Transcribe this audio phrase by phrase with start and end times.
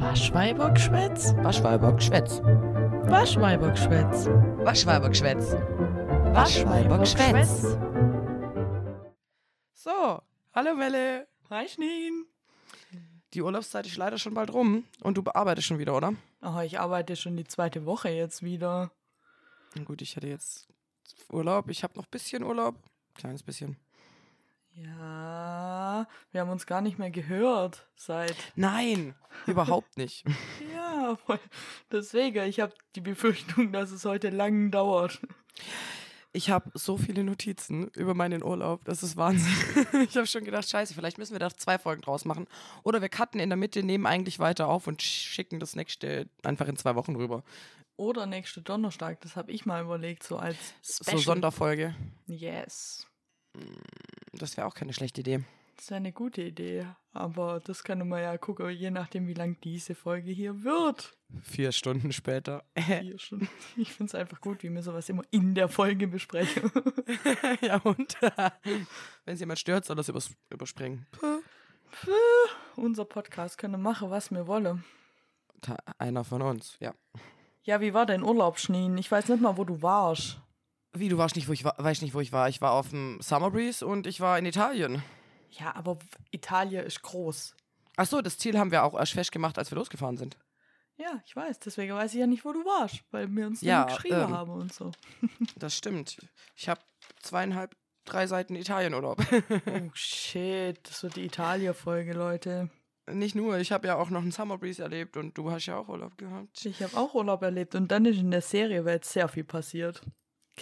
[0.00, 1.34] Waschweibergschwätz?
[1.38, 2.40] Waschweibergschwätz.
[2.40, 4.26] Waschweibergschwätz.
[4.64, 5.52] Waschweibergschwätz.
[6.34, 7.76] Waschweibergschwätz.
[9.74, 10.22] So,
[10.54, 11.26] hallo Melle.
[11.50, 12.26] Hi Schneen.
[13.34, 16.14] Die Urlaubszeit ist leider schon bald rum und du bearbeitest schon wieder, oder?
[16.42, 18.92] Oh, ich arbeite schon die zweite Woche jetzt wieder.
[19.74, 20.68] Na Gut, ich hatte jetzt
[21.32, 21.68] Urlaub.
[21.70, 22.76] Ich habe noch ein bisschen Urlaub.
[23.14, 23.76] Kleines bisschen.
[24.84, 28.36] Ja, wir haben uns gar nicht mehr gehört seit.
[28.54, 29.14] Nein,
[29.46, 30.24] überhaupt nicht.
[30.74, 31.38] Ja, voll.
[31.90, 35.20] deswegen, ich habe die Befürchtung, dass es heute lang dauert.
[36.32, 38.84] Ich habe so viele Notizen über meinen Urlaub.
[38.84, 39.52] Das ist Wahnsinn.
[40.08, 42.46] Ich habe schon gedacht, scheiße, vielleicht müssen wir da zwei Folgen draus machen.
[42.84, 46.68] Oder wir cutten in der Mitte, nehmen eigentlich weiter auf und schicken das nächste einfach
[46.68, 47.42] in zwei Wochen rüber.
[47.96, 51.94] Oder nächste Donnerstag, das habe ich mal überlegt, so als So Sonderfolge.
[52.26, 53.06] Yes.
[54.32, 55.44] Das wäre auch keine schlechte Idee.
[55.76, 56.86] Das wäre eine gute Idee.
[57.12, 61.16] Aber das kann man ja gucken, je nachdem, wie lang diese Folge hier wird.
[61.42, 62.64] Vier Stunden später.
[62.76, 63.48] Hier schon.
[63.76, 66.70] Ich finde es einfach gut, wie wir sowas immer in der Folge besprechen.
[67.60, 68.16] ja, und?
[69.24, 71.06] Wenn es jemand stört, soll das übers überspringen.
[72.74, 74.84] Unser Podcast können machen, was wir wollen.
[75.98, 76.92] Einer von uns, ja.
[77.62, 78.98] Ja, wie war dein Urlaub, Schneen?
[78.98, 80.40] Ich weiß nicht mal, wo du warst.
[80.92, 81.74] Wie, du warst nicht, wo ich war?
[81.78, 82.48] Weiß nicht, wo ich war.
[82.48, 85.02] Ich war auf dem Summer Breeze und ich war in Italien.
[85.50, 85.98] Ja, aber
[86.30, 87.54] Italien ist groß.
[87.96, 90.38] Ach so, das Ziel haben wir auch erst festgemacht, als wir losgefahren sind.
[90.96, 91.60] Ja, ich weiß.
[91.60, 94.30] Deswegen weiß ich ja nicht, wo du warst, weil wir uns Ja, ja, geschrieben ähm,
[94.36, 94.90] haben und so.
[95.56, 96.18] Das stimmt.
[96.56, 96.80] Ich habe
[97.22, 99.18] zweieinhalb, drei Seiten Italienurlaub.
[99.66, 102.70] Oh shit, das wird die Italien-Folge, Leute.
[103.10, 105.76] nicht nur, ich habe ja auch noch einen Summer Breeze erlebt und du hast ja
[105.78, 106.64] auch Urlaub gehabt.
[106.64, 110.02] Ich habe auch Urlaub erlebt und dann ist in der Serie Welt sehr viel passiert.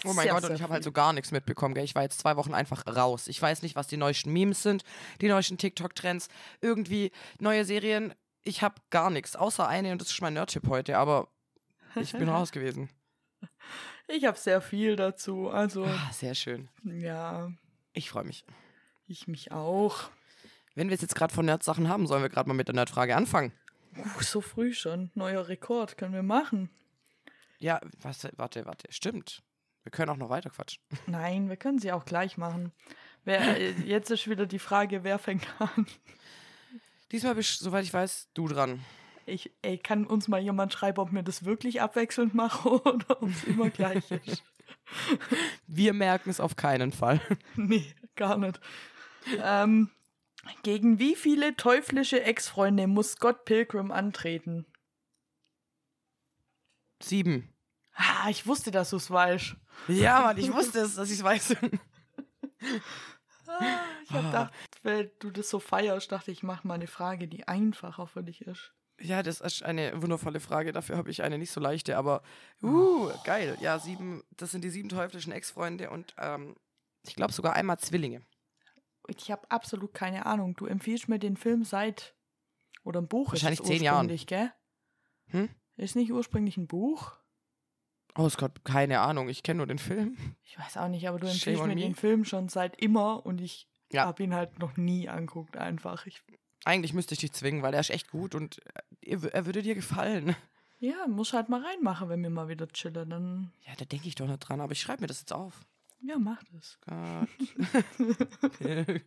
[0.05, 1.75] Oh mein Sehr, Gott, und sehr ich habe halt so gar nichts mitbekommen.
[1.75, 1.85] Gell?
[1.85, 3.29] Ich war jetzt zwei Wochen einfach raus.
[3.29, 4.85] Ich weiß nicht, was die neuesten Memes sind,
[5.21, 6.29] die neuesten TikTok-Trends,
[6.61, 8.15] irgendwie neue Serien.
[8.43, 11.29] Ich habe gar nichts, außer eine und das ist mein Nerd-Tipp heute, aber
[11.97, 12.89] ich bin raus gewesen.
[14.09, 15.51] Ich habe sehr viel dazu.
[15.51, 16.69] Also, Ah, sehr schön.
[16.85, 17.51] ja,
[17.93, 18.45] Ich freue mich.
[19.09, 20.11] ich mich auch.
[20.77, 23.17] Wenn wir es jetzt gerade von Nerd-Sachen haben, sollen wir gerade mal mit der Nerd-Frage
[23.17, 23.53] anfangen.
[23.99, 25.11] Uh, so früh schon.
[25.15, 26.71] Neuer Rekord können wir machen.
[27.59, 29.43] Ja, was, warte, warte, stimmt.
[29.87, 30.83] Wir können auch noch weiter quatschen.
[31.07, 32.73] Nein, wir können sie auch gleich machen.
[33.25, 35.87] Wer, äh, jetzt ist wieder die Frage, wer fängt an?
[37.13, 38.85] Diesmal bist, soweit ich weiß, du dran.
[39.27, 43.31] Ich, ey, kann uns mal jemand schreiben, ob wir das wirklich abwechselnd machen oder ob
[43.31, 44.43] es immer gleich ist?
[45.69, 47.21] Wir merken es auf keinen Fall.
[47.55, 48.59] nee, gar nicht.
[49.41, 49.89] Ähm,
[50.65, 54.67] gegen wie viele teuflische Ex-Freunde muss Scott Pilgrim antreten?
[57.01, 57.56] Sieben.
[57.97, 59.57] Ah, ich wusste, dass du es weißt.
[59.89, 61.57] Ja, Mann, ich wusste es, dass ich es weiß.
[63.49, 67.29] Ah, ich hab gedacht, weil du das so feierst, dachte ich, mach mal eine Frage,
[67.29, 68.75] die einfacher für dich ist.
[69.01, 70.73] Ja, das ist eine wundervolle Frage.
[70.73, 72.23] Dafür habe ich eine nicht so leichte, aber
[72.63, 73.57] uh, geil.
[73.61, 76.57] Ja, sieben, das sind die sieben teuflischen Ex-Freunde und ähm,
[77.03, 78.23] ich glaube sogar einmal Zwillinge.
[79.07, 80.57] Ich habe absolut keine Ahnung.
[80.57, 82.17] Du empfiehlst mir den Film seit
[82.83, 84.09] oder ein Buch Wahrscheinlich ist es zehn Jahren.
[84.09, 84.53] gell?
[85.29, 85.51] Hm?
[85.77, 87.13] Ist nicht ursprünglich ein Buch?
[88.17, 89.29] Oh Gott, keine Ahnung.
[89.29, 90.17] Ich kenne nur den Film.
[90.45, 91.81] Ich weiß auch nicht, aber du empfiehlst mir me.
[91.81, 94.07] den Film schon seit immer und ich Ja.
[94.07, 96.07] habe ihn halt noch nie anguckt einfach.
[96.07, 96.23] Ich,
[96.65, 98.61] Eigentlich müsste ich dich zwingen, weil er ist echt gut und
[99.03, 100.35] er, er würde dir gefallen.
[100.81, 103.11] ja, muss halt mal reinmachen, wenn wir mal wieder chillen.
[103.11, 105.61] Dann, Ja, da denke ich doch nicht dran, aber ich schreibe mir das jetzt auf.
[106.01, 106.79] ja, mach das.
[106.87, 107.29] Gott.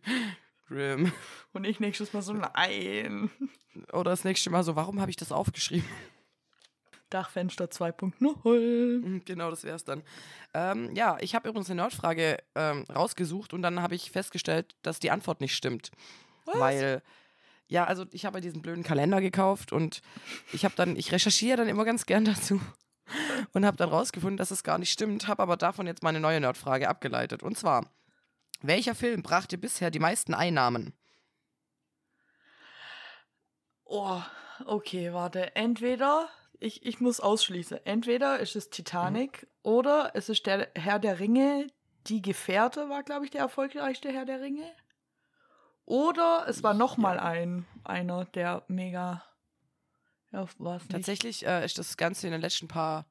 [0.68, 1.12] Grim.
[1.52, 3.30] Und ich nächstes Mal so, nein.
[3.92, 5.88] Oder das nächste Mal so, warum habe ich das aufgeschrieben?
[7.10, 9.00] Dachfenster 2.0.
[9.00, 10.02] Mhm, Genau, das wäre es dann.
[10.54, 14.98] Ähm, ja, ich habe übrigens eine Nerdfrage ähm, rausgesucht und dann habe ich festgestellt, dass
[15.00, 15.90] die Antwort nicht stimmt.
[16.46, 16.58] Was?
[16.58, 17.02] Weil,
[17.68, 20.00] ja, also ich habe diesen blöden Kalender gekauft und
[20.52, 22.60] ich habe dann, ich recherchiere dann immer ganz gern dazu
[23.52, 26.40] und habe dann rausgefunden, dass es gar nicht stimmt, habe aber davon jetzt meine neue
[26.40, 27.42] Nerdfrage abgeleitet.
[27.42, 27.86] Und zwar,
[28.62, 30.92] welcher Film brachte bisher die meisten Einnahmen?
[33.84, 34.20] Oh,
[34.66, 35.56] okay, warte.
[35.56, 36.28] Entweder,
[36.60, 41.66] ich, ich muss ausschließen, entweder ist es Titanic oder es ist der Herr der Ringe.
[42.06, 44.70] Die Gefährte war, glaube ich, der erfolgreichste Herr der Ringe.
[45.84, 49.24] Oder es war noch mal ein, einer, der mega.
[50.32, 50.92] Ja, war es nicht.
[50.92, 53.06] Tatsächlich äh, ist das Ganze in den letzten paar,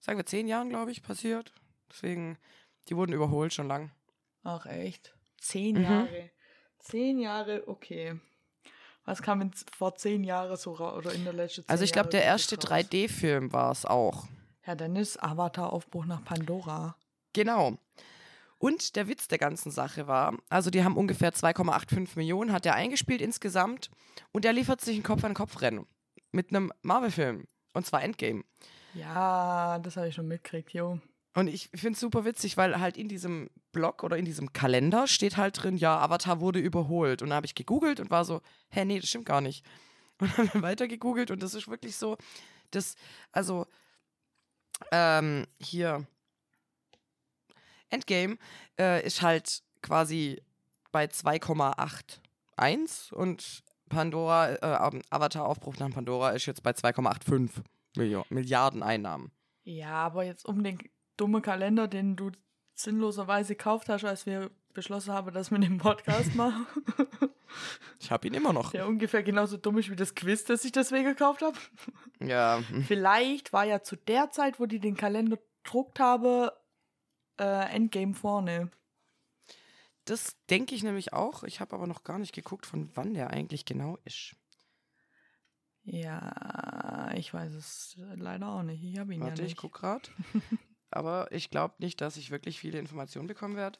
[0.00, 1.52] sagen wir zehn Jahren, glaube ich, passiert.
[1.90, 2.38] Deswegen,
[2.88, 3.90] die wurden überholt schon lang.
[4.44, 5.14] Ach, echt?
[5.38, 5.82] Zehn Mhm.
[5.82, 6.30] Jahre.
[6.78, 8.20] Zehn Jahre, okay.
[9.04, 12.08] Was kam in, vor zehn Jahren so raus oder in der letzten Also ich glaube,
[12.08, 12.64] der erste raus?
[12.64, 14.26] 3D-Film war es auch.
[14.66, 16.96] Ja, dann ist Avatar Aufbruch nach Pandora.
[17.34, 17.76] Genau.
[18.58, 22.74] Und der Witz der ganzen Sache war, also die haben ungefähr 2,85 Millionen, hat er
[22.74, 23.90] eingespielt insgesamt
[24.32, 25.86] und er liefert sich ein Kopf-an-Kopf-Rennen.
[26.32, 27.46] mit einem Marvel-Film.
[27.74, 28.44] Und zwar Endgame.
[28.94, 30.98] Ja, das habe ich schon mitgekriegt, jo.
[31.34, 35.08] Und ich finde es super witzig, weil halt in diesem Blog oder in diesem Kalender
[35.08, 37.22] steht halt drin, ja, Avatar wurde überholt.
[37.22, 38.40] Und da habe ich gegoogelt und war so,
[38.70, 39.64] hä, nee, das stimmt gar nicht.
[40.20, 42.16] Und dann weiter gegoogelt und das ist wirklich so,
[42.70, 42.94] das,
[43.32, 43.66] also,
[44.92, 46.06] ähm, hier,
[47.90, 48.38] Endgame
[48.78, 50.40] äh, ist halt quasi
[50.92, 57.64] bei 2,81 und Pandora, äh, Avatar Aufbruch nach Pandora ist jetzt bei 2,85
[58.30, 59.32] Milliarden Einnahmen.
[59.64, 60.78] Ja, aber jetzt um den
[61.16, 62.30] dummen Kalender, den du
[62.74, 66.66] sinnloserweise gekauft hast, als wir beschlossen haben, dass wir den Podcast machen.
[68.00, 68.72] Ich habe ihn immer noch.
[68.72, 71.56] Der ungefähr genauso dumm ist wie das Quiz, das ich deswegen gekauft habe.
[72.20, 72.60] Ja.
[72.86, 76.52] Vielleicht war ja zu der Zeit, wo die den Kalender gedruckt habe,
[77.38, 78.70] äh, Endgame vorne.
[80.04, 81.44] Das denke ich nämlich auch.
[81.44, 84.34] Ich habe aber noch gar nicht geguckt, von wann der eigentlich genau ist.
[85.84, 88.82] Ja, ich weiß es leider auch nicht.
[88.82, 89.52] Ich habe ihn Warte, ja nicht.
[89.52, 90.08] ich gucke gerade.
[90.94, 93.78] aber ich glaube nicht, dass ich wirklich viele Informationen bekommen werde.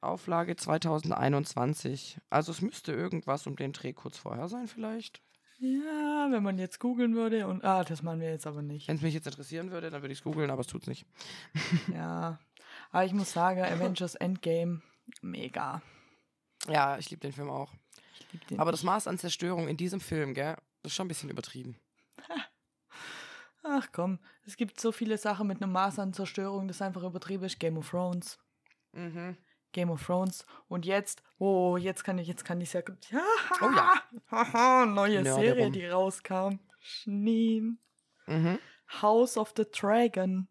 [0.00, 2.18] Auflage 2021.
[2.30, 5.20] Also es müsste irgendwas um den Dreh kurz vorher sein vielleicht.
[5.58, 8.88] Ja, wenn man jetzt googeln würde und ah, das machen wir jetzt aber nicht.
[8.88, 11.04] Wenn es mich jetzt interessieren würde, dann würde ich es googeln, aber es tut's nicht.
[11.94, 12.38] ja,
[12.90, 14.80] aber ich muss sagen, Avengers Endgame,
[15.20, 15.82] mega.
[16.66, 17.74] Ja, ich liebe den Film auch.
[18.48, 18.58] Den.
[18.58, 21.76] Aber das Maß an Zerstörung in diesem Film, gell, das ist schon ein bisschen übertrieben.
[23.62, 27.44] Ach komm, es gibt so viele Sachen mit einem Maß an Zerstörung, das einfach übertrieben
[27.44, 27.60] ist.
[27.60, 28.38] Game of Thrones.
[28.92, 29.36] Mhm.
[29.72, 30.46] Game of Thrones.
[30.68, 32.82] Und jetzt, oh, jetzt kann ich, jetzt kann ich ja.
[33.10, 33.20] ja
[33.60, 33.92] Oh ja.
[34.30, 35.72] Haha, neue Nörde Serie, rum.
[35.72, 36.58] die rauskam.
[36.80, 37.78] Schneen.
[38.26, 38.58] Mhm.
[39.02, 40.48] House of the Dragon.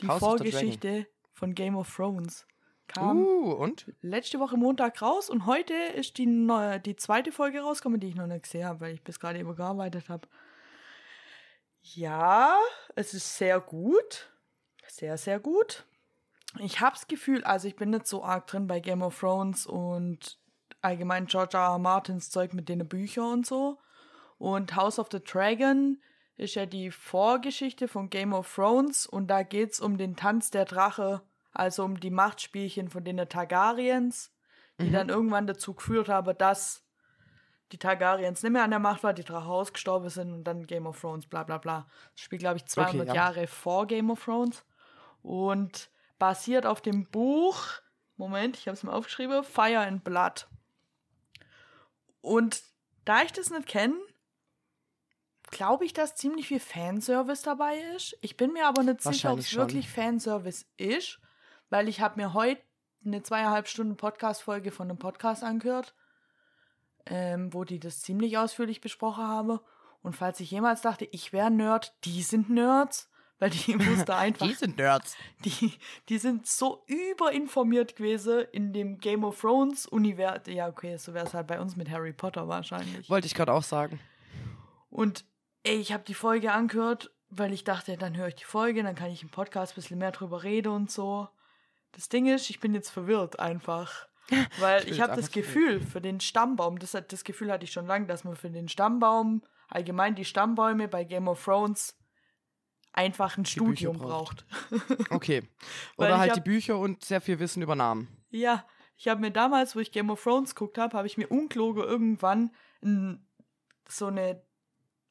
[0.00, 2.46] Die House Vorgeschichte von Game of Thrones.
[2.86, 3.92] Kam Uh, und?
[4.02, 8.16] letzte Woche Montag raus und heute ist die, neue, die zweite Folge rausgekommen, die ich
[8.16, 10.26] noch nicht gesehen habe, weil ich bis gerade übergearbeitet habe.
[11.82, 12.56] Ja,
[12.94, 14.30] es ist sehr gut.
[14.86, 15.84] Sehr, sehr gut.
[16.58, 19.66] Ich habe das Gefühl, also ich bin nicht so arg drin bei Game of Thrones
[19.66, 20.38] und
[20.82, 21.64] allgemein George R.
[21.72, 21.78] R.
[21.78, 23.78] Martins Zeug mit den Büchern und so.
[24.38, 26.00] Und House of the Dragon
[26.36, 30.64] ist ja die Vorgeschichte von Game of Thrones und da geht's um den Tanz der
[30.64, 31.22] Drache,
[31.52, 34.32] also um die Machtspielchen von den Targaryens,
[34.80, 34.92] die Mhm.
[34.92, 36.82] dann irgendwann dazu geführt haben, dass
[37.72, 40.86] die Targaryens nicht mehr an der Macht waren, die Drache ausgestorben sind und dann Game
[40.86, 41.86] of Thrones, bla bla bla.
[42.12, 43.14] Das spielt, glaube ich, 200 ja.
[43.14, 44.64] Jahre vor Game of Thrones
[45.22, 47.64] und basiert auf dem Buch,
[48.16, 50.48] Moment, ich habe es mal aufgeschrieben, Fire and Blood.
[52.20, 52.62] Und
[53.04, 53.96] da ich das nicht kenne,
[55.50, 58.16] glaube ich, dass ziemlich viel Fanservice dabei ist.
[58.20, 61.18] Ich bin mir aber nicht sicher, ob es wirklich Fanservice ist,
[61.70, 62.62] weil ich habe mir heute
[63.04, 65.94] eine zweieinhalb Stunden Podcast-Folge von einem Podcast angehört,
[67.10, 69.58] ähm, wo die das ziemlich ausführlich besprochen haben.
[70.02, 74.46] Und falls ich jemals dachte, ich wäre Nerd, die sind Nerds, weil die wusste einfach,
[74.46, 75.16] Die sind Nerds.
[75.44, 75.72] die,
[76.08, 80.54] die sind so überinformiert gewesen in dem Game of Thrones Universum.
[80.54, 83.10] Ja, okay, so wäre es halt bei uns mit Harry Potter wahrscheinlich.
[83.10, 84.00] Wollte ich gerade auch sagen.
[84.88, 85.24] Und
[85.64, 88.94] ey, ich habe die Folge angehört, weil ich dachte, dann höre ich die Folge, dann
[88.94, 91.28] kann ich im Podcast ein bisschen mehr drüber reden und so.
[91.92, 94.09] Das Ding ist, ich bin jetzt verwirrt einfach.
[94.58, 95.30] Weil ich jetzt habe das.
[95.30, 98.68] Gefühl für den Stammbaum, das, das Gefühl hatte ich schon lange, dass man für den
[98.68, 101.96] Stammbaum, allgemein die Stammbäume bei Game of Thrones,
[102.92, 104.44] einfach ein Bücher Studium braucht.
[104.70, 105.10] braucht.
[105.10, 105.42] Okay.
[105.96, 108.08] Oder ich halt hab- die Bücher und sehr viel Wissen über Namen.
[108.30, 108.64] Ja,
[108.96, 111.82] ich habe mir damals, wo ich Game of Thrones geguckt habe, habe ich mir unkloge
[111.82, 112.50] irgendwann
[112.82, 113.26] n,
[113.88, 114.42] so eine,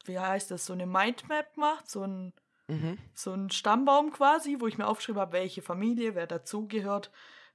[0.06, 2.34] wie heißt das, so eine Mindmap gemacht, so ein,
[2.68, 3.00] Mhm.
[3.16, 7.10] so ein Stammbaum quasi, wo ich mir aufgeschrieben habe, welche Familie, wer dazugehört,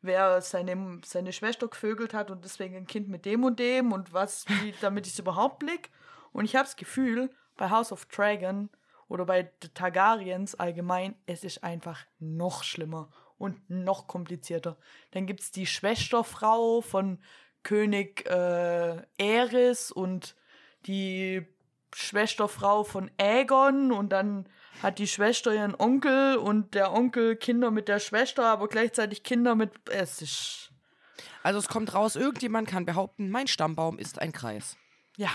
[0.04, 4.12] wer seine, seine Schwester gevögelt hat und deswegen ein Kind mit dem und dem und
[4.12, 5.90] was, wie, damit ich es überhaupt blick.
[6.32, 8.68] Und ich habe das Gefühl, bei House of Dragon
[9.08, 14.76] oder bei The Targaryens allgemein, es ist einfach noch schlimmer und noch komplizierter.
[15.12, 17.18] Dann gibt es die Schwesterfrau von
[17.62, 19.02] König äh,
[19.94, 20.36] und
[20.86, 21.46] die
[21.94, 24.48] Schwesterfrau von Aegon und dann
[24.82, 29.54] hat die Schwester ihren Onkel und der Onkel Kinder mit der Schwester, aber gleichzeitig Kinder
[29.54, 29.72] mit.
[29.88, 30.72] Es ist.
[31.42, 34.76] Also es kommt raus, irgendjemand kann behaupten, mein Stammbaum ist ein Kreis.
[35.16, 35.30] Ja,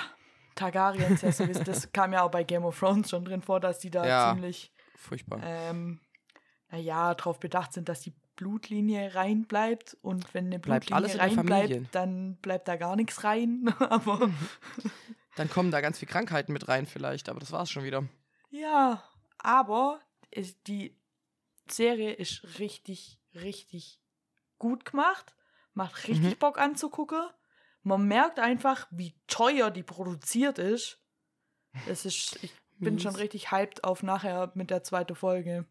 [0.55, 1.29] Targaryens, ja,
[1.63, 4.33] das kam ja auch bei Game of Thrones schon drin vor, dass die da Ja.
[4.33, 5.39] ziemlich, Furchtbar.
[5.43, 6.01] ähm,
[6.69, 11.13] naja, darauf bedacht sind, dass die Blutlinie rein bleibt und wenn eine Bleibt Blutlinie alles
[11.13, 13.73] in der rein bleibt, dann bleibt da gar nichts rein.
[13.79, 14.29] aber
[15.35, 18.03] Dann kommen da ganz viele Krankheiten mit rein vielleicht, aber das war's schon wieder.
[18.49, 19.03] Ja,
[19.39, 19.99] aber
[20.31, 20.97] es, die
[21.69, 23.99] Serie ist richtig, richtig
[24.57, 25.35] gut gemacht.
[25.73, 27.21] Macht richtig Bock anzugucken.
[27.83, 30.99] Man merkt einfach, wie teuer die produziert ist.
[31.87, 33.03] Es ist, ich bin Mies.
[33.03, 35.65] schon richtig hyped auf nachher mit der zweiten Folge.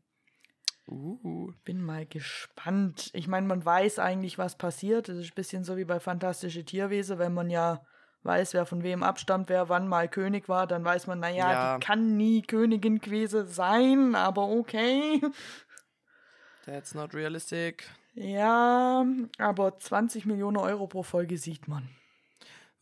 [0.87, 1.53] Uh.
[1.65, 3.11] Bin mal gespannt.
[3.13, 5.09] Ich meine, man weiß eigentlich, was passiert.
[5.09, 7.85] Es ist ein bisschen so wie bei Fantastische Tierwesen, wenn man ja
[8.23, 11.79] weiß, wer von wem abstammt, wer wann mal König war, dann weiß man, naja, Ja.
[11.79, 15.21] die kann nie Königin gewesen sein, aber okay.
[16.67, 17.89] That's not realistic.
[18.15, 19.07] Ja,
[19.39, 21.89] aber 20 Millionen Euro pro Folge sieht man.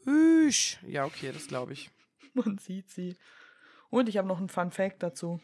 [0.04, 0.78] Üsch.
[0.86, 1.90] Ja, okay, das glaube ich.
[2.34, 3.16] Man sieht sie.
[3.90, 5.40] Und ich habe noch einen Fun Fact dazu.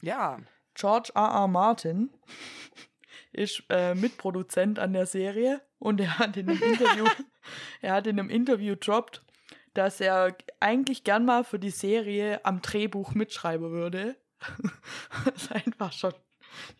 [0.00, 0.38] Ja.
[0.74, 1.22] George R.
[1.28, 1.48] R.
[1.48, 2.10] Martin
[3.32, 7.06] ist äh, Mitproduzent an der Serie und er hat in einem Interview,
[7.80, 9.22] er hat in einem Interview droppt,
[9.74, 14.16] dass er eigentlich gern mal für die Serie am Drehbuch mitschreiben würde.
[15.24, 16.14] das ist einfach schon,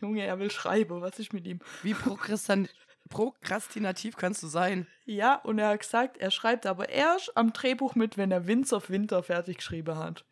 [0.01, 1.61] Junge, er will schreiben, was ist mit ihm?
[1.83, 2.69] Wie prokrastin
[3.09, 4.87] prokrastinativ kannst du sein?
[5.05, 8.73] Ja, und er hat gesagt, er schreibt aber erst am Drehbuch mit, wenn er Winds
[8.73, 10.25] of Winter fertig geschrieben hat.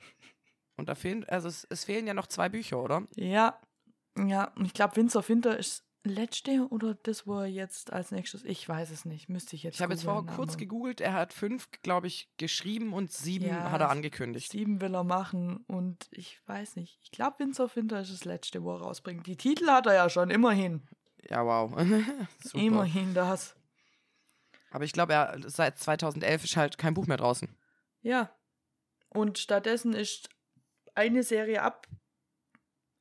[0.76, 3.06] Und da fehlen, also es, es fehlen ja noch zwei Bücher, oder?
[3.16, 3.60] Ja,
[4.16, 8.10] ja, und ich glaube, Winds of Winter ist letzte oder das, wo er jetzt als
[8.10, 11.00] nächstes, ich weiß es nicht, müsste ich jetzt Ich habe jetzt vorher googeln, kurz gegoogelt,
[11.00, 14.50] er hat fünf, glaube ich, geschrieben und sieben Ja, hat er angekündigt.
[14.50, 18.24] Sieben will er machen und ich weiß nicht, ich glaube, Winds of Winter ist das
[18.24, 19.26] letzte, wo er rausbringt.
[19.26, 20.82] Die Titel hat er ja schon, immerhin.
[21.28, 21.72] Ja, wow.
[22.54, 23.56] Immerhin das.
[24.70, 27.48] Aber ich glaube, er seit 2011 ist halt kein Buch mehr draußen.
[28.02, 28.30] Ja.
[29.10, 30.28] Und stattdessen ist
[30.94, 31.86] eine Serie ab,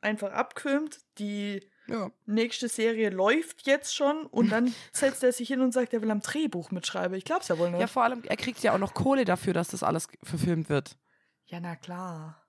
[0.02, 2.12] einfach abgefilmt, die Ja.
[2.25, 6.12] nächste Serie läuft jetzt schon und dann setzt er sich hin und sagt, er will
[6.12, 7.17] am Drehbuch mitschreiben.
[7.17, 7.79] Ich glaub's ja wohl nicht.
[7.79, 10.98] Ja, vor allem, er kriegt ja auch noch Kohle dafür, dass das alles verfilmt wird.
[11.46, 12.44] Ja, na klar.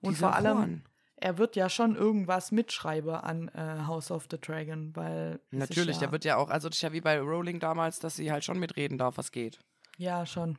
[0.00, 0.84] Und Dieser vor allem, Horn.
[1.16, 5.40] er wird ja schon irgendwas mitschreiben an äh, House of the Dragon, weil.
[5.50, 7.98] es Natürlich, ja, der wird ja auch, also das ist ja wie bei Rowling damals,
[7.98, 9.58] dass sie halt schon mitreden darf, was geht.
[9.96, 10.58] Ja, schon.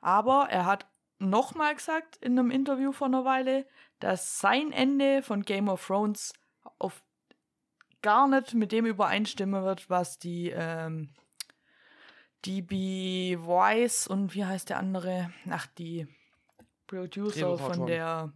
[0.00, 0.86] Aber er hat
[1.18, 3.66] nochmal gesagt in einem Interview vor einer Weile,
[4.00, 6.32] dass sein Ende von Game of Thrones
[6.78, 7.02] auf
[8.02, 11.14] gar nicht mit dem übereinstimmen wird, was die ähm,
[12.44, 15.32] DB Weiss und wie heißt der andere?
[15.48, 16.06] Ach, die
[16.86, 18.32] Producer von der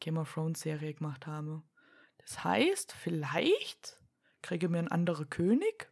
[0.00, 1.62] Game of Thrones Serie gemacht haben.
[2.18, 4.00] Das heißt, vielleicht
[4.42, 5.90] kriegen wir einen anderen König.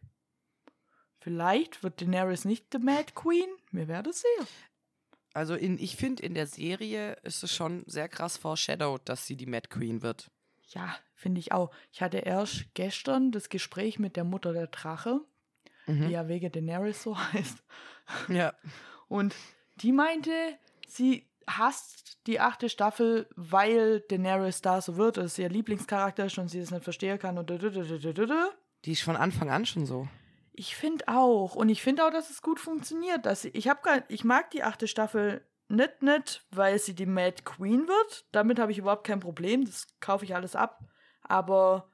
[1.19, 3.49] Vielleicht wird Daenerys nicht die Mad Queen.
[3.71, 4.47] Wir werden sehen.
[5.33, 9.35] Also in, ich finde, in der Serie ist es schon sehr krass foreshadowed, dass sie
[9.35, 10.31] die Mad Queen wird.
[10.69, 11.71] Ja, finde ich auch.
[11.91, 15.21] Ich hatte erst gestern das Gespräch mit der Mutter der Drache,
[15.87, 16.09] die Mhm.
[16.09, 17.63] ja wegen Daenerys so heißt.
[18.27, 18.53] Ja.
[19.07, 19.35] Und
[19.77, 20.31] die meinte,
[20.87, 26.49] sie hasst die achte Staffel, weil Daenerys da so wird, dass ihr Lieblingscharakter ist und
[26.49, 27.49] sie es nicht verstehen kann und.
[27.49, 30.07] Die ist von Anfang an schon so.
[30.53, 31.55] Ich finde auch.
[31.55, 33.25] Und ich finde auch, dass es gut funktioniert.
[33.25, 37.43] Dass ich, hab gar, ich mag die achte Staffel nicht, nicht, weil sie die Mad
[37.43, 38.25] Queen wird.
[38.31, 39.65] Damit habe ich überhaupt kein Problem.
[39.65, 40.79] Das kaufe ich alles ab.
[41.21, 41.91] Aber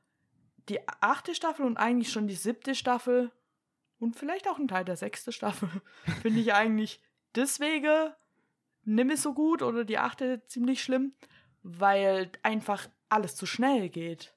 [0.70, 3.32] die achte Staffel und eigentlich schon die siebte Staffel
[4.00, 5.70] und vielleicht auch ein Teil der sechste Staffel
[6.22, 7.02] finde ich eigentlich
[7.36, 8.14] deswegen
[8.84, 11.14] nicht mehr so gut oder die achte ziemlich schlimm,
[11.62, 14.34] weil einfach alles zu schnell geht.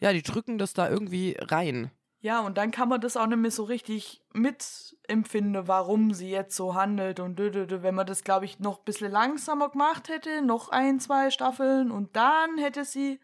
[0.00, 1.90] Ja, die drücken das da irgendwie rein.
[2.22, 6.54] Ja, und dann kann man das auch nicht mehr so richtig mitempfinden, warum sie jetzt
[6.54, 7.82] so handelt und dö, dö, dö.
[7.82, 11.90] wenn man das, glaube ich, noch ein bisschen langsamer gemacht hätte, noch ein, zwei Staffeln
[11.90, 13.18] und dann hätte sie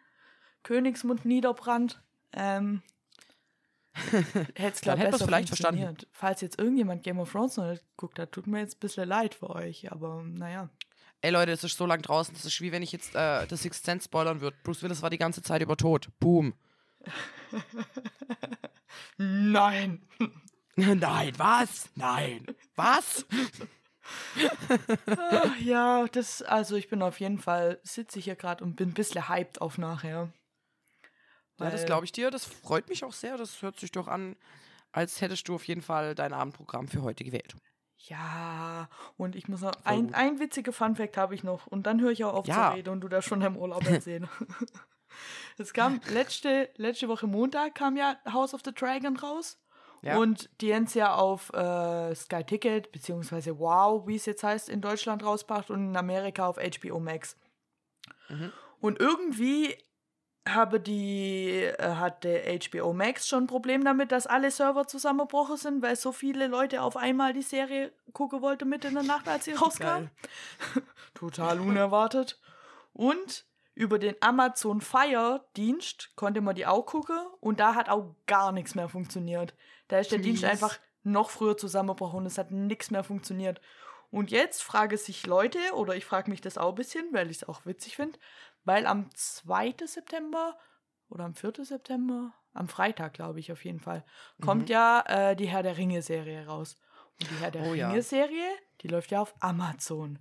[0.64, 2.02] Königsmund niederbrannt,
[2.32, 2.82] ähm,
[4.10, 5.96] hätte es, glaube ich, besser vielleicht verstanden.
[6.10, 9.08] Falls jetzt irgendjemand Game of Thrones noch nicht guckt hat, tut mir jetzt ein bisschen
[9.08, 10.70] leid für euch, aber naja.
[11.20, 13.62] Ey Leute, es ist so lang draußen, das ist wie wenn ich jetzt äh, das
[13.62, 14.56] Sixth Sense spoilern würde.
[14.64, 16.08] Bruce Willis war die ganze Zeit über tot.
[16.18, 16.54] Boom.
[19.16, 20.02] Nein!
[20.76, 21.90] Nein, was?
[21.96, 22.46] Nein.
[22.76, 23.26] Was?
[25.60, 28.94] Ja, das, also ich bin auf jeden Fall, sitze ich hier gerade und bin ein
[28.94, 30.32] bisschen hyped auf nachher.
[31.60, 32.30] Ja, das glaube ich dir.
[32.30, 33.36] Das freut mich auch sehr.
[33.36, 34.36] Das hört sich doch an,
[34.92, 37.56] als hättest du auf jeden Fall dein Abendprogramm für heute gewählt.
[37.96, 42.12] Ja, und ich muss noch, ein, ein witziger Funfact habe ich noch und dann höre
[42.12, 42.70] ich auch auf Ja.
[42.70, 44.28] zu reden und du das schon im Urlaub erzählen.
[45.58, 49.58] es kam letzte, letzte Woche Montag kam ja House of the Dragon raus
[50.02, 50.16] Ja.
[50.18, 54.68] und die haben es ja auf äh, Sky Ticket, beziehungsweise Wow, wie es jetzt heißt,
[54.68, 57.36] in Deutschland rausgebracht und in Amerika auf HBO Max.
[58.28, 58.52] Mhm.
[58.80, 59.76] Und irgendwie
[60.48, 65.82] habe die, äh, hatte HBO Max schon ein Problem damit, dass alle Server zusammengebrochen sind,
[65.82, 69.44] weil so viele Leute auf einmal die Serie gucken wollten mitten in der Nacht, als
[69.44, 70.08] sie rauskam.
[71.14, 72.40] Total unerwartet.
[72.94, 73.44] Und
[73.78, 78.50] über den Amazon Fire Dienst konnte man die auch gucken und da hat auch gar
[78.52, 79.54] nichts mehr funktioniert.
[79.86, 80.50] Da ist der Dienst Mies.
[80.50, 83.60] einfach noch früher zusammengebrochen und es hat nichts mehr funktioniert.
[84.10, 87.38] Und jetzt frage sich Leute, oder ich frage mich das auch ein bisschen, weil ich
[87.42, 88.18] es auch witzig finde,
[88.64, 89.76] weil am 2.
[89.84, 90.58] September
[91.08, 91.52] oder am 4.
[91.64, 94.04] September, am Freitag, glaube ich auf jeden Fall,
[94.40, 94.72] kommt Mhm.
[94.72, 96.76] ja äh, die Herr der Ringe-Serie raus.
[97.20, 97.88] Und die Herr der Oh ja.
[97.90, 98.48] Ringe-Serie,
[98.82, 100.18] die läuft ja auf Amazon.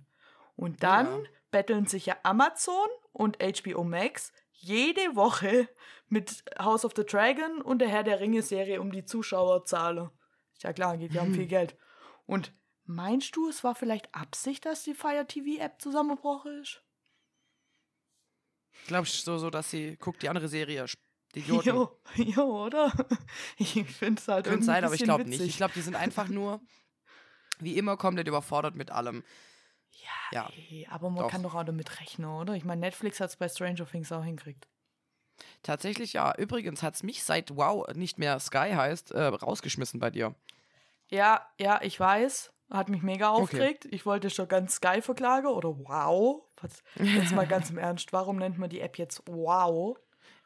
[0.54, 1.28] Und dann Ja.
[1.50, 5.68] Betteln sich ja Amazon und HBO Max jede Woche
[6.08, 10.10] mit House of the Dragon und der Herr der Ringe-Serie um die Zuschauerzahlen.
[10.52, 11.76] Ist ja klar, geht ja um viel Geld.
[12.26, 12.52] Und
[12.84, 16.82] meinst du, es war vielleicht Absicht, dass die Fire TV-App zusammengebrochen ist?
[18.86, 20.86] Glaubst du so, so, dass sie guckt die andere Serie?
[21.34, 21.70] Die Idioten.
[22.16, 22.92] Jo, jo, oder?
[23.58, 25.40] Ich finde es halt Könnte sein, ein aber ich glaube nicht.
[25.40, 26.60] Ich glaube, die sind einfach nur,
[27.58, 29.22] wie immer, komplett überfordert mit allem.
[30.32, 31.30] Ja, ja, ey, aber man doch.
[31.30, 32.54] kann doch auch damit rechnen, oder?
[32.54, 34.68] Ich meine, Netflix hat es bei Stranger Things auch hinkriegt.
[35.62, 36.34] Tatsächlich ja.
[36.36, 40.34] Übrigens hat es mich seit Wow nicht mehr Sky heißt, äh, rausgeschmissen bei dir.
[41.08, 42.52] Ja, ja, ich weiß.
[42.70, 43.42] Hat mich mega Okay.
[43.42, 43.88] aufgeregt.
[43.90, 46.42] Ich wollte schon ganz Sky verklagen oder wow.
[46.60, 49.96] Was, jetzt mal ganz im Ernst, warum nennt man die App jetzt wow?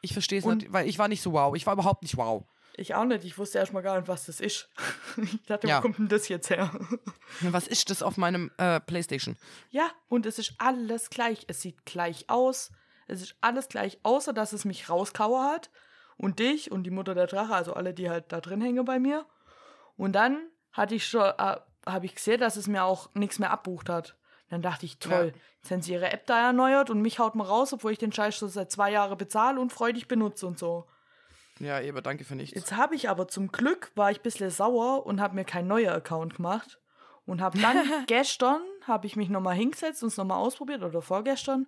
[0.01, 1.55] Ich verstehe es nicht, weil ich war nicht so wow.
[1.55, 2.45] Ich war überhaupt nicht wow.
[2.75, 3.23] Ich auch nicht.
[3.23, 4.69] Ich wusste erst mal gar nicht, was das ist.
[5.17, 5.77] Ich dachte, Ja.
[5.77, 6.71] wo kommt denn das jetzt her?
[7.41, 9.37] Was ist das auf meinem äh, Playstation?
[9.69, 11.45] Ja, und es ist alles gleich.
[11.47, 12.71] Es sieht gleich aus.
[13.07, 15.69] Es ist alles gleich, außer dass es mich rauskauer hat.
[16.17, 18.97] Und dich und die Mutter der Drache, also alle, die halt da drin hängen bei
[18.99, 19.25] mir.
[19.97, 20.39] Und dann
[20.71, 24.15] hatte ich schon, äh, habe ich gesehen, dass es mir auch nichts mehr abbucht hat.
[24.49, 27.45] Dann dachte ich, toll, jetzt haben sie ihre App da erneuert und mich haut mal
[27.45, 30.87] raus, obwohl ich den Scheiß schon seit zwei Jahren bezahle und freudig benutze und so.
[31.59, 32.55] Ja, Eber, danke für nichts.
[32.55, 35.67] Jetzt habe ich aber zum Glück, war ich ein bisschen sauer und habe mir keinen
[35.67, 36.79] neuen Account gemacht.
[37.25, 41.67] Und habe dann gestern, habe ich mich nochmal hingesetzt und es nochmal ausprobiert oder vorgestern.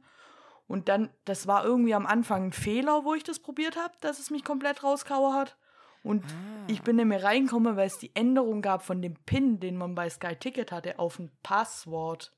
[0.67, 4.19] Und dann, das war irgendwie am Anfang ein Fehler, wo ich das probiert habe, dass
[4.19, 5.55] es mich komplett rauskauer hat.
[6.03, 6.65] Und Ah.
[6.67, 9.95] ich bin nicht mehr reingekommen, weil es die Änderung gab von dem PIN, den man
[9.95, 12.31] bei Sky Ticket hatte, auf ein Passwort.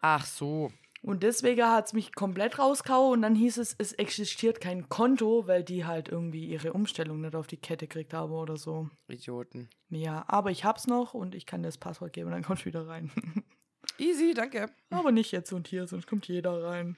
[0.00, 0.72] Ach so.
[1.02, 5.48] Und deswegen hat es mich komplett rauskauen und dann hieß es, es existiert kein Konto,
[5.48, 8.88] weil die halt irgendwie ihre Umstellung nicht auf die Kette gekriegt haben oder so.
[9.08, 9.68] Idioten.
[9.90, 12.86] Ja, aber ich hab's noch und ich kann das Passwort geben, dann kommst du wieder
[12.86, 13.10] rein.
[13.98, 14.70] Easy, danke.
[14.90, 16.96] aber nicht jetzt und hier, sonst kommt jeder rein.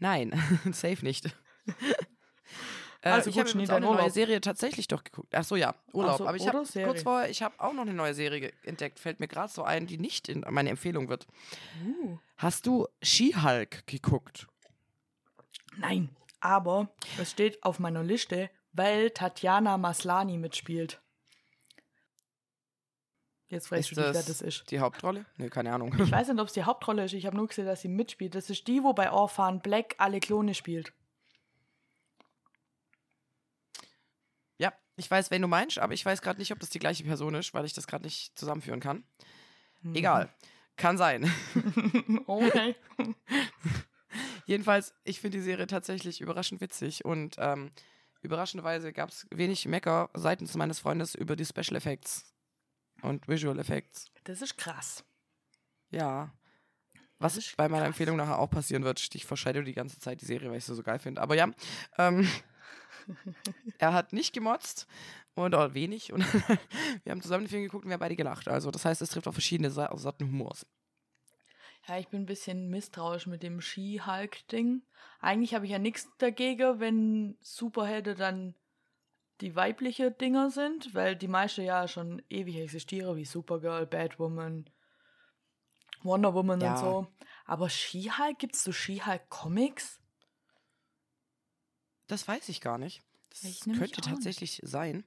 [0.00, 0.32] Nein,
[0.72, 1.34] safe nicht.
[3.04, 4.10] Äh, Also ich gut, habe dein eine neue.
[4.10, 5.34] Serie tatsächlich doch geguckt.
[5.34, 6.18] Ach so, ja, Urlaub.
[6.18, 9.00] so, Aber ich habe kurz vorher, ich habe auch noch eine neue Serie entdeckt.
[9.00, 11.26] Fällt mir gerade so ein, die nicht in meine Empfehlung wird.
[11.84, 12.18] Uh.
[12.42, 14.48] Hast du She-Hulk geguckt?
[15.76, 16.08] Nein,
[16.40, 21.00] aber es steht auf meiner Liste, weil Tatjana Maslani mitspielt.
[23.46, 24.68] Jetzt weißt du nicht, wer das ist.
[24.72, 25.24] die Hauptrolle?
[25.36, 25.94] Nee, keine Ahnung.
[26.00, 27.12] Ich weiß nicht, ob es die Hauptrolle ist.
[27.12, 28.34] Ich habe nur gesehen, dass sie mitspielt.
[28.34, 30.92] Das ist die, wo bei Orphan Black alle Klone spielt.
[34.58, 37.04] Ja, ich weiß, wen du meinst, aber ich weiß gerade nicht, ob das die gleiche
[37.04, 39.04] Person ist, weil ich das gerade nicht zusammenführen kann.
[39.82, 39.94] Mhm.
[39.94, 40.34] Egal.
[40.76, 41.30] Kann sein.
[42.26, 42.74] okay.
[44.46, 47.70] Jedenfalls, ich finde die Serie tatsächlich überraschend witzig und ähm,
[48.22, 52.34] überraschenderweise gab es wenig Mecker seitens meines Freundes über die Special Effects
[53.02, 54.10] und Visual Effects.
[54.24, 55.04] Das ist krass.
[55.90, 56.32] Ja.
[57.18, 57.88] Was ist bei meiner krass.
[57.88, 59.14] Empfehlung nachher auch passieren wird.
[59.14, 61.20] Ich verscheiде die ganze Zeit die Serie, weil ich sie so geil finde.
[61.20, 61.50] Aber ja,
[61.98, 62.28] ähm,
[63.78, 64.86] er hat nicht gemotzt
[65.36, 66.12] oder wenig.
[66.12, 66.20] Und
[67.04, 68.48] wir haben zusammen den Film geguckt und wir haben beide gelacht.
[68.48, 70.66] Also das heißt, es trifft auf verschiedene Sorten Humors.
[71.88, 74.82] Ja, ich bin ein bisschen misstrauisch mit dem Ski-Hulk-Ding.
[75.20, 78.54] Eigentlich habe ich ja nichts dagegen, wenn Superhelden dann
[79.40, 84.70] die weibliche Dinger sind, weil die meisten ja schon ewig existieren, wie Supergirl, Batwoman,
[86.02, 86.72] Wonder Woman Ja.
[86.74, 87.06] und so.
[87.46, 90.00] Aber Ski-Hulk, gibt es so Ski-Hulk-Comics?
[92.06, 93.02] Das weiß ich gar nicht.
[93.32, 94.04] Das Ich könnte auch nicht.
[94.04, 95.04] tatsächlich sein.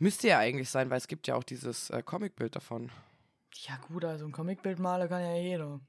[0.00, 2.90] Müsste ja eigentlich sein, weil es gibt ja auch dieses äh, Comicbild davon.
[3.54, 5.80] Ja gut, also ein Comicbild malen kann ja jeder.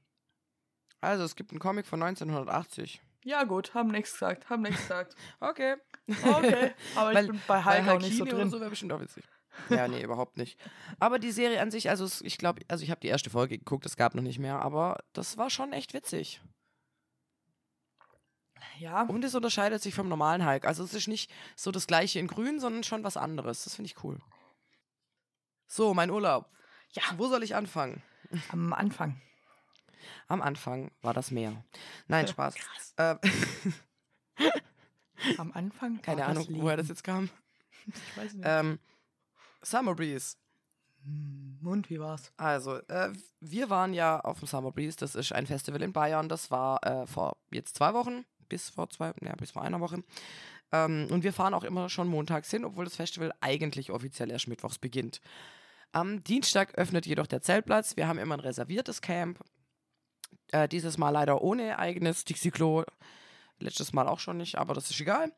[1.00, 3.00] Also es gibt einen Comic von 1980.
[3.24, 5.16] Ja gut, haben nichts gesagt, haben nichts gesagt.
[5.40, 5.76] Okay.
[6.22, 8.50] Okay, aber ich Weil- bin bei Hulk auch nicht so drin.
[8.50, 9.24] so wäre bestimmt auch witzig.
[9.70, 10.58] Ja, nee, überhaupt nicht.
[10.98, 13.86] Aber die Serie an sich, also ich glaube, also ich habe die erste Folge geguckt,
[13.86, 16.42] es gab noch nicht mehr, aber das war schon echt witzig.
[18.78, 20.64] Ja, Und es unterscheidet sich vom normalen Hulk.
[20.64, 23.64] Also es ist nicht so das gleiche in grün, sondern schon was anderes.
[23.64, 24.18] Das finde ich cool.
[25.66, 26.48] So, mein Urlaub.
[26.92, 28.02] ja, Wo soll ich anfangen?
[28.50, 29.20] am Anfang.
[30.28, 31.64] Am Anfang war das Meer.
[32.08, 32.54] Nein, Spaß.
[32.54, 32.94] Krass.
[32.96, 33.16] Äh,
[35.38, 36.02] Am Anfang?
[36.02, 36.94] keine Ahnung, woher das Leben.
[36.94, 37.30] jetzt kam.
[37.86, 38.44] Ich weiß nicht.
[38.46, 38.78] Ähm,
[39.62, 40.36] Summer Breeze.
[41.04, 42.32] Hm, Und wie war's?
[42.36, 44.96] Also, äh, wir waren ja auf dem Summer Breeze.
[44.98, 46.28] Das ist ein Festival in Bayern.
[46.28, 50.02] Das war äh, vor jetzt zwei Wochen, bis vor zwei, ja, bis vor einer Woche.
[50.72, 54.48] Ähm, und wir fahren auch immer schon montags hin, obwohl das Festival eigentlich offiziell erst
[54.48, 55.20] mittwochs beginnt.
[55.92, 57.96] Am Dienstag öffnet jedoch der Zeltplatz.
[57.96, 59.38] Wir haben immer ein reserviertes Camp.
[60.50, 62.84] Äh, dieses Mal leider ohne eigenes Dixie-Klo.
[63.60, 65.32] Letztes Mal auch schon nicht, aber das ist egal.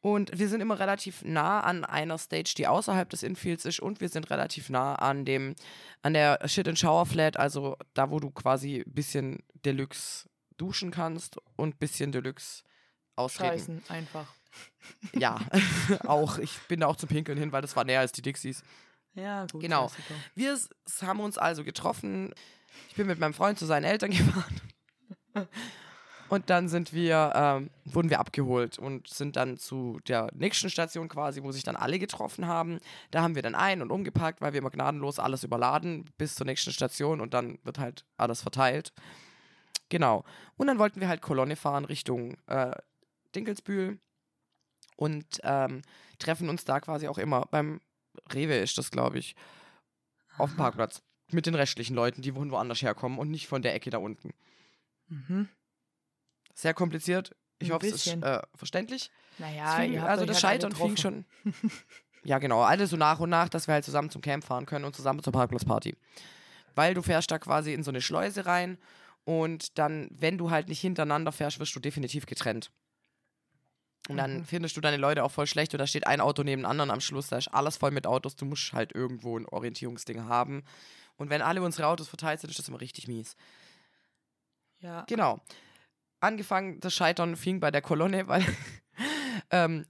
[0.00, 3.78] Und wir sind immer relativ nah an einer Stage, die außerhalb des Infields ist.
[3.78, 5.54] Und wir sind relativ nah an dem,
[6.02, 10.90] an der Shit and Shower Flat, also da, wo du quasi ein bisschen Deluxe duschen
[10.90, 12.62] kannst und ein bisschen Deluxe
[13.16, 13.50] ausreden.
[13.52, 14.26] Scheißen, einfach.
[15.14, 15.40] Ja,
[16.06, 16.38] auch.
[16.38, 18.62] Ich bin da auch zum Pinkeln hin, weil das war näher als die Dixies.
[19.14, 19.60] Ja, gut.
[19.60, 19.88] Genau.
[19.88, 20.14] Klassiker.
[20.34, 20.58] Wir
[21.02, 22.34] haben uns also getroffen.
[22.88, 24.60] Ich bin mit meinem Freund zu seinen Eltern gefahren.
[26.32, 31.10] Und dann sind wir, ähm, wurden wir abgeholt und sind dann zu der nächsten Station
[31.10, 32.78] quasi, wo sich dann alle getroffen haben.
[33.10, 36.46] Da haben wir dann ein- und umgepackt, weil wir immer gnadenlos alles überladen bis zur
[36.46, 38.94] nächsten Station und dann wird halt alles verteilt.
[39.92, 40.24] Genau.
[40.56, 42.72] Und dann wollten wir halt Kolonne fahren Richtung äh,
[43.34, 43.98] Dinkelsbühl
[44.96, 45.82] und ähm,
[46.18, 47.78] treffen uns da quasi auch immer beim
[48.32, 49.36] Rewe ist das, glaube ich,
[50.38, 50.56] auf dem.
[50.56, 54.32] Parkplatz mit den restlichen Leuten, die woanders herkommen und nicht von der Ecke da unten.
[55.08, 55.50] Mhm.
[56.54, 57.36] Sehr kompliziert.
[57.58, 58.22] Ich Ein hoffe, es ist bisschen.
[58.22, 59.10] äh, verständlich.
[59.36, 61.26] Naja, fing, also das halt alle Scheitern fing schon.
[62.24, 62.62] ja, genau.
[62.62, 65.22] Alles so nach und nach, dass wir halt zusammen zum Camp fahren können und zusammen
[65.22, 65.94] zur Parkplatzparty.
[66.74, 68.78] Weil du fährst da quasi in so eine Schleuse rein
[69.24, 72.70] und dann, wenn du halt nicht hintereinander fährst, wirst du definitiv getrennt.
[74.08, 74.44] Und dann Mhm.
[74.44, 76.90] findest du deine Leute auch voll schlecht und da steht ein Auto neben dem anderen
[76.90, 80.64] am Schluss, da ist alles voll mit Autos, du musst halt irgendwo ein Orientierungsding haben.
[81.16, 83.36] Und wenn alle unsere Autos verteilt sind, ist das immer richtig mies.
[84.80, 85.04] Ja.
[85.08, 85.40] Genau.
[86.18, 88.44] Angefangen, das Scheitern fing bei der Kolonne, weil
[89.50, 89.86] ähm,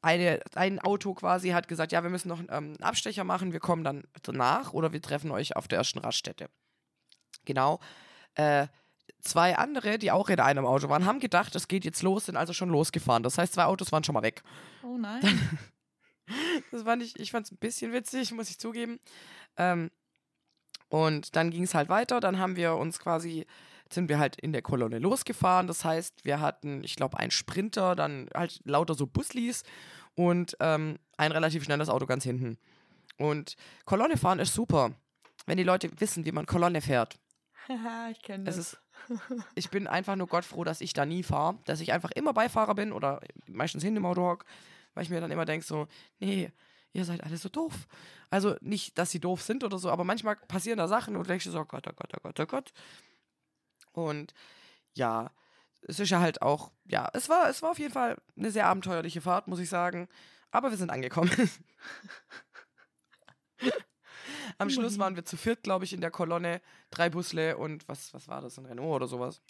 [0.00, 3.60] eine, ein Auto quasi hat gesagt, ja, wir müssen noch ähm, einen Abstecher machen, wir
[3.60, 6.48] kommen dann danach oder wir treffen euch auf der ersten Raststätte.
[7.44, 7.80] Genau.
[8.34, 8.68] Äh,
[9.22, 12.36] zwei andere, die auch in einem Auto waren, haben gedacht, es geht jetzt los, sind
[12.36, 13.22] also schon losgefahren.
[13.22, 14.42] Das heißt, zwei Autos waren schon mal weg.
[14.82, 15.20] Oh nein.
[16.70, 19.00] Das fand ich, ich fand es ein bisschen witzig, muss ich zugeben.
[19.56, 19.90] Ähm,
[20.88, 22.20] und dann ging es halt weiter.
[22.20, 23.46] Dann haben wir uns quasi,
[23.92, 25.66] sind wir halt in der Kolonne losgefahren.
[25.66, 29.64] Das heißt, wir hatten, ich glaube, einen Sprinter, dann halt lauter so Buslis
[30.14, 32.58] und ähm, ein relativ schnelles Auto ganz hinten.
[33.18, 34.92] Und Kolonne fahren ist super,
[35.46, 37.18] wenn die Leute wissen, wie man Kolonne fährt.
[37.68, 38.56] Haha, ich kenne das.
[38.56, 38.80] Es ist,
[39.54, 42.32] ich bin einfach nur Gott froh, dass ich da nie fahre, dass ich einfach immer
[42.32, 44.44] Beifahrer bin oder meistens hinten im Auto hock,
[44.94, 45.86] weil ich mir dann immer denke so,
[46.18, 46.50] nee,
[46.92, 47.86] ihr seid alle so doof.
[48.30, 51.28] Also nicht, dass sie doof sind oder so, aber manchmal passieren da Sachen und du
[51.28, 52.72] denkst dir so, oh Gott, oh Gott, oh Gott, oh Gott.
[53.92, 54.34] Und
[54.94, 55.30] ja,
[55.82, 58.66] es ist ja halt auch, ja, es war, es war auf jeden Fall eine sehr
[58.66, 60.08] abenteuerliche Fahrt, muss ich sagen.
[60.50, 61.30] Aber wir sind angekommen.
[64.58, 66.60] Am Schluss waren wir zu viert, glaube ich, in der Kolonne.
[66.90, 68.58] Drei Busle und was, was war das?
[68.58, 69.42] Ein Renault oder sowas?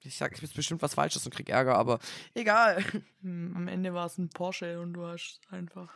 [0.00, 1.98] Ich sag jetzt bestimmt was Falsches und krieg Ärger, aber
[2.34, 2.82] egal.
[3.22, 5.90] Hm, Am Ende war es ein Porsche und du hast einfach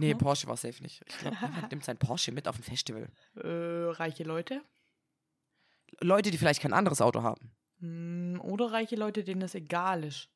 [0.00, 0.26] Nee, Guck mal.
[0.28, 1.02] Porsche war safe nicht.
[1.06, 3.08] Ich glaube, niemand nimmt sein Porsche mit auf ein Festival.
[3.36, 3.46] äh,
[3.92, 4.62] reiche Leute.
[6.00, 7.52] Leute, die vielleicht kein anderes Auto haben.
[7.80, 10.28] Hm, Oder reiche Leute, denen es egal ist.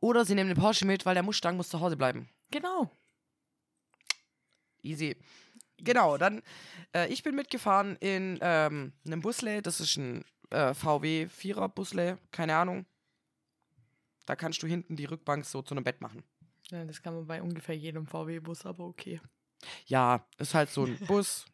[0.00, 2.28] Oder sie nehmen den Porsche mit, weil der Mustang muss zu Hause bleiben.
[2.50, 2.90] Genau.
[4.82, 5.16] Easy.
[5.84, 6.42] Genau, dann,
[6.94, 12.18] äh, ich bin mitgefahren in ähm, einem Busle, das ist ein äh, VW 4er Busle,
[12.30, 12.86] keine Ahnung.
[14.26, 16.24] Da kannst du hinten die Rückbank so zu einem Bett machen.
[16.70, 19.20] Ja, das kann man bei ungefähr jedem VW-Bus, aber okay.
[19.86, 21.46] Ja, ist halt so ein Bus,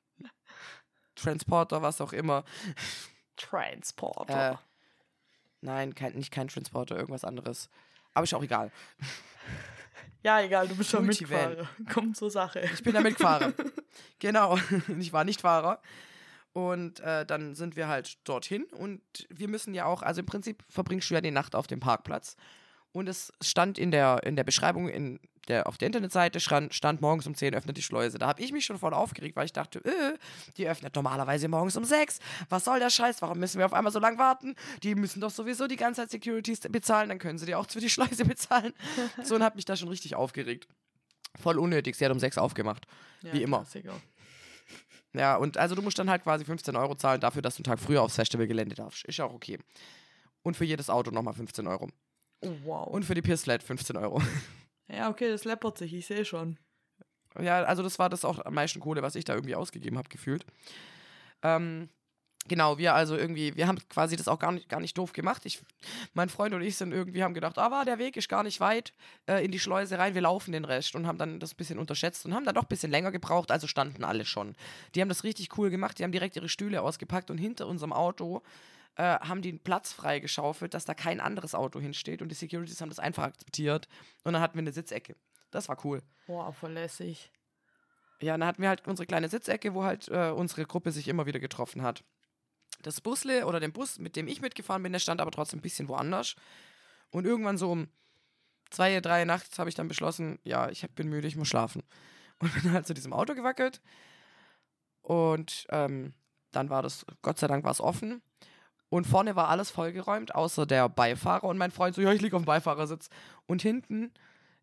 [1.16, 2.44] Transporter, was auch immer.
[3.36, 4.52] Transporter.
[4.52, 4.56] Äh,
[5.60, 7.68] nein, kein, nicht kein Transporter, irgendwas anderes.
[8.14, 8.70] Aber ist auch egal.
[10.22, 11.50] ja, egal, du bist schon Multivan.
[11.50, 11.68] Mitfahrer.
[11.92, 12.60] Kommt zur Sache.
[12.60, 13.52] Ich bin der Mitfahrer.
[14.18, 14.58] genau.
[14.98, 15.80] Ich war nicht Fahrer.
[16.52, 20.64] Und äh, dann sind wir halt dorthin und wir müssen ja auch, also im Prinzip
[20.68, 22.36] verbringst du ja die Nacht auf dem Parkplatz.
[22.92, 27.00] Und es stand in der, in der Beschreibung in der, auf der Internetseite, stand, stand
[27.00, 28.18] morgens um 10 öffnet die Schleuse.
[28.18, 30.16] Da habe ich mich schon voll aufgeregt, weil ich dachte, äh,
[30.56, 32.18] die öffnet normalerweise morgens um 6.
[32.48, 33.22] Was soll der Scheiß?
[33.22, 34.54] Warum müssen wir auf einmal so lange warten?
[34.82, 37.80] Die müssen doch sowieso die ganze Zeit Securities bezahlen, dann können sie die auch für
[37.80, 38.72] die Schleuse bezahlen.
[39.22, 40.68] so und habe mich da schon richtig aufgeregt.
[41.40, 42.86] Voll unnötig, sie hat um 6 aufgemacht.
[43.22, 43.64] Ja, wie immer.
[45.12, 47.64] Ja, und also du musst dann halt quasi 15 Euro zahlen dafür, dass du einen
[47.64, 49.04] Tag früher aufs Festivalgelände darfst.
[49.04, 49.58] Ist ja auch okay.
[50.42, 51.88] Und für jedes Auto nochmal 15 Euro.
[52.42, 52.86] Oh, wow.
[52.86, 54.22] Und für die Peersled 15 Euro.
[54.88, 56.58] ja, okay, das läppert sich, ich sehe schon.
[57.38, 60.08] ja, also das war das auch am meisten Kohle, was ich da irgendwie ausgegeben habe,
[60.08, 60.46] gefühlt.
[61.42, 61.88] Ähm,
[62.48, 65.44] genau, wir also irgendwie, wir haben quasi das auch gar nicht, gar nicht doof gemacht.
[65.44, 65.62] Ich,
[66.14, 68.92] mein Freund und ich sind irgendwie, haben gedacht, aber der Weg ist gar nicht weit
[69.26, 71.78] äh, in die Schleuse rein, wir laufen den Rest und haben dann das ein bisschen
[71.78, 74.56] unterschätzt und haben dann doch ein bisschen länger gebraucht, also standen alle schon.
[74.94, 77.92] Die haben das richtig cool gemacht, die haben direkt ihre Stühle ausgepackt und hinter unserem
[77.92, 78.42] Auto
[78.96, 82.80] äh, haben die einen Platz freigeschaufelt, dass da kein anderes Auto hinsteht und die Securities
[82.80, 83.88] haben das einfach akzeptiert
[84.24, 85.16] und dann hatten wir eine Sitzecke.
[85.50, 86.02] Das war cool.
[86.26, 87.30] Boah, verlässig.
[88.20, 91.26] Ja, dann hatten wir halt unsere kleine Sitzecke, wo halt äh, unsere Gruppe sich immer
[91.26, 92.04] wieder getroffen hat.
[92.82, 95.62] Das Busle oder den Bus, mit dem ich mitgefahren bin, der stand aber trotzdem ein
[95.62, 96.36] bisschen woanders.
[97.10, 97.88] Und irgendwann so um
[98.70, 101.82] zwei, drei nachts habe ich dann beschlossen, ja, ich bin müde, ich muss schlafen.
[102.40, 103.82] Und bin halt zu diesem Auto gewackelt.
[105.02, 106.14] Und ähm,
[106.52, 108.22] dann war das, Gott sei Dank war es offen.
[108.90, 111.44] Und vorne war alles vollgeräumt, außer der Beifahrer.
[111.44, 113.08] Und mein Freund so, ja, ich liege auf dem Beifahrersitz.
[113.46, 114.12] Und hinten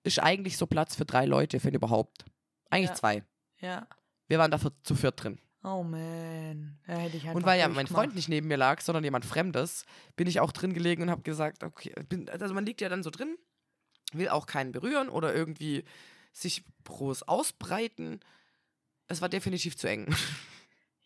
[0.03, 2.25] ist eigentlich so Platz für drei Leute, wenn überhaupt.
[2.69, 2.95] Eigentlich Ja.
[2.95, 3.23] zwei.
[3.59, 3.87] Ja.
[4.27, 5.39] Wir waren dafür zu viert drin.
[5.63, 6.77] Oh man.
[6.87, 7.87] Ja, hätte ich einfach Und weil ja mein.
[7.87, 9.85] Freund nicht neben mir lag, sondern jemand Fremdes,
[10.15, 13.03] bin ich auch drin gelegen und habe gesagt, okay, bin, also man liegt ja dann
[13.03, 13.37] so drin,
[14.11, 15.83] will auch keinen berühren oder irgendwie
[16.33, 18.19] sich groß ausbreiten.
[19.07, 20.07] Es war definitiv zu eng.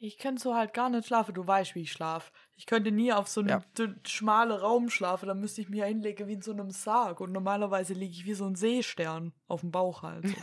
[0.03, 1.35] Ich könnte so halt gar nicht schlafen.
[1.35, 2.31] Du weißt, wie ich schlafe.
[2.55, 3.63] Ich könnte nie auf so einem Ja.
[4.07, 5.27] schmalen Raum schlafen.
[5.27, 7.19] Da müsste ich ja hinlegen wie in so einem Sarg.
[7.21, 10.25] Und normalerweise liege ich wie so ein Seestern auf dem Bauch halt.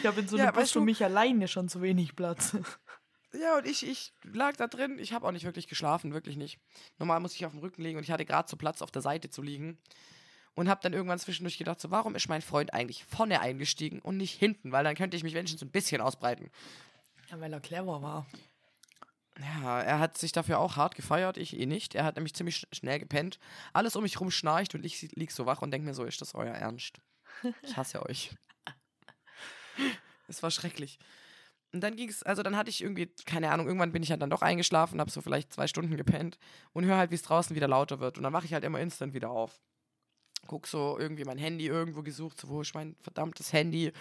[0.00, 2.14] Ich habe in so Ja, einem Bus weißt für du- mich alleine schon zu wenig
[2.16, 2.56] Platz.
[3.32, 4.98] Ja, und ich, ich lag da drin.
[4.98, 6.58] Ich habe auch nicht wirklich geschlafen, wirklich nicht.
[6.98, 9.02] Normal muss ich auf dem Rücken liegen und ich hatte gerade so Platz auf der
[9.02, 9.76] Seite zu liegen.
[10.56, 14.16] Und habe dann irgendwann zwischendurch gedacht, so, warum ist mein Freund eigentlich vorne eingestiegen und
[14.16, 14.72] nicht hinten?
[14.72, 16.50] Weil dann könnte ich mich wenigstens so ein bisschen ausbreiten.
[17.30, 18.26] Ja, weil er clever war.
[19.38, 21.94] Ja, er hat sich dafür auch hart gefeiert, ich eh nicht.
[21.94, 23.38] Er hat nämlich ziemlich sch- schnell gepennt.
[23.74, 26.22] Alles um mich rum schnarcht und ich lieg so wach und denke mir so, ist
[26.22, 27.00] das euer Ernst?
[27.62, 28.30] Ich hasse euch.
[30.26, 30.98] Es war schrecklich.
[31.72, 34.22] Und dann ging es, also dann hatte ich irgendwie, keine Ahnung, irgendwann bin ich halt
[34.22, 36.38] dann doch eingeschlafen, habe so vielleicht zwei Stunden gepennt
[36.72, 38.16] und höre halt, wie es draußen wieder lauter wird.
[38.16, 39.60] Und dann wache ich halt immer instant wieder auf.
[40.46, 43.92] Guck so irgendwie mein Handy irgendwo gesucht, so wo ist mein verdammtes Handy?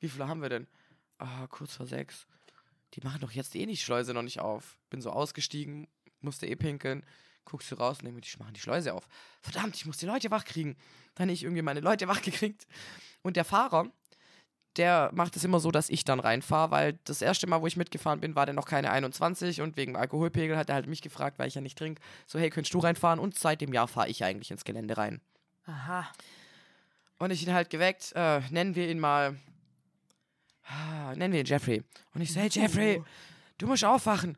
[0.00, 0.66] Wie viele haben wir denn?
[1.18, 2.26] Ah, kurz vor sechs.
[2.94, 4.78] Die machen doch jetzt eh die Schleuse noch nicht auf.
[4.90, 5.88] Bin so ausgestiegen,
[6.20, 7.04] musste eh pinkeln.
[7.44, 9.06] Guckst du raus und denk mir, die machen die Schleuse auf.
[9.40, 10.76] Verdammt, ich muss die Leute wach kriegen.
[11.14, 12.66] Dann ich irgendwie meine Leute wach gekriegt.
[13.22, 13.90] Und der Fahrer,
[14.76, 17.76] der macht es immer so, dass ich dann reinfahre, weil das erste Mal, wo ich
[17.76, 21.38] mitgefahren bin, war der noch keine 21 und wegen Alkoholpegel hat er halt mich gefragt,
[21.38, 23.18] weil ich ja nicht trinke, so hey, könntest du reinfahren?
[23.18, 25.20] Und seit dem Jahr fahre ich eigentlich ins Gelände rein.
[25.66, 26.10] Aha.
[27.18, 29.36] Und ich ihn halt geweckt, äh, nennen wir ihn mal,
[30.64, 31.82] ah, nennen wir ihn Jeffrey.
[32.14, 33.02] Und ich so, hey Jeffrey,
[33.58, 34.36] du musst aufwachen.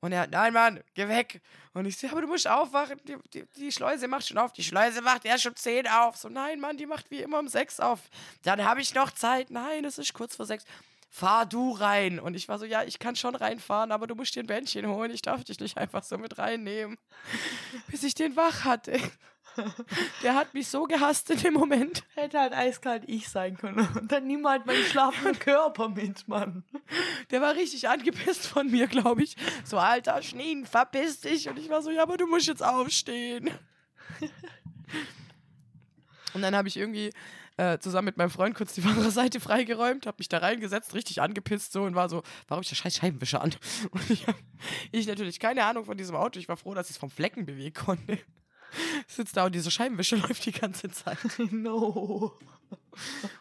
[0.00, 1.42] Und er, nein Mann, geh weg.
[1.74, 4.52] Und ich so, aber du musst aufwachen, die, die, die Schleuse macht schon auf.
[4.52, 6.16] Die Schleuse macht erst um 10 auf.
[6.16, 8.00] So, nein Mann, die macht wie immer um 6 auf.
[8.42, 9.50] Dann habe ich noch Zeit.
[9.50, 10.64] Nein, es ist kurz vor 6.
[11.10, 12.18] Fahr du rein.
[12.18, 14.86] Und ich war so, ja, ich kann schon reinfahren, aber du musst dir ein Bändchen
[14.86, 15.10] holen.
[15.10, 16.96] Ich darf dich nicht einfach so mit reinnehmen.
[17.88, 18.98] Bis ich den wach hatte.
[20.22, 22.04] Der hat mich so gehasst in dem Moment.
[22.14, 23.86] Hätte halt eiskalt ich sein können.
[23.98, 26.64] Und dann nimm halt meinen schlafenden Körper mit, Mann.
[27.30, 29.36] Der war richtig angepisst von mir, glaube ich.
[29.64, 31.48] So, alter Schneen, verpiss dich.
[31.48, 33.50] Und ich war so, ja, aber du musst jetzt aufstehen.
[36.34, 37.10] Und dann habe ich irgendwie
[37.56, 41.72] äh, zusammen mit meinem Freund kurz die Fahrerseite freigeräumt, habe mich da reingesetzt, richtig angepisst
[41.72, 43.54] so und war so, warum ich der scheiß Scheibenwischer an?
[43.90, 44.38] Und ich habe
[44.92, 46.38] ich natürlich keine Ahnung von diesem Auto.
[46.38, 48.18] Ich war froh, dass ich es vom Flecken bewegen konnte.
[49.06, 51.18] Sitzt da und dieser Scheibenwischer läuft die ganze Zeit.
[51.50, 52.32] No.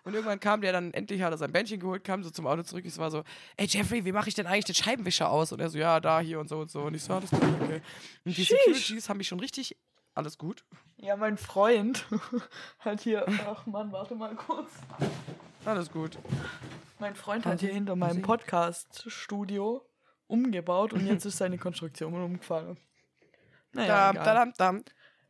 [0.04, 2.64] Und irgendwann kam der dann, endlich hat er sein Bändchen geholt, kam so zum Auto
[2.64, 2.86] zurück.
[2.86, 3.24] Ich war so,
[3.58, 5.52] ey Jeffrey, wie mache ich denn eigentlich den Scheibenwischer aus?
[5.52, 6.82] Und er so, ja, da, hier und so und so.
[6.82, 7.82] Und ich so, alles gut, okay.
[8.26, 8.44] Und die.
[8.44, 9.78] Securities haben mich schon richtig,
[10.16, 10.64] alles gut.
[10.98, 12.06] Ja, mein Freund
[12.80, 13.26] hat hier.
[13.48, 14.72] Ach Mann, warte mal kurz.
[15.66, 16.18] Alles gut.
[17.00, 19.86] Mein Freund hat hier hinter meinem Podcast-Studio
[20.28, 22.78] umgebaut und jetzt ist seine Konstruktion umgefallen.
[23.72, 24.84] Naja, Dam, dam, dam.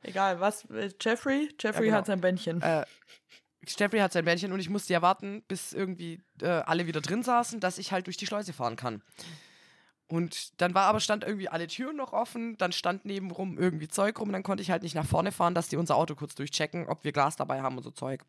[0.04, 0.66] Egal, was?
[0.66, 1.50] äh, Jeffrey?
[1.60, 1.98] Jeffrey genau.
[1.98, 2.62] hat sein Bändchen.
[2.62, 2.86] Äh,
[3.68, 7.24] Jeffrey hat sein Bändchen und ich musste ja warten, bis irgendwie äh, alle wieder drin
[7.24, 9.02] saßen, dass ich halt durch die Schleuse fahren kann.
[10.08, 14.20] Und dann war aber stand irgendwie alle Türen noch offen, dann stand nebenrum irgendwie Zeug
[14.20, 16.88] rum, dann konnte ich halt nicht nach vorne fahren, dass die unser Auto kurz durchchecken,
[16.88, 18.24] ob wir Glas dabei haben und so Zeug.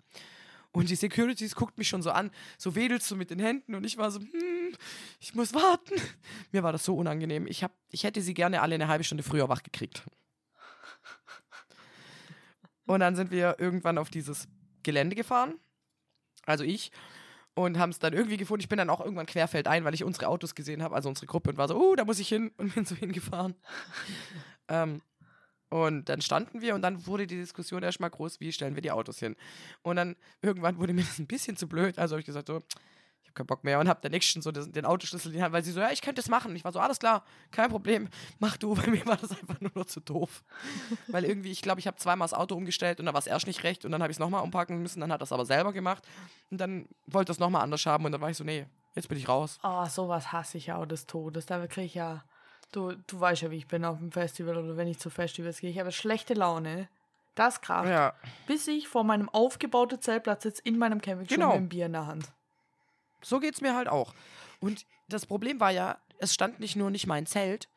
[0.72, 3.85] Und die Securities guckt mich schon so an, so wedelst du mit den Händen und
[3.85, 4.76] ich war so, hm,
[5.20, 5.94] ich muss warten.
[6.52, 7.46] Mir war das so unangenehm.
[7.46, 10.04] Ich, hab, ich hätte sie gerne alle eine halbe Stunde früher wach gekriegt.
[12.90, 14.48] Und dann sind wir irgendwann auf dieses
[14.83, 15.55] Gelände gefahren,
[16.44, 16.90] also ich,
[17.55, 18.62] und haben es dann irgendwie gefunden.
[18.62, 21.50] Ich bin dann auch irgendwann querfeldein, weil ich unsere Autos gesehen habe, also unsere Gruppe,
[21.50, 23.55] und war so, oh, da muss ich hin, und bin so hingefahren.
[24.68, 25.03] ähm,
[25.68, 28.90] und dann standen wir und dann wurde die Diskussion erstmal groß, wie stellen wir die
[28.90, 29.37] Autos hin.
[29.83, 32.61] Und dann irgendwann wurde mir das ein bisschen zu blöd, also habe ich gesagt, so,
[33.30, 35.52] habe keinen Bock mehr und habe der Nächsten so den, den Autoschlüssel in die Hand,
[35.52, 36.54] weil sie so, ja, ich könnte das machen.
[36.56, 39.70] Ich war so, alles klar, kein Problem, mach du, weil mir war das einfach nur
[39.74, 40.42] noch zu doof.
[41.08, 43.46] weil irgendwie, ich glaube, ich habe zweimal das Auto umgestellt und dann war es erst
[43.46, 45.72] nicht recht und dann habe ich es nochmal umpacken müssen, dann hat das aber selber
[45.72, 46.06] gemacht
[46.50, 49.16] und dann wollte es nochmal anders haben und dann war ich so, nee, jetzt bin
[49.18, 49.58] ich raus.
[49.62, 51.46] Oh, sowas hasse ich ja auch des Todes.
[51.46, 52.24] Da kriege ich ja.
[52.72, 55.58] Du, du weißt ja, wie ich bin auf dem Festival oder wenn ich zu Festivals
[55.60, 55.70] gehe.
[55.70, 56.88] Ich habe schlechte Laune.
[57.34, 57.88] Das Kraft.
[57.88, 58.12] Ja.
[58.46, 61.48] Bis ich vor meinem aufgebauten Zeltplatz sitze in meinem Campingstuhl Genau.
[61.50, 62.30] mit einem Bier in der Hand.
[63.22, 64.14] So geht's mir halt auch.
[64.61, 67.68] Und das Problem war ja, es stand nicht nur nicht mein Zelt,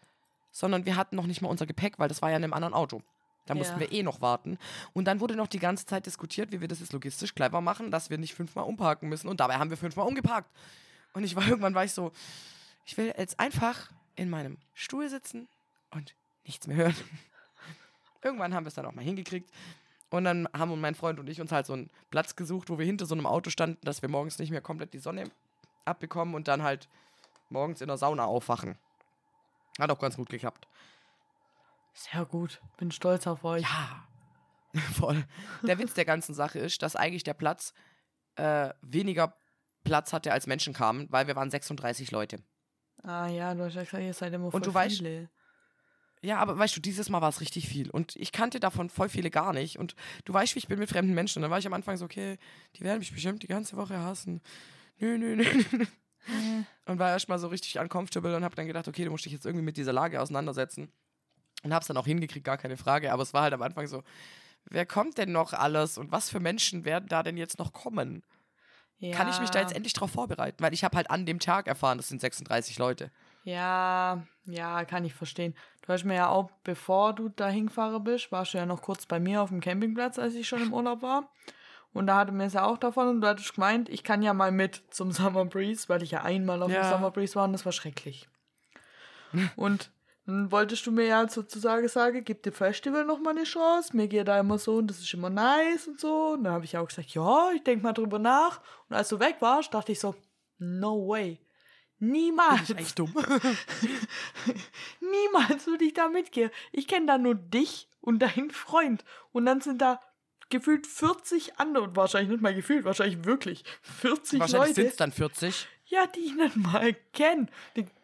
[0.51, 2.73] sondern wir hatten noch nicht mal unser Gepäck, weil das war ja in einem anderen
[2.73, 3.01] Auto.
[3.45, 3.79] Da mussten Ja.
[3.81, 4.57] wir eh noch warten.
[4.93, 7.91] Und dann wurde noch die ganze Zeit diskutiert, wie wir das jetzt logistisch clever machen,
[7.91, 9.27] dass wir nicht fünfmal umparken müssen.
[9.27, 10.49] Und dabei haben wir fünfmal umgeparkt.
[11.13, 12.11] Und ich war irgendwann war ich so,
[12.85, 15.47] ich will jetzt einfach in meinem Stuhl sitzen
[15.91, 16.13] und
[16.45, 16.95] nichts mehr hören.
[18.21, 19.49] irgendwann haben wir es dann auch mal hingekriegt.
[20.13, 22.85] Und dann haben mein Freund und ich uns halt so einen Platz gesucht, wo wir
[22.85, 25.23] hinter so einem Auto standen, dass wir morgens nicht mehr komplett die Sonne
[25.85, 26.87] abbekommen und dann halt
[27.49, 28.77] morgens in der Sauna aufwachen.
[29.79, 30.67] Hat auch ganz gut geklappt.
[31.95, 32.61] Sehr gut.
[32.77, 33.63] Bin stolz auf euch.
[33.63, 34.07] Ja,
[34.93, 35.25] voll.
[35.63, 37.73] Der Witz der ganzen Sache ist, dass eigentlich der Platz
[38.35, 39.35] äh, weniger
[39.83, 42.37] Platz hatte, als Menschen kamen, weil wir waren 36 Leute.
[43.01, 45.29] Ah ja, du hast ja gesagt, ihr seid immer voll du weißt- viele.
[46.23, 47.89] Ja, aber weißt du, dieses Mal war es richtig viel.
[47.89, 49.77] Und ich kannte davon voll viele gar nicht.
[49.77, 51.39] Und du weißt, wie ich bin mit fremden Menschen.
[51.39, 52.37] Und dann war ich am Anfang so, okay,
[52.77, 54.41] die werden mich bestimmt die ganze Woche hassen.
[54.99, 55.45] Nö, nö, nö.
[55.71, 55.85] nö.
[56.85, 59.45] Und war erstmal so richtig uncomfortable und hab dann gedacht, okay, du musst dich jetzt
[59.45, 60.89] irgendwie mit dieser Lage auseinandersetzen.
[61.63, 63.11] Und hab's dann auch hingekriegt, gar keine Frage.
[63.11, 64.01] Aber es war halt am Anfang so,
[64.63, 68.23] wer kommt denn noch alles und was für Menschen werden da denn jetzt noch kommen?
[68.99, 69.17] Ja.
[69.17, 70.63] Kann ich mich da jetzt endlich drauf vorbereiten?
[70.63, 73.11] Weil ich habe halt an dem Tag erfahren, das sind 36 Leute.
[73.43, 75.53] Ja, ja, kann ich verstehen.
[75.85, 79.05] Du hast mir ja auch, bevor du da hingefahren bist, warst du ja noch kurz
[79.05, 81.29] bei mir auf dem Campingplatz, als ich schon im Urlaub war.
[81.91, 84.33] Und da hatte mir es ja auch davon und du hattest gemeint, ich kann ja
[84.33, 86.89] mal mit zum Summer Breeze, weil ich ja einmal auf dem Ja.
[86.89, 88.27] Summer Breeze war und das war schrecklich.
[89.55, 89.91] und
[90.25, 93.95] dann wolltest du mir ja sozusagen sagen, gib dem Festival noch mal eine Chance.
[93.95, 96.33] Mir geht da immer so und das ist immer nice und so.
[96.35, 98.61] Und dann habe ich auch gesagt, ja, ich denke mal drüber nach.
[98.89, 100.15] Und als du weg warst, dachte ich so,
[100.59, 101.39] no way.
[102.11, 102.69] Niemals.
[102.71, 103.13] Echt dumm.
[104.99, 106.51] Niemals würde ich da mitgehen.
[106.71, 109.03] Ich kenne da nur dich und deinen Freund.
[109.31, 110.01] Und dann sind da
[110.49, 114.95] gefühlt 40 andere, und wahrscheinlich nicht mal gefühlt, wahrscheinlich wirklich 40 Wahrscheinlich sind Leute, es
[114.97, 115.67] dann 40.
[115.85, 117.47] ja, die ich nicht mal kenne.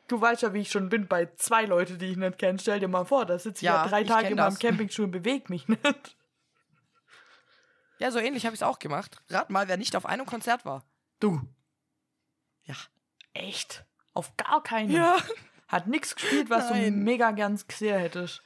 [0.07, 2.57] Du weißt ja, wie ich schon bin bei zwei Leuten, die ich nicht kenne.
[2.59, 4.57] Stell dir mal vor, da sitze ich ja, Ja, drei ich Tage in meinem.
[4.57, 6.17] Campingstuhl und bewege mich nicht.
[7.99, 9.21] Ja, so ähnlich habe ich es auch gemacht.
[9.29, 10.85] Rat mal, wer nicht auf einem Konzert war.
[11.19, 11.41] Du,
[12.63, 12.75] Ja.
[13.33, 13.85] echt?
[14.13, 14.91] Auf gar keinen.
[14.91, 15.17] Ja.
[15.67, 17.03] Hat nichts gespielt, was du Nein.
[17.03, 18.41] mega gern gesehen hättest.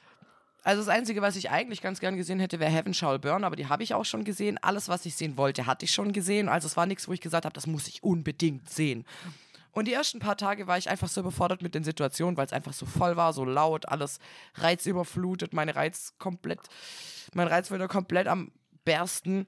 [0.62, 3.54] Also das Einzige, was ich eigentlich ganz gern gesehen hätte, wäre Heaven Shall Burn, aber
[3.54, 4.58] die habe ich auch schon gesehen.
[4.62, 6.48] Alles, was ich sehen wollte, hatte ich schon gesehen.
[6.48, 9.04] Also es war nichts, wo ich gesagt habe, das muss ich unbedingt sehen.
[9.72, 12.52] Und die ersten paar Tage war ich einfach so überfordert mit den Situationen, weil es
[12.52, 14.20] einfach so voll war, so laut, alles
[14.54, 16.60] reizüberflutet, meine Reiz komplett,
[17.34, 18.52] mein Reizfilter komplett am
[18.84, 19.46] bersten.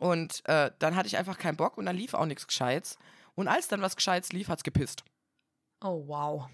[0.00, 2.98] Und äh, dann hatte ich einfach keinen Bock und dann lief auch nichts Gescheites.
[3.34, 5.04] Und als dann was Gescheites lief, hat's gepisst.
[5.82, 6.48] Oh, wow.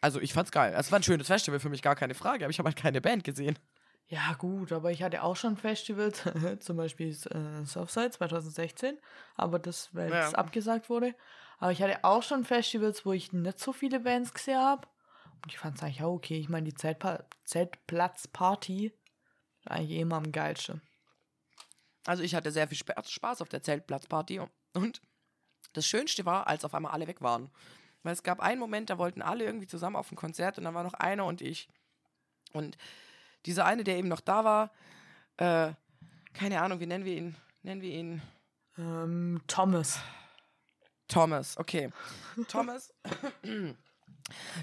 [0.00, 0.74] Also ich fand's geil.
[0.76, 3.00] Es war ein schönes Festival für mich, gar keine Frage, aber ich habe halt keine
[3.00, 3.58] Band gesehen.
[4.06, 6.22] Ja, gut, aber ich hatte auch schon Festivals,
[6.60, 8.98] zum Beispiel äh, Surfside 2016,
[9.36, 10.28] aber das, weil Ja.
[10.28, 11.14] es abgesagt wurde.
[11.58, 14.86] Aber ich hatte auch schon Festivals, wo ich nicht so viele Bands gesehen habe.
[15.42, 16.38] Und ich fand es eigentlich auch okay.
[16.38, 18.86] Ich meine, die Zeltpa Zeltplatzparty
[19.60, 20.82] ist eigentlich immer am geilsten.
[22.04, 24.40] Also ich hatte sehr viel Spa- Spaß auf der Zeltplatzparty
[24.74, 25.00] und
[25.74, 27.50] das Schönste war, als auf einmal alle weg waren.
[28.02, 30.74] Weil es gab einen Moment, da wollten alle irgendwie zusammen auf ein Konzert und dann
[30.74, 31.68] war noch einer und ich.
[32.52, 32.76] Und
[33.46, 34.70] dieser eine, der eben noch da war,
[35.36, 35.72] äh,
[36.32, 37.36] keine Ahnung, wie nennen wir ihn?
[37.62, 38.22] Nennen wir ihn
[38.76, 40.00] Ähm, Thomas.
[41.08, 41.90] Thomas, okay.
[42.48, 42.92] Thomas.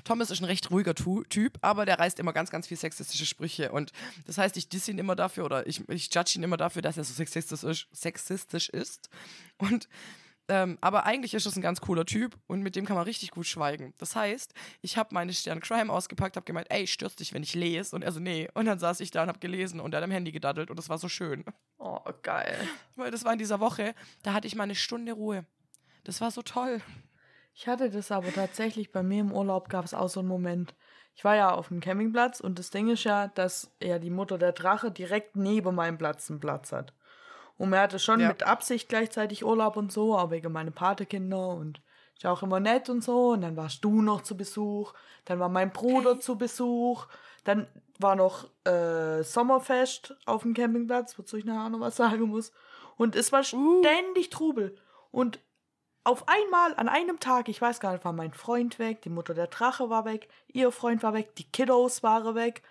[0.03, 3.25] Thomas ist ein recht ruhiger tu Typ, aber der reißt immer ganz, ganz viel sexistische
[3.25, 3.71] Sprüche.
[3.71, 3.91] Und
[4.25, 6.97] das heißt, ich diss ihn immer dafür oder ich, ich judge ihn immer dafür, dass
[6.97, 7.87] er so sexistisch ist.
[7.91, 9.09] Sexistisch ist.
[9.57, 9.87] Und
[10.51, 13.31] ähm, aber eigentlich ist es ein ganz cooler Typ und mit dem kann man richtig
[13.31, 13.93] gut schweigen.
[13.97, 17.55] Das heißt, ich habe meine Stern Crime ausgepackt, habe gemeint, ey, stürzt dich, wenn ich
[17.55, 17.95] lese.
[17.95, 18.49] Und er so, nee.
[18.53, 20.75] Und dann saß ich da und habe gelesen und er hat am Handy gedaddelt und
[20.77, 21.45] das war so schön.
[21.77, 22.57] Oh, geil.
[22.97, 25.45] Weil das war in dieser Woche, da hatte ich mal eine Stunde Ruhe.
[26.03, 26.81] Das war so toll.
[27.53, 30.75] Ich hatte das aber tatsächlich, bei mir im Urlaub gab es auch so einen Moment.
[31.15, 34.37] Ich war ja auf dem Campingplatz und das Ding ist ja, dass ja die Mutter
[34.37, 36.93] der Drache direkt neben meinem Platz einen Platz hat.
[37.61, 38.29] Und mir hatte schon Ja.
[38.29, 41.79] mit Absicht gleichzeitig Urlaub und so, aber wegen meine Patekinder und
[42.15, 43.29] ist ja auch immer nett und so.
[43.33, 44.93] Und dann warst du noch zu Besuch,
[45.25, 47.05] dann war mein Bruder zu Besuch,
[47.43, 47.67] dann
[47.99, 52.51] war noch äh, Sommerfest auf dem Campingplatz, wozu ich nachher noch was sagen muss.
[52.97, 53.81] Und es war Uh.
[53.83, 54.75] ständig Trubel.
[55.11, 55.39] Und
[56.03, 59.35] auf einmal, an einem Tag, ich weiß gar nicht, war mein Freund weg, die Mutter
[59.35, 62.63] der Drache war weg, ihr Freund war weg, die Kiddos waren weg.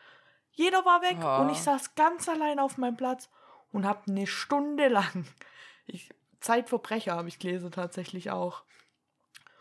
[0.50, 1.42] Jeder war weg Ah.
[1.42, 3.28] und ich saß ganz allein auf meinem Platz
[3.72, 5.24] und habe eine Stunde lang,
[5.86, 6.10] ich,
[6.40, 8.62] Zeitverbrecher habe ich gelesen tatsächlich auch.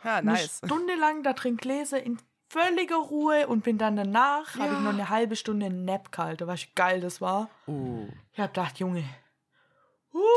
[0.03, 0.61] Ja, Eine nice.
[0.65, 2.17] Stunde lang da drin gelesen in
[2.49, 4.79] völliger Ruhe und bin dann danach, habe ich Ja.
[4.79, 6.47] noch eine halbe Stunde einen Nap gehalten.
[6.47, 7.49] Weißt du, wie geil das war?
[7.67, 8.07] Oh.
[8.31, 9.03] Ich habe gedacht, Junge.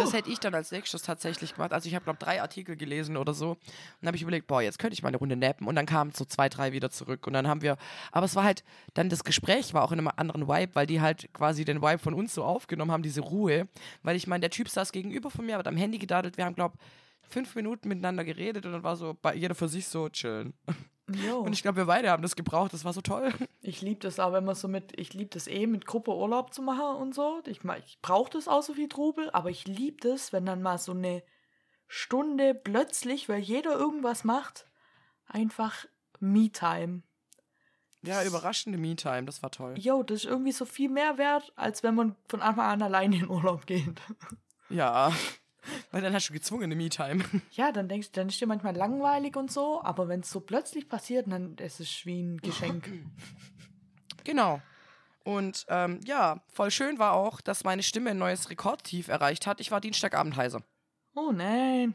[0.01, 1.73] Das hätte ich dann als nächstes tatsächlich gemacht.
[1.73, 3.53] Also ich habe, glaube drei Artikel gelesen oder so.
[3.53, 3.59] Und
[4.01, 5.67] dann habe ich überlegt, boah, jetzt könnte ich mal eine Runde nappen.
[5.67, 7.27] Und dann kamen so zwei, drei wieder zurück.
[7.27, 7.77] Und dann haben wir,
[8.11, 8.65] aber es war halt,
[8.95, 11.99] dann das Gespräch war auch in einem anderen Vibe, weil die halt quasi den Vibe
[11.99, 13.69] von uns so aufgenommen haben, diese Ruhe.
[14.03, 16.37] Weil ich meine, der Typ saß gegenüber von mir, hat am Handy gedadelt.
[16.37, 16.77] Wir haben, glaube
[17.33, 20.55] fünf Minuten miteinander geredet und dann war so bei jeder für sich so chillen.
[21.09, 21.41] jo.
[21.41, 22.73] Und ich glaube, wir beide haben das gebraucht.
[22.73, 23.33] Das war so toll.
[23.65, 26.53] Ich liebe das auch, wenn man so mit, ich liebe das eh, mit Gruppe Urlaub
[26.53, 27.41] zu machen und so.
[27.47, 30.79] Ich, ich brauche das auch so viel Trubel, aber ich liebe das, wenn dann mal
[30.79, 31.23] so eine
[31.87, 34.67] Stunde plötzlich, weil jeder irgendwas macht,
[35.27, 35.87] einfach
[36.19, 37.03] Me-Time.
[38.03, 39.75] Ja, überraschende Me-Time, das war toll.
[39.79, 43.17] Jo, das ist irgendwie so viel mehr wert, als wenn man von Anfang an alleine
[43.17, 44.01] in Urlaub geht.
[44.71, 45.13] Ja.
[45.91, 47.25] Weil dann hast du gezwungene Me-Time.
[47.53, 50.41] Ja, dann denkst du, dann ist dir manchmal langweilig und so, aber wenn es so
[50.41, 52.91] plötzlich passiert, dann ist es wie ein Geschenk.
[54.25, 54.63] Genau.
[55.25, 59.61] Und ähm, ja, voll schön war auch, dass meine Stimme ein neues Rekordtief erreicht hat.
[59.61, 60.63] Ich war Dienstagabend heiser.
[61.15, 61.95] Oh nein.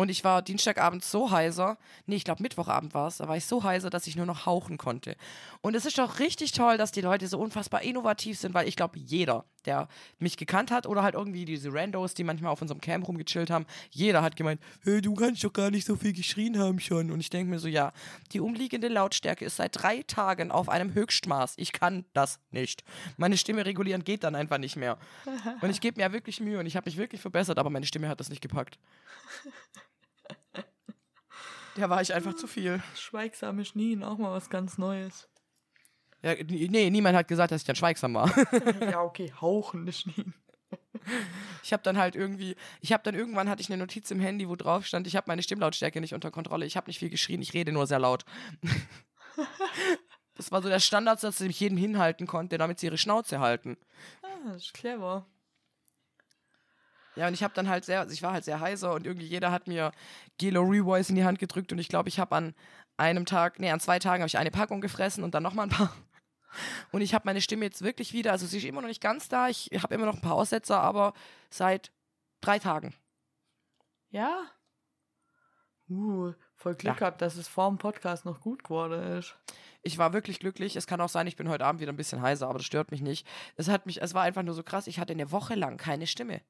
[0.00, 1.76] Und ich war Dienstagabend so heiser,
[2.06, 4.46] nee, ich glaube Mittwochabend war es, da war ich so heiser, dass ich nur noch
[4.46, 5.14] hauchen konnte.
[5.60, 8.76] Und es ist doch richtig toll, dass die Leute so unfassbar innovativ sind, weil ich
[8.76, 9.88] glaube, jeder, der
[10.18, 13.66] mich gekannt hat oder halt irgendwie diese Randos, die manchmal auf unserem Camp rumgechillt haben,
[13.90, 17.10] jeder hat gemeint, hey, du kannst doch gar nicht so viel geschrien haben schon.
[17.10, 17.92] Und ich denke mir so, ja,
[18.32, 21.56] die umliegende Lautstärke ist seit drei Tagen auf einem Höchstmaß.
[21.58, 22.84] Ich kann das nicht.
[23.18, 24.96] Meine Stimme regulieren geht dann einfach nicht mehr.
[25.60, 27.84] Und ich gebe mir ja wirklich Mühe und ich habe mich wirklich verbessert, aber meine
[27.84, 28.78] Stimme hat das nicht gepackt.
[31.80, 32.82] Da war ich einfach zu viel.
[32.94, 35.28] Schweigsame Schnien, auch mal was ganz Neues.
[36.22, 38.30] Ja, nee, niemand hat gesagt, dass ich dann schweigsam war.
[38.82, 40.34] ja, okay, hauchende Schnien.
[41.64, 44.48] Ich habe dann halt irgendwie, ich habe dann irgendwann hatte ich eine Notiz im Handy,
[44.48, 46.64] wo drauf stand, ich habe meine Stimmlautstärke nicht unter Kontrolle.
[46.64, 48.24] Ich habe nicht viel geschrien, ich rede nur sehr laut.
[50.34, 53.76] Das war so der Standardsatz, den ich jeden hinhalten konnte, damit sie ihre Schnauze halten.
[54.22, 55.26] Ah, das ist clever.
[57.16, 59.26] Ja, und ich habe dann halt sehr, also ich war halt sehr heiser und irgendwie
[59.26, 59.92] jeder hat mir
[60.38, 62.54] Gelo Revoice in die Hand gedrückt und ich glaube, ich habe an
[62.96, 65.70] einem Tag, nee, an zwei Tagen habe ich eine Packung gefressen und dann nochmal ein
[65.70, 65.92] paar.
[66.90, 69.28] Und ich habe meine Stimme jetzt wirklich wieder, also sie ist immer noch nicht ganz
[69.28, 71.12] da, ich habe immer noch ein paar Aussetzer, aber
[71.48, 71.92] seit
[72.40, 72.92] drei Tagen.
[74.10, 74.46] Ja?
[75.88, 76.98] Uh, voll Glück Ja.
[76.98, 79.36] gehabt, dass es vor dem Podcast noch gut geworden ist.
[79.82, 80.74] Ich war wirklich glücklich.
[80.74, 82.90] Es kann auch sein, ich bin heute Abend wieder ein bisschen heiser, aber das stört
[82.90, 83.26] mich nicht.
[83.54, 84.88] Es hat mich, es war einfach nur so krass.
[84.88, 86.40] Ich hatte eine Woche lang keine Stimme.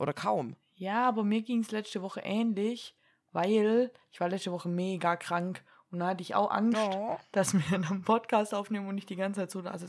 [0.00, 0.56] Oder kaum.
[0.74, 2.96] Ja, aber mir ging es letzte Woche ähnlich,
[3.32, 7.18] weil ich war letzte Woche mega krank und da hatte ich auch Angst, Oh.
[7.32, 9.76] dass wir einen Podcast aufnehmen und nicht die ganze Zeit so da.
[9.78, 9.86] So,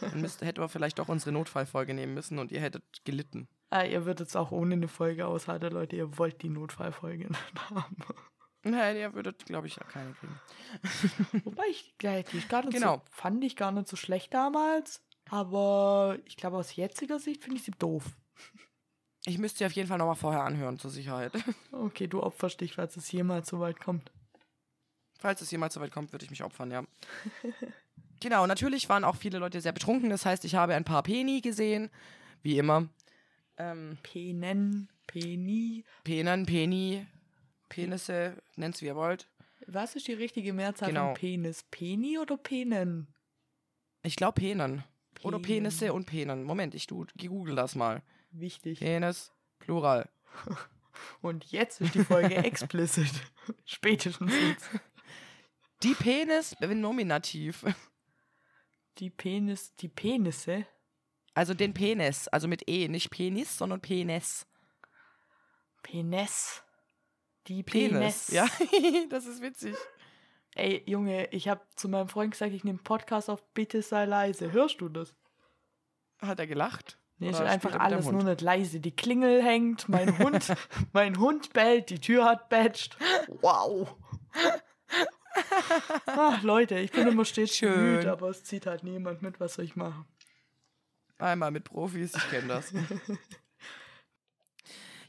[0.00, 3.48] Dann müsste, hätte man vielleicht doch unsere Notfallfolge nehmen müssen und ihr hättet gelitten.
[3.70, 5.96] ah, ihr würdet es auch ohne eine Folge aushalten, Leute.
[5.96, 7.96] Ihr wollt die Notfallfolge nicht haben.
[8.62, 10.40] Nein, ihr würdet, glaube ich, ja keine kriegen.
[11.44, 12.96] Wobei ich, die ist gar nicht Genau.
[12.96, 15.02] so, fand ich gar nicht so schlecht damals.
[15.30, 18.04] Aber ich glaube, aus jetziger Sicht finde ich sie doof.
[19.28, 21.32] Ich müsste sie auf jeden Fall nochmal vorher anhören, zur Sicherheit.
[21.72, 24.12] Okay, du opferst dich, falls es jemals so weit kommt.
[25.18, 26.84] Falls es jemals so weit kommt, würde ich mich opfern, ja.
[28.20, 30.10] genau, natürlich waren auch viele Leute sehr betrunken.
[30.10, 31.90] Das heißt, ich habe ein paar Peni gesehen.
[32.42, 32.88] Wie immer.
[33.56, 35.84] Ähm, Penen, Peni.
[36.04, 37.04] Penen, Peni,
[37.68, 39.26] Penisse, nennt's wie ihr wollt.
[39.66, 41.06] Was ist die richtige Mehrzahl Genau.
[41.06, 41.64] von Penis?
[41.72, 43.08] Peni oder Penen?
[44.04, 44.84] Ich glaube Penen.
[45.22, 45.38] Oder.
[45.38, 46.44] Penisse und Penen.
[46.44, 48.02] Moment, ich google das mal.
[48.30, 48.80] Wichtig.
[48.80, 50.08] Penis, Plural.
[51.20, 53.10] Und jetzt ist die Folge explicit.
[53.64, 54.68] Spätestens jetzt.
[55.82, 57.64] Die Penis, bin Nominativ.
[58.98, 60.66] Die Penis, die Penisse.
[61.34, 64.46] Also den Penis, also mit E, nicht Penis, sondern Penis.
[65.82, 66.62] Penis.
[67.46, 67.90] Die Penis.
[67.90, 68.28] Penis.
[68.28, 68.48] Ja,
[69.10, 69.76] das ist witzig.
[70.56, 74.52] Ey, Junge, ich habe zu meinem Freund gesagt, ich nehme Podcast auf, bitte sei leise.
[74.52, 75.14] Hörst du das?
[76.18, 76.98] Hat er gelacht?
[77.18, 78.80] Nee, ist einfach alles nur nicht leise.
[78.80, 80.54] Die Klingel hängt, mein Hund,
[80.92, 82.96] mein Hund bellt, die Tür hat batcht.
[83.28, 83.94] Wow.
[86.06, 87.74] Ach, Leute, ich bin immer stets Schön.
[87.74, 90.06] bemüht, aber es zieht halt niemand mit, was soll ich machen?
[91.18, 92.72] Einmal mit Profis, ich kenne das.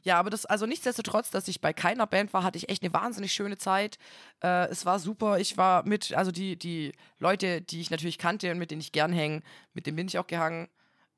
[0.08, 2.93] Ja, aber das, also nichtsdestotrotz, dass ich bei keiner Band war, hatte ich echt eine
[2.93, 3.97] wahnsinnig schöne Zeit.
[4.41, 5.38] Äh, es war super.
[5.38, 8.93] Ich war mit, also die, die Leute, die ich natürlich kannte und mit denen ich
[8.93, 9.41] gern hänge,
[9.74, 10.70] mit denen bin ich auch gehangen.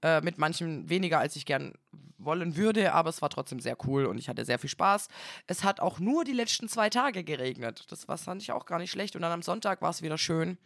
[0.02, 1.74] Äh, mit manchen weniger, als ich gern
[2.18, 5.08] wollen würde, aber es war trotzdem sehr cool und ich hatte sehr viel Spaß.
[5.46, 7.86] Es hat auch nur die letzten zwei Tage geregnet.
[7.90, 9.16] Das war, fand ich auch gar nicht schlecht.
[9.16, 10.58] Und dann am Sonntag war es wieder schön.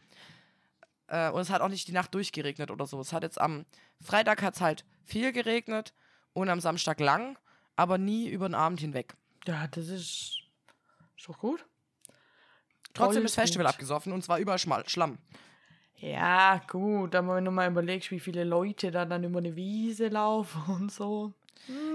[1.08, 3.02] Äh, und es hat auch nicht die Nacht durchgeregnet oder so.
[3.02, 3.66] Es hat jetzt am
[4.00, 5.94] Freitag hat es halt viel geregnet
[6.32, 7.38] und am Samstag lang,
[7.76, 9.16] aber nie über den Abend hinweg.
[9.46, 10.40] Ja, das ist,
[11.26, 11.66] doch gut.
[12.94, 13.74] Trotzdem Voll ist Festival gut.
[13.74, 15.18] abgesoffen und zwar überall Schlamm.
[15.96, 20.10] Ja, gut, aber wenn du mal überlegst, wie viele Leute da dann über eine Wiese
[20.10, 21.34] laufen und so.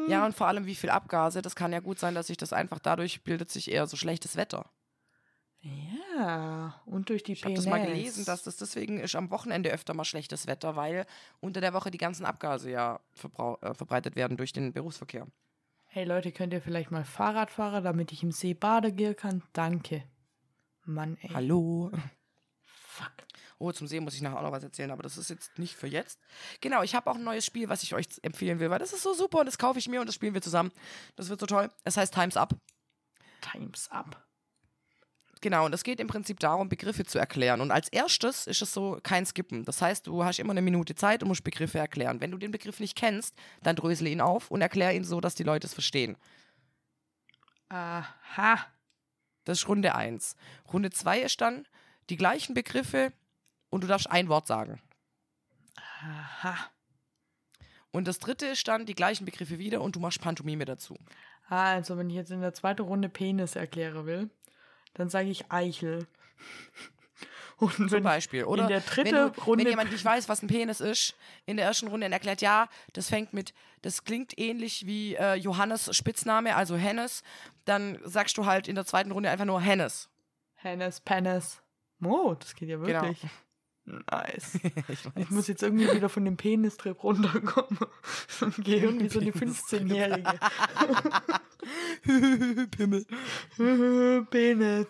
[0.09, 1.43] Ja, und vor allem wie viel Abgase.
[1.43, 4.37] Das kann ja gut sein, dass sich das einfach dadurch bildet sich eher so schlechtes
[4.37, 4.71] Wetter.
[5.61, 9.71] Ja, und durch die Ich habe das mal gelesen, dass das deswegen ist am Wochenende
[9.71, 11.05] öfter mal schlechtes Wetter, weil
[11.41, 15.27] unter der Woche die ganzen Abgase ja äh, verbreitet werden durch den Berufsverkehr.
[15.91, 19.43] Hey Leute, könnt ihr vielleicht mal Fahrrad fahren, damit ich im See baden gehen kann?
[19.55, 20.05] Danke.
[20.85, 21.31] Mann, ey.
[21.33, 21.91] Hallo.
[22.63, 23.13] Fuck.
[23.59, 25.75] Oh, zum See muss ich nachher auch noch was erzählen, aber das ist jetzt nicht
[25.75, 26.21] für jetzt.
[26.61, 29.03] Genau, ich habe auch ein neues Spiel, was ich euch empfehlen will, weil das ist
[29.03, 30.73] so super und das kaufe ich mir und das spielen wir zusammen.
[31.17, 31.71] Das wird so toll.
[31.85, 32.55] Es heißt Times Up.
[33.41, 34.28] Time's up.
[35.41, 37.61] Genau, und es geht im Prinzip darum, Begriffe zu erklären.
[37.61, 39.65] Und als erstes ist es so kein Skippen.
[39.65, 42.21] Das heißt, du hast immer eine Minute Zeit und musst Begriffe erklären.
[42.21, 45.35] Wenn du den Begriff nicht kennst, dann drösele ihn auf und erkläre ihn so, dass
[45.35, 46.17] die Leute es verstehen.
[47.69, 48.67] Aha.
[49.45, 50.37] Das ist Runde 1.
[50.73, 51.67] Runde 2 ist dann
[52.11, 53.13] die gleichen Begriffe
[53.71, 54.81] und du darfst ein Wort sagen.
[56.03, 56.57] Aha.
[57.91, 60.97] Und das dritte ist dann die gleichen Begriffe wieder und du machst Pantomime dazu.
[61.49, 64.31] Also wenn ich jetzt in der zweiten Runde Penis erklären will,
[64.95, 66.07] dann sage ich Eichel.
[67.59, 68.45] Und Zum Beispiel.
[68.45, 71.57] Oder der dritten wenn, du, Runde- wenn jemand nicht weiß, was ein Penis ist, in
[71.57, 76.55] der ersten Runde erklärt, ja, das fängt mit, das klingt ähnlich wie äh, Johannes Spitzname,
[76.55, 77.25] also Hennes,
[77.65, 80.09] dann sagst du halt in der zweiten Runde einfach nur Hennes.
[80.55, 81.61] Hennes, Penis.
[82.05, 83.13] Oh, das geht ja Genau.
[83.89, 84.55] Nice.
[84.89, 84.99] ich.
[85.17, 87.79] Ich muss jetzt irgendwie wieder von dem Penistrip runterkommen
[88.41, 90.39] und gehen wie so eine 15-Jährige.
[92.71, 93.07] Pimmel.
[94.31, 94.87] Penis.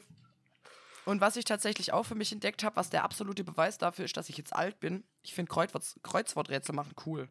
[1.05, 4.16] Und was ich tatsächlich auch für mich entdeckt habe, was der absolute Beweis dafür ist,
[4.16, 7.28] dass ich jetzt alt bin, ich finde Kreuzwort, Kreuzworträtsel machen cool.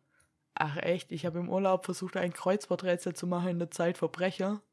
[0.55, 4.63] Ach echt, ich habe im Urlaub versucht, ein Kreuzworträtsel zu machen in der Zeit Verbrecher.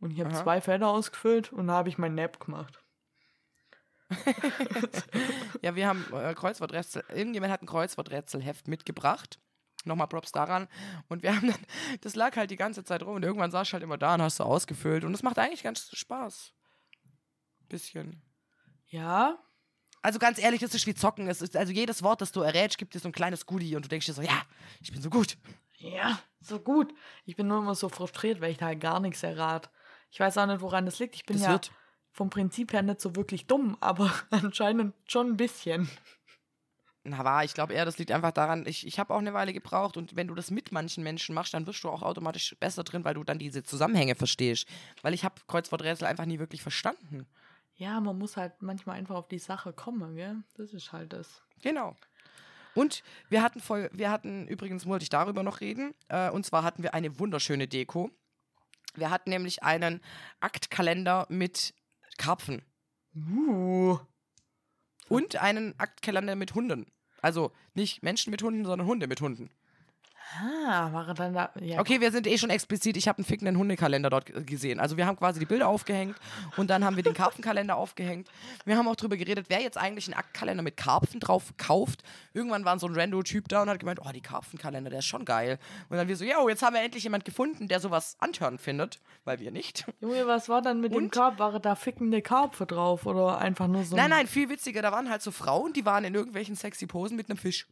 [0.00, 2.82] Und ich habe zwei Felder ausgefüllt und da habe ich mein Nap gemacht.
[5.62, 9.38] Ja, wir haben äh, Kreuzworträtsel, irgendjemand hat ein Kreuzworträtselheft mitgebracht.
[9.84, 10.68] Nochmal Props daran.
[11.08, 11.58] Und wir haben dann,
[12.02, 14.22] das lag halt die ganze Zeit rum und irgendwann saß ich halt immer da und
[14.22, 15.04] hast du ausgefüllt.
[15.04, 16.52] Und es macht eigentlich ganz Spaß.
[17.68, 18.22] Bisschen.
[18.88, 19.38] Ja,
[20.02, 21.28] Also ganz ehrlich, es ist wie Zocken.
[21.28, 23.84] Es ist, also jedes Wort, das du errätst, gibt dir so ein kleines Goodie und
[23.84, 24.42] du denkst dir so, ja,
[24.80, 25.36] ich bin so gut.
[25.78, 26.92] ja, so gut.
[27.24, 29.70] Ich bin nur immer so frustriert, weil ich da halt gar nichts errat.
[30.10, 31.14] Ich weiß auch nicht, woran das liegt.
[31.14, 31.70] Ich bin Das ja wird.
[32.12, 35.88] Vom Prinzip her nicht so wirklich dumm, aber anscheinend schon ein bisschen.
[37.02, 39.54] Na war, ich glaube eher, das liegt einfach daran, ich, ich habe auch eine Weile
[39.54, 42.84] gebraucht und wenn du das mit manchen Menschen machst, dann wirst du auch automatisch besser
[42.84, 44.68] drin, weil du dann diese Zusammenhänge verstehst.
[45.00, 47.26] Weil ich habe Kreuzworträtsel einfach nie wirklich verstanden.
[47.76, 50.36] Ja, man muss halt manchmal einfach auf die Sache kommen, gell?
[50.56, 51.42] Das ist halt das.
[51.62, 51.96] Genau.
[52.74, 56.62] Und wir hatten voll, wir hatten, übrigens wollte ich darüber noch reden, äh, und zwar
[56.62, 58.10] hatten wir eine wunderschöne Deko.
[58.94, 60.02] Wir hatten nämlich einen
[60.40, 61.74] Aktkalender mit
[62.20, 62.62] Karpfen
[63.16, 63.98] Uh.
[65.08, 66.86] und einen Aktkalender mit Hunden.
[67.22, 69.50] Also nicht Menschen mit Hunden, sondern Hunde mit Hunden.
[70.38, 71.50] Ah, war er dann da.
[71.60, 72.96] Ja, Okay, wir sind eh schon explizit.
[72.96, 74.78] Ich habe einen fickenden Hundekalender dort gesehen.
[74.78, 76.16] Also wir haben quasi die Bilder aufgehängt
[76.56, 78.28] und dann haben wir den Karpfenkalender aufgehängt.
[78.64, 82.02] Wir haben auch drüber geredet, wer jetzt eigentlich einen Aktkalender mit Karpfen drauf kauft.
[82.32, 85.24] Irgendwann war so ein Rando-Typ da und hat gemeint, oh, die Karpfenkalender, der ist schon
[85.24, 85.58] geil.
[85.88, 89.00] Und dann wir so, ja, jetzt haben wir endlich jemand gefunden, der sowas antörend findet,
[89.24, 89.84] weil wir nicht.
[90.00, 91.12] Junge, was war dann mit dem Und?
[91.12, 91.38] Karp?
[91.38, 93.96] War da fickende Karpfe drauf oder einfach nur so.
[93.96, 96.86] Nein, ein- nein, viel witziger, da waren halt so Frauen, die waren in irgendwelchen sexy
[96.86, 97.66] Posen mit einem Fisch.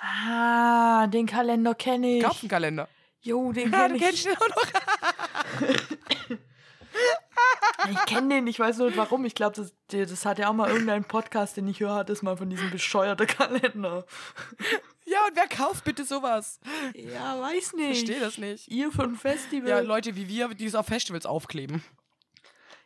[0.00, 2.22] Ah, den Kalender kenne ich.
[2.22, 2.88] Karpfenkalender.
[3.20, 4.26] Jo, den Ja, kenne du kennst ich.
[4.26, 6.38] ihn auch noch.
[7.90, 9.24] Ich kenne den, ich weiß nur nicht warum.
[9.24, 12.22] Ich glaube, das, das hat ja auch mal irgendein Podcast, den ich höre, hat das
[12.22, 14.04] mal von diesem bescheuerten Kalender.
[15.10, 16.60] Ja, und wer kauft bitte sowas?
[16.94, 18.06] Ja, weiß nicht.
[18.06, 18.68] Verstehe das nicht.
[18.68, 19.66] Ihr ein Festival.
[19.70, 21.82] Ja, Leute wie wir, die es auf Festivals aufkleben.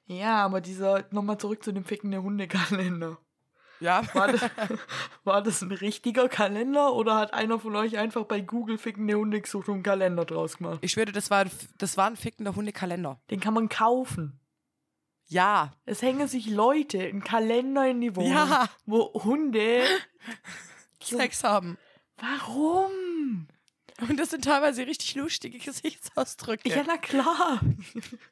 [0.06, 3.18] Ja, aber dieser, nochmal zurück zu dem fickenden Hundekalender.
[3.83, 4.03] Ja.
[4.14, 4.41] War das,
[5.24, 9.41] war das ein richtiger Kalender oder hat einer von euch einfach bei Google fickende Hunde
[9.41, 10.78] gesucht und einen Kalender draus gemacht?
[10.83, 13.20] Ich schwöre, das war, ein, das war ein fickender Hundekalender.
[13.30, 14.39] Den kann man kaufen.
[15.28, 15.72] Ja.
[15.85, 18.68] Es hängen sich Leute einen Kalender in die Wohnung, Ja.
[18.87, 19.83] wo Hunde.
[21.03, 21.78] Sex haben.
[22.18, 23.49] Warum?
[24.09, 26.68] Und das sind teilweise richtig lustige Gesichtsausdrücke.
[26.68, 27.61] Ja, na klar.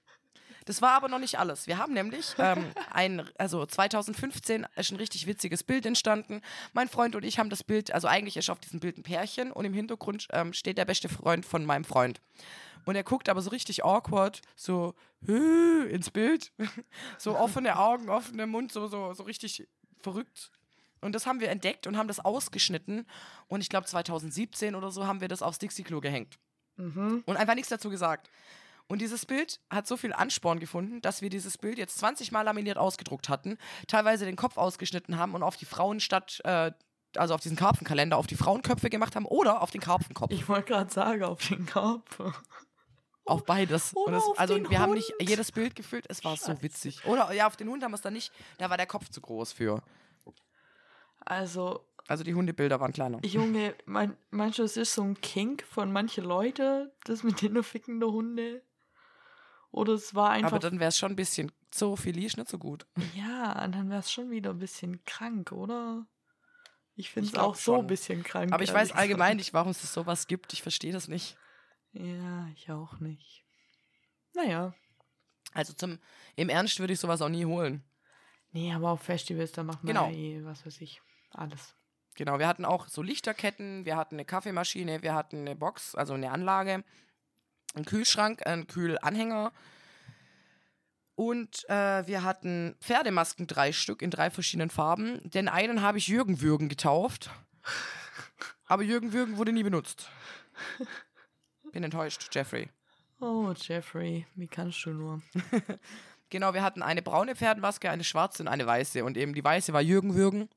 [0.64, 1.66] Das war aber noch nicht alles.
[1.66, 6.42] Wir haben nämlich ähm, ein, also 2015 ist ein richtig witziges Bild entstanden.
[6.72, 9.52] Mein Freund und ich haben das Bild, also eigentlich ist auf diesem Bild ein Pärchen
[9.52, 12.20] und im Hintergrund ähm, steht der beste Freund von meinem Freund.
[12.86, 14.94] Und er guckt aber so richtig awkward, so
[15.26, 16.52] ins Bild,
[17.18, 19.68] so offene Augen, offener Mund, so, so, so richtig
[20.00, 20.50] verrückt.
[21.00, 23.06] Und das haben wir entdeckt und haben das ausgeschnitten.
[23.48, 26.38] Und ich glaube 2017 oder so haben wir das aufs Dixie-Klo gehängt.
[26.76, 27.22] Mhm.
[27.26, 28.30] Und einfach nichts dazu gesagt.
[28.90, 32.42] Und dieses Bild hat so viel Ansporn gefunden, dass wir dieses Bild jetzt 20 Mal
[32.42, 36.72] laminiert ausgedruckt hatten, teilweise den Kopf ausgeschnitten haben und auf die Frauen statt, äh,
[37.16, 40.32] also auf diesen Karpfenkalender, auf die Frauenköpfe gemacht haben oder auf den Karpfenkopf.
[40.32, 42.34] Ich wollte gerade sagen, auf den Karpfen.
[43.26, 43.94] Auf beides.
[43.94, 45.30] Oder es, auf also wir haben nicht Hund.
[45.30, 46.62] jedes Bild gefüllt, es war so Scheiße.
[46.62, 47.04] witzig.
[47.06, 49.20] Oder ja, auf den Hund haben wir es dann nicht, da war der Kopf zu
[49.20, 49.80] groß für.
[51.20, 53.20] Also, Also die Hundebilder waren kleiner.
[53.24, 57.62] Junge, mein, meinst du, es ist so ein Kink von manchen Leuten, das mit den
[57.62, 58.62] fickenden Hunde?
[59.70, 60.52] Oder es war einfach.
[60.52, 62.86] Aber dann wäre es schon ein bisschen Zoophilie ist nicht so gut.
[63.14, 66.06] ja, dann wäre es schon wieder ein bisschen krank, oder?
[66.96, 67.80] Ich finde es auch so schon.
[67.82, 68.52] ein bisschen krank.
[68.52, 70.52] Aber ich weiß allgemein nicht, warum es sowas gibt.
[70.52, 71.36] Ich verstehe das nicht.
[71.92, 73.44] Ja, ich auch nicht.
[74.34, 74.74] Naja.
[75.52, 75.98] Also zum
[76.36, 77.82] im Ernst würde ich sowas auch nie holen.
[78.52, 80.08] Nee, aber auf Festivals, da macht man Genau.
[80.08, 81.00] ja eh, was weiß ich,
[81.30, 81.74] alles.
[82.16, 86.14] Genau, wir hatten auch so Lichterketten, wir hatten eine Kaffeemaschine, wir hatten eine Box, also
[86.14, 86.84] eine Anlage,
[87.74, 89.52] einen Kühlschrank, einen Kühlanhänger
[91.20, 95.20] und äh, wir hatten Pferdemasken, drei Stück in drei verschiedenen Farben.
[95.28, 97.28] Den einen habe ich Jürgen Würgen getauft,
[98.64, 100.08] aber Jürgen Würgen wurde nie benutzt.
[101.72, 102.70] Bin enttäuscht, Jeffrey.
[103.20, 105.22] Oh, Jeffrey, wie kannst du nur?
[106.30, 109.04] Genau, wir hatten eine braune Pferdemaske, eine schwarze und eine weiße.
[109.04, 110.48] Und eben die weiße war Jürgen Würgen.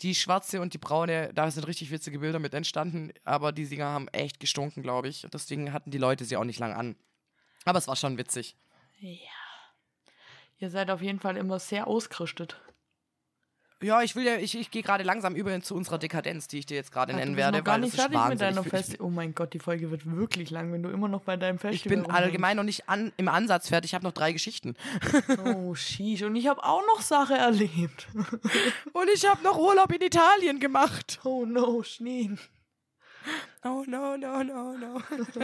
[0.00, 3.12] Die schwarze und die braune, da sind richtig witzige Bilder mit entstanden.
[3.24, 5.24] Aber die Singer haben echt gestunken, glaube ich.
[5.24, 6.96] Und deswegen hatten die Leute sie auch nicht lang an.
[7.66, 8.56] Aber es war schon witzig.
[8.98, 9.18] Ja.
[10.60, 12.60] Ihr seid auf jeden Fall immer sehr ausgerüstet.
[13.80, 16.66] Ja, ich will ja, ich, ich gehe gerade langsam über zu unserer Dekadenz, die ich
[16.66, 17.62] dir jetzt gerade nennen bist werde.
[17.62, 18.70] gar nicht fertig mit viel.
[18.70, 19.06] Festival.
[19.06, 21.60] Oh mein Gott, die Folge wird wirklich lang, wenn du immer noch bei deinem Ich
[21.60, 23.90] Festival bin allgemein noch nicht an, im Ansatz fertig.
[23.90, 24.74] Ich habe noch drei Geschichten.
[25.02, 25.38] rumhängst.
[25.58, 26.22] Oh, sheesh.
[26.22, 28.08] Und ich habe auch noch Sache erlebt.
[28.92, 31.20] Und ich habe noch Urlaub in Italien gemacht.
[31.24, 32.30] Oh no, Schnee.
[33.64, 35.00] Oh no, no, no, no.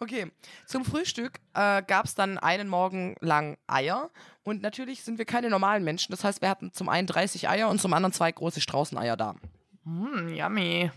[0.00, 0.30] okay,
[0.66, 4.10] zum Frühstück äh, gab es dann einen Morgen lang Eier.
[4.42, 6.12] Und natürlich sind wir keine normalen Menschen.
[6.12, 9.34] Das heißt, wir hatten zum einen 30 Eier und zum anderen zwei große Straußeneier da.
[9.84, 10.90] Hm, yummy.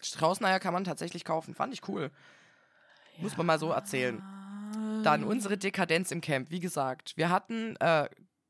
[0.00, 1.54] Straußeneier kann man tatsächlich kaufen.
[1.54, 2.10] Fand ich cool.
[3.18, 4.22] Muss man mal so erzählen.
[5.02, 6.50] Dann unsere Dekadenz im Camp.
[6.50, 8.08] Wie gesagt, wir hatten äh,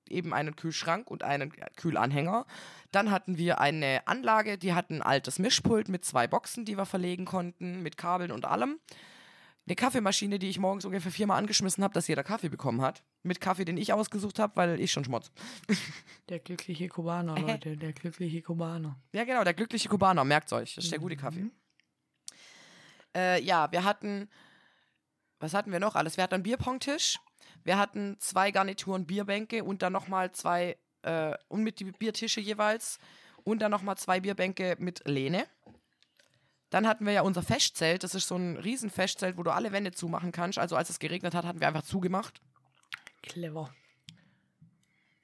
[0.08, 2.46] eben einen Kühlschrank und einen Kühlanhänger.
[2.92, 6.86] Dann hatten wir eine Anlage, die hat ein altes Mischpult mit zwei Boxen, die wir
[6.86, 8.78] verlegen konnten, mit Kabeln und allem.
[9.66, 13.02] Eine Kaffeemaschine, die ich morgens ungefähr viermal angeschmissen habe, dass jeder Kaffee bekommen hat.
[13.24, 15.32] Mit Kaffee, den ich ausgesucht habe, weil ich schon schmotz.
[16.28, 17.76] Der glückliche Kubaner, Leute.
[17.76, 19.00] Der glückliche Kubaner.
[19.12, 20.74] Ja, genau, der glückliche Kubaner, merkt euch.
[20.74, 21.50] Das ist der gute Kaffee.
[23.16, 24.28] Äh, ja, wir hatten,
[25.38, 26.16] was hatten wir noch alles?
[26.16, 27.18] Wir hatten einen Bierpongtisch,
[27.64, 32.98] wir hatten zwei Garnituren Bierbänke und dann nochmal zwei, äh, und mit die Biertische jeweils
[33.44, 35.46] und dann nochmal zwei Bierbänke mit Lehne.
[36.70, 39.72] Dann hatten wir ja unser Festzelt, das ist so ein riesen Festzelt, wo du alle
[39.72, 40.58] Wände zumachen kannst.
[40.58, 42.40] Also als es geregnet hat, hatten wir einfach zugemacht.
[43.22, 43.72] Clever.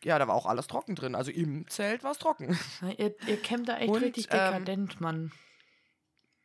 [0.04, 1.14] Ja, da war auch alles trocken drin.
[1.14, 2.58] Also im Zelt war es trocken.
[2.98, 5.32] Ihr, ihr kämmt da echt Und, richtig ähm, dekadent, Mann.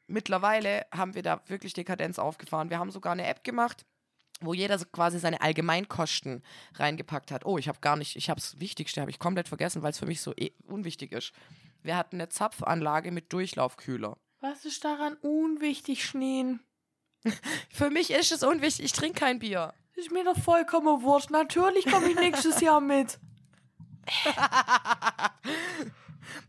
[0.07, 2.69] mittlerweile haben wir da wirklich Dekadenz aufgefahren.
[2.69, 3.85] Wir haben sogar eine App gemacht,
[4.41, 6.43] wo jeder so quasi seine Allgemeinkosten
[6.75, 7.45] reingepackt hat.
[7.45, 9.99] Oh, ich habe gar nicht, ich habe das Wichtigste, habe ich komplett vergessen, weil es
[9.99, 11.33] für mich so eh unwichtig ist.
[11.81, 14.17] Wir hatten eine Zapfanlage mit Durchlaufkühler.
[14.49, 16.61] Was ist daran unwichtig, Schneen?
[17.69, 19.73] Für mich ist es unwichtig, ich trinke kein Bier.
[19.95, 21.31] Ist mir doch vollkommen wurscht.
[21.31, 23.19] Natürlich komme ich nächstes Jahr mit.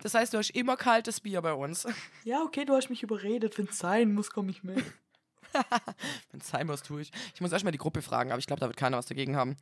[0.02, 1.86] Das heißt, du hast immer kaltes Bier bei uns.
[2.24, 3.58] Ja, okay, du hast mich überredet.
[3.58, 4.76] Wenn es sein muss, komme ich mit.
[6.30, 7.12] Wenn es sein muss, tue ich.
[7.34, 9.56] Ich muss erstmal die Gruppe fragen, aber ich glaube, da wird keiner was dagegen haben.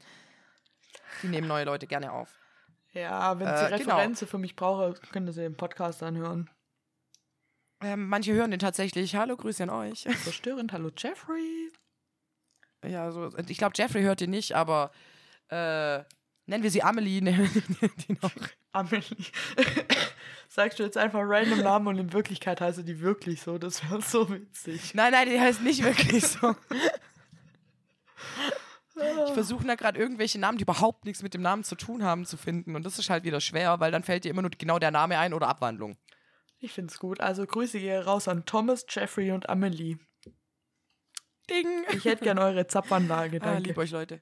[1.22, 2.34] Die nehmen neue Leute gerne auf.
[2.92, 3.96] Ja, wenn sie Äh, genau.
[3.96, 6.50] Referenzen für mich brauchen, können sie den Podcast anhören.
[7.82, 9.16] Ähm, manche hören den tatsächlich.
[9.16, 10.06] Hallo, Grüße an euch.
[10.22, 11.70] Verstörend, hallo Jeffrey.
[12.84, 14.92] Ja, also ich glaube, Jeffrey hört den nicht, aber
[15.48, 15.98] äh,
[16.46, 17.20] nennen wir sie Amelie.
[17.22, 18.32] nennen wir die noch.
[18.72, 19.02] Amelie.
[20.48, 23.58] Sagst du jetzt einfach random Namen und in Wirklichkeit heißt die wirklich so?
[23.58, 24.94] Das wäre so witzig.
[24.94, 26.54] Nein, nein, die heißt nicht wirklich so.
[29.26, 32.24] Ich versuche da gerade irgendwelche Namen, die überhaupt nichts mit dem Namen zu tun haben,
[32.24, 32.74] zu finden.
[32.76, 35.18] Und das ist halt wieder schwer, weil dann fällt dir immer nur genau der Name
[35.18, 35.98] ein oder Abwandlung.
[36.66, 37.20] Ich find's gut.
[37.20, 39.98] Also Grüße gehen raus an Thomas, Jeffrey und Amelie.
[41.48, 41.84] Ding!
[41.92, 43.68] Ich hätte gern eure Zapfanlage, Ah, danke.
[43.68, 44.20] lieb euch, Leute.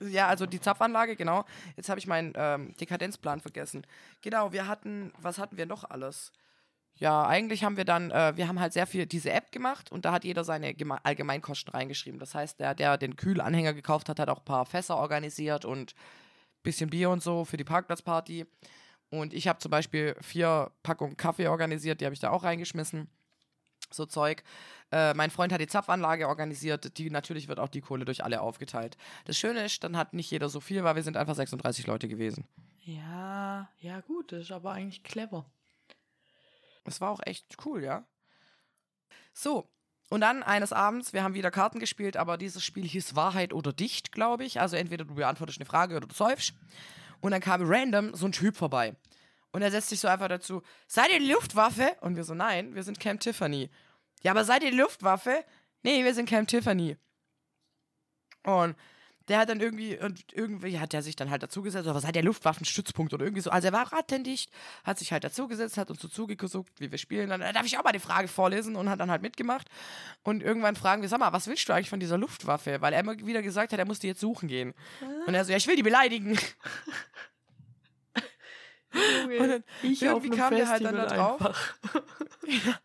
[0.00, 1.44] Ja, also die Zapfanlage, genau.
[1.76, 3.86] Jetzt habe ich meinen ähm, Dekadenzplan vergessen.
[4.22, 6.32] Genau, wir hatten, was hatten wir noch alles?
[6.94, 10.06] Ja, eigentlich haben wir dann, äh, wir haben halt sehr viel diese App gemacht und
[10.06, 12.18] da hat jeder seine Geme Allgemeinkosten reingeschrieben.
[12.20, 15.92] Das heißt, der, der den Kühlanhänger gekauft hat, hat auch ein paar Fässer organisiert und
[15.94, 18.46] ein bisschen Bier und so für die Parkplatzparty.
[19.20, 23.08] Und ich habe zum Beispiel vier Packungen Kaffee organisiert, die habe ich da auch reingeschmissen.
[23.90, 24.42] so Zeug.
[24.90, 26.98] Äh, mein Freund hat die Zapfanlage organisiert.
[26.98, 28.96] Die, natürlich wird auch die Kohle durch alle aufgeteilt.
[29.24, 32.08] Das Schöne ist, dann hat nicht jeder so viel, weil wir sind einfach 36 Leute
[32.08, 32.44] gewesen.
[32.80, 35.46] Ja, ja gut, das ist aber eigentlich clever.
[36.84, 38.04] Es war auch echt cool, ja.
[39.32, 39.68] So,
[40.10, 43.72] und dann eines Abends, wir haben wieder Karten gespielt, aber dieses Spiel hieß Wahrheit oder
[43.72, 44.60] Dicht, glaube ich.
[44.60, 46.54] Also entweder du beantwortest eine Frage oder du säufst.
[47.24, 48.94] Und dann kam random so ein Typ vorbei.
[49.50, 51.96] Und er setzt sich so einfach dazu, seid ihr die Luftwaffe?
[52.02, 53.70] Und wir so, nein, wir sind Camp Tiffany.
[54.22, 55.42] Ja, aber seid ihr die Luftwaffe?
[55.82, 56.98] Nee, wir sind Camp Tiffany.
[58.42, 58.76] Und
[59.28, 62.22] der hat dann irgendwie, und irgendwie hat er sich dann halt dazugesetzt, oder seid ihr
[62.22, 63.50] Luftwaffenstützpunkt oder irgendwie so.
[63.50, 64.50] Also er war rattendicht,
[64.84, 67.30] hat sich halt dazugesetzt, hat uns so zugeguckt, wie wir spielen.
[67.30, 69.68] Dann darf ich auch mal die Frage vorlesen und hat dann halt mitgemacht.
[70.22, 72.80] Und irgendwann fragen wir, sag mal, was willst du eigentlich von dieser Luftwaffe?
[72.80, 74.74] Weil er immer wieder gesagt hat, er muss die jetzt suchen gehen.
[75.26, 76.38] Und er so, ja, ich will die beleidigen.
[78.94, 81.78] Und dann ich irgendwie kam der halt dann da drauf.
[82.46, 82.78] ja.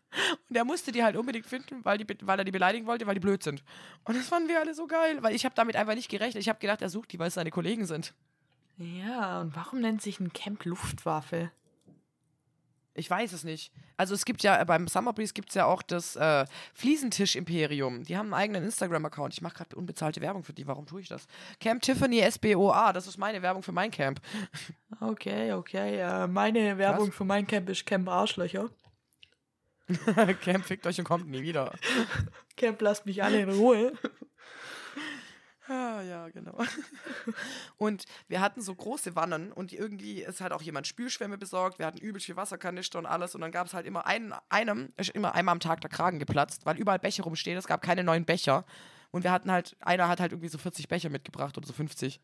[0.48, 3.14] Und er musste die halt unbedingt finden, weil, die, weil er die beleidigen wollte, weil
[3.14, 3.62] die blöd sind.
[4.04, 6.42] Und das fanden wir alle so geil, weil ich habe damit einfach nicht gerechnet.
[6.42, 8.14] Ich habe gedacht, er sucht die, weil es seine Kollegen sind.
[8.76, 11.50] Ja, und warum nennt sich ein Camp Luftwaffe?
[12.94, 13.72] Ich weiß es nicht.
[13.96, 18.02] Also es gibt ja, beim Summer Breeze gibt es ja auch das äh, Fliesentisch-Imperium.
[18.02, 19.34] Die haben einen eigenen Instagram-Account.
[19.34, 20.66] Ich mache gerade unbezahlte Werbung für die.
[20.66, 21.26] Warum tue ich das?
[21.60, 22.92] Camp Tiffany SBOA.
[22.92, 24.20] Das ist meine Werbung für mein Camp.
[25.02, 25.98] Okay, okay.
[25.98, 27.14] Äh, meine Werbung Was?
[27.14, 28.68] für mein Camp ist Camp Arschlöcher.
[30.42, 31.72] Camp fickt euch und kommt nie wieder.
[32.56, 33.92] Camp lasst mich alle in Ruhe.
[35.70, 36.58] Ah, ja, genau.
[37.76, 41.78] Und wir hatten so große Wannen und irgendwie ist halt auch jemand Spülschwämme besorgt.
[41.78, 43.36] Wir hatten übel viel Wasserkanister und alles.
[43.36, 46.18] Und dann gab es halt immer einen, einem, ist immer einmal am Tag der Kragen
[46.18, 47.56] geplatzt, weil überall Becher rumstehen.
[47.56, 48.64] Es gab keine neuen Becher.
[49.12, 52.20] Und wir hatten halt, einer hat halt irgendwie so 40 Becher mitgebracht oder so 50.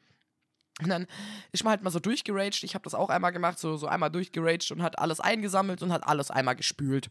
[0.82, 1.06] Und dann
[1.52, 2.64] ist man halt mal so durchgeraged.
[2.64, 5.92] Ich habe das auch einmal gemacht, so, so einmal durchgeraged und hat alles eingesammelt und
[5.92, 7.10] hat alles einmal gespült.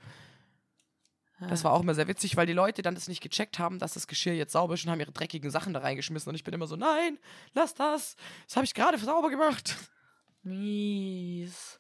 [1.39, 3.93] Das war auch immer sehr witzig, weil die Leute dann das nicht gecheckt haben, dass
[3.93, 6.29] das Geschirr jetzt sauber ist und haben ihre dreckigen Sachen da reingeschmissen.
[6.29, 7.19] Und ich bin immer so, nein,
[7.53, 8.15] lass das.
[8.47, 9.75] Das habe ich gerade sauber gemacht.
[10.43, 11.79] Mies.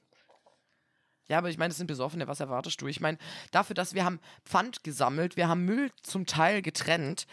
[1.27, 2.87] Ja, aber ich meine, das sind Besoffene, was erwartest du?
[2.87, 3.17] Ich meine,
[3.51, 7.25] dafür, dass wir haben Pfand gesammelt, wir haben Müll zum Teil getrennt,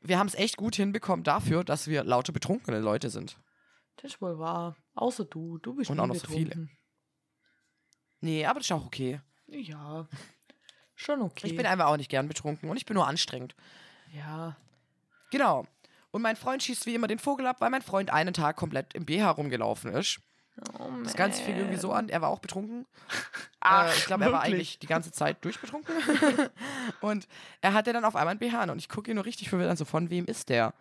[0.00, 3.38] wir haben es echt gut hinbekommen dafür, dass wir laute betrunkene Leute sind.
[3.96, 4.76] Das ist wohl wahr.
[4.94, 6.44] Außer du, du bist Und auch noch betrunken.
[6.44, 6.68] so viele.
[8.20, 9.20] Nee, aber das ist auch okay.
[9.46, 10.08] Ja.
[10.96, 11.46] Schon okay.
[11.46, 13.54] Ich bin einfach auch nicht gern betrunken und ich bin nur anstrengend.
[14.12, 14.56] Ja.
[15.30, 15.66] Genau.
[16.10, 18.94] Und mein Freund schießt wie immer den Vogel ab, weil mein Freund einen Tag komplett
[18.94, 20.20] im BH rumgelaufen ist.
[20.78, 22.08] Oh, das Ganze fing irgendwie so an.
[22.08, 22.86] Er war auch betrunken.
[23.60, 25.94] Ach, äh, ich glaube, er war eigentlich die ganze Zeit durchbetrunken.
[27.02, 27.28] und
[27.60, 29.70] er hatte dann auf einmal einen BH an und ich gucke ihn nur richtig verwirrt
[29.70, 30.72] an, so von wem ist der?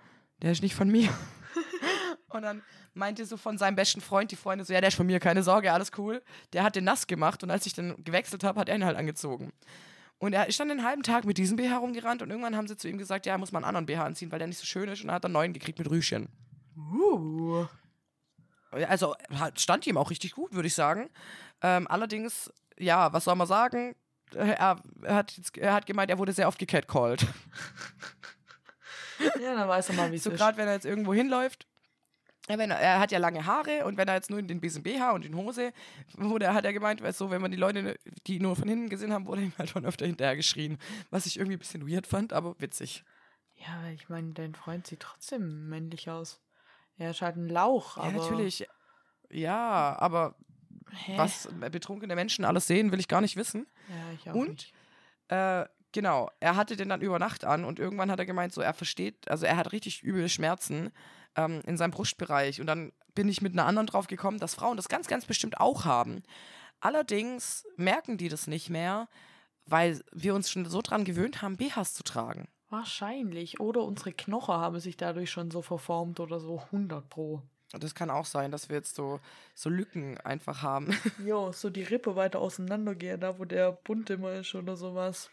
[0.41, 1.09] Der ist nicht von mir.
[2.29, 2.61] und dann
[2.93, 5.43] meinte so von seinem besten Freund die Freunde so, ja, der ist von mir, keine
[5.43, 6.23] Sorge, alles cool.
[6.53, 8.95] Der hat den nass gemacht und als ich dann gewechselt habe, hat er ihn halt
[8.95, 9.51] angezogen.
[10.25, 12.75] Und er ist dann den halben Tag mit diesem BH rumgerannt und irgendwann haben sie
[12.75, 14.65] zu ihm gesagt, ja, er muss mal einen anderen BH anziehen, weil der nicht so
[14.65, 16.29] schön ist und er hat dann einen neuen gekriegt mit Rüschen.
[16.75, 17.67] Uh.
[18.71, 19.15] Also
[19.55, 21.11] stand ihm auch richtig gut, würde ich sagen.
[21.61, 23.95] Ähm, allerdings, ja, was soll man sagen?
[24.33, 27.23] Er, er, hat, er hat gemeint, er wurde sehr oft gecatcalled.
[29.39, 30.39] Ja, dann weiß er mal, wie es so ist.
[30.39, 31.67] So gerade, wenn er jetzt irgendwo hinläuft
[32.47, 34.83] wenn er, er, hat ja lange Haare und wenn er jetzt nur in den bisschen
[34.83, 35.73] BH und in Hose,
[36.13, 39.13] wurde, hat er gemeint, weißt so, wenn man die Leute, die nur von hinten gesehen
[39.13, 40.77] haben, wurde ihm halt schon öfter hinterher geschrien.
[41.09, 43.03] Was ich irgendwie ein bisschen weird fand, aber witzig.
[43.55, 46.41] Ja, weil ich meine, dein Freund sieht trotzdem männlich aus.
[46.97, 48.07] Er ist halt ein Lauch, aber.
[48.07, 48.67] Ja, natürlich.
[49.31, 50.35] Ja, aber
[50.91, 51.17] Hä?
[51.17, 53.65] was betrunkene Menschen alles sehen, will ich gar nicht wissen.
[53.89, 54.73] Ja, ich auch und, nicht.
[55.29, 58.61] Äh, genau, er hatte den dann über Nacht an und irgendwann hat er gemeint, so,
[58.61, 60.91] er versteht, also er hat richtig üble Schmerzen
[61.35, 62.61] ähm, in seinem Brustbereich.
[62.61, 65.59] Und dann bin ich mit einer anderen drauf gekommen, dass Frauen das ganz, ganz bestimmt
[65.59, 66.23] auch haben.
[66.79, 69.07] Allerdings merken die das nicht mehr,
[69.65, 72.47] weil wir uns schon so dran gewöhnt haben, BHs zu tragen.
[72.69, 73.59] Wahrscheinlich.
[73.59, 77.41] Oder unsere Knochen haben sich dadurch schon so verformt oder so 100 Pro.
[77.71, 79.19] Das kann auch sein, dass wir jetzt so,
[79.53, 80.95] so Lücken einfach haben.
[81.25, 85.29] Jo, so die Rippe weiter auseinandergehen, da wo der Bund immer ist oder sowas.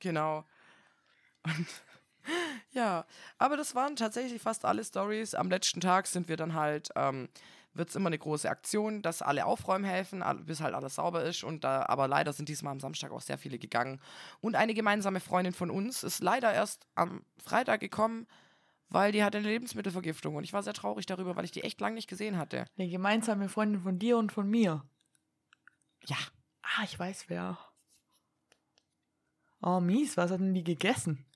[0.00, 0.44] Genau.
[1.42, 1.66] Und
[2.72, 3.04] ja,
[3.38, 5.34] aber das waren tatsächlich fast alle Stories.
[5.34, 7.28] Am letzten Tag sind wir dann halt, ähm,
[7.72, 11.44] wird es immer eine große Aktion, dass alle aufräumen helfen, bis halt alles sauber ist.
[11.44, 14.00] Und da, aber leider sind diesmal am Samstag auch sehr viele gegangen.
[14.40, 18.26] Und eine gemeinsame Freundin von uns ist leider erst am Freitag gekommen,
[18.88, 20.34] weil die hatte eine Lebensmittelvergiftung.
[20.36, 22.66] Und ich war sehr traurig darüber, weil ich die echt lange nicht gesehen hatte.
[22.76, 24.84] Eine gemeinsame Freundin von dir und von mir.
[26.06, 26.16] Ja.
[26.62, 27.58] Ah, ich weiß wer.
[29.62, 31.26] Oh, mies, was hat denn die gegessen?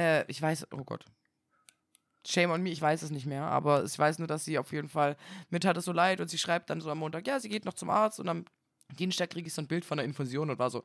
[0.00, 1.04] Äh, ich weiß, oh Gott.
[2.26, 4.72] Shame on me, ich weiß es nicht mehr, aber ich weiß nur, dass sie auf
[4.72, 5.16] jeden Fall
[5.48, 7.74] mit hatte so leid und sie schreibt dann so am Montag, ja, sie geht noch
[7.74, 8.44] zum Arzt und am
[8.98, 10.84] Dienstag kriege ich so ein Bild von der Infusion und war so,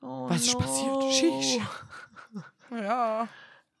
[0.00, 0.60] Oh was ist no.
[0.60, 1.14] passiert?
[1.14, 1.58] Sheesh.
[2.70, 3.28] ja.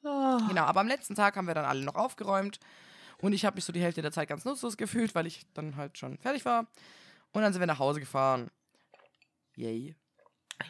[0.04, 0.38] Ah.
[0.48, 2.58] Genau, aber am letzten Tag haben wir dann alle noch aufgeräumt
[3.18, 5.76] und ich habe mich so die Hälfte der Zeit ganz nutzlos gefühlt, weil ich dann
[5.76, 6.66] halt schon fertig war.
[7.32, 8.50] Und dann sind wir nach Hause gefahren.
[9.56, 9.94] Yay.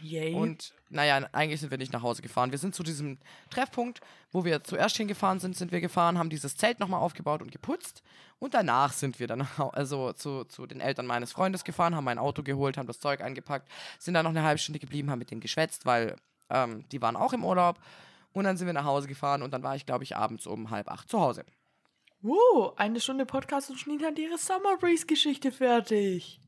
[0.03, 0.34] Yay.
[0.34, 2.51] Und naja, eigentlich sind wir nicht nach Hause gefahren.
[2.51, 3.18] Wir sind zu diesem
[3.51, 4.01] Treffpunkt,
[4.32, 8.03] wo wir zuerst hingefahren sind, sind wir gefahren, haben dieses Zelt nochmal aufgebaut und geputzt.
[8.39, 12.18] Und danach sind wir dann also zu, zu den Eltern meines Freundes gefahren, haben mein
[12.18, 15.30] Auto geholt, haben das Zeug eingepackt, sind dann noch eine halbe Stunde geblieben, haben mit
[15.30, 16.16] denen geschwätzt, weil
[16.51, 17.78] ähm, die waren auch im Urlaub.
[18.32, 20.70] Und dann sind wir nach Hause gefahren und dann war ich, glaube ich, abends um
[20.70, 21.45] halb acht zu Hause.
[22.20, 26.41] Wow, eine Stunde Podcast und Schneen hat ihre Summer Breeze Geschichte fertig.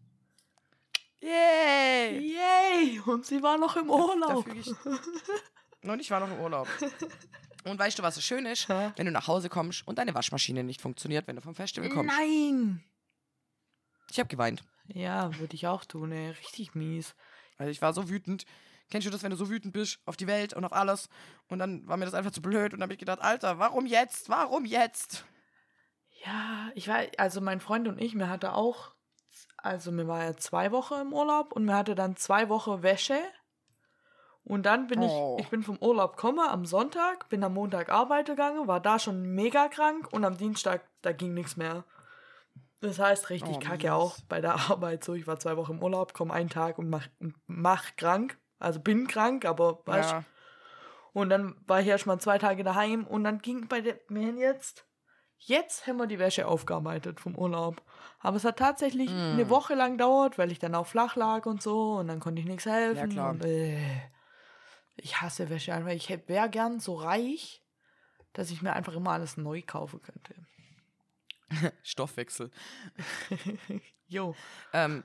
[1.21, 2.35] Yay!
[2.35, 3.01] Yay!
[3.01, 4.47] Und sie war noch im Urlaub.
[4.85, 4.99] Da.
[5.93, 6.69] Und ich war noch im Urlaub.
[7.65, 8.69] Und weißt du, was so schön ist?
[8.69, 8.93] Hä?
[8.97, 12.15] Wenn du nach Hause kommst und deine Waschmaschine nicht funktioniert, wenn du vom Festival kommst.
[12.17, 12.85] Nein!
[14.11, 14.65] Ich habe geweint.
[14.87, 16.31] Ja, würde ich auch tun, ey.
[16.31, 17.15] Richtig mies.
[17.59, 18.45] Also ich war so wütend.
[18.91, 21.09] Kennst du das, wenn du so wütend bist auf die Welt und auf alles?
[21.49, 23.85] Und dann war mir das einfach zu blöd und dann habe ich gedacht, Alter, warum
[23.85, 24.31] jetzt?
[24.31, 25.27] Warum jetzt?
[26.25, 28.95] Ja, ich war, also mein Freund und ich, mir hatte auch,
[29.59, 33.19] also mir war ja zwei Wochen im Urlaub und mir hatte dann zwei Wochen Wäsche.
[34.45, 35.37] Und dann bin Oh.
[35.37, 38.99] ich, ich bin vom Urlaub gekommen am Sonntag, bin am Montag arbeiten gegangen, war da
[38.99, 41.85] schon mega krank und am Dienstag, da ging nichts mehr.
[42.81, 45.05] Das heißt, richtig Oh, kacke auch bei der Arbeit.
[45.05, 47.09] So, ich war zwei Wochen im Urlaub, komme einen Tag und mach,
[47.47, 48.39] mach krank.
[48.59, 50.25] Also bin krank, aber weißt Ja.
[51.13, 54.33] und dann war ich erst mal zwei Tage daheim und dann ging bei der mir
[54.33, 54.85] jetzt.
[55.41, 57.81] Jetzt haben wir die Wäsche aufgearbeitet vom Urlaub.
[58.21, 59.35] Aber es hat tatsächlich Mm.
[59.35, 62.41] eine Woche lang gedauert, weil ich dann auch flach lag und so und dann konnte
[62.41, 63.11] ich nichts helfen.
[63.11, 63.31] klar.
[63.31, 63.79] Und, äh,
[64.97, 65.93] ich hasse Wäsche einfach.
[65.93, 67.63] Ich wäre gern so reich,
[68.33, 70.35] dass ich mir einfach immer alles neu kaufen könnte.
[71.83, 72.51] Stoffwechsel.
[74.11, 74.35] Jo.
[74.73, 75.05] Ähm,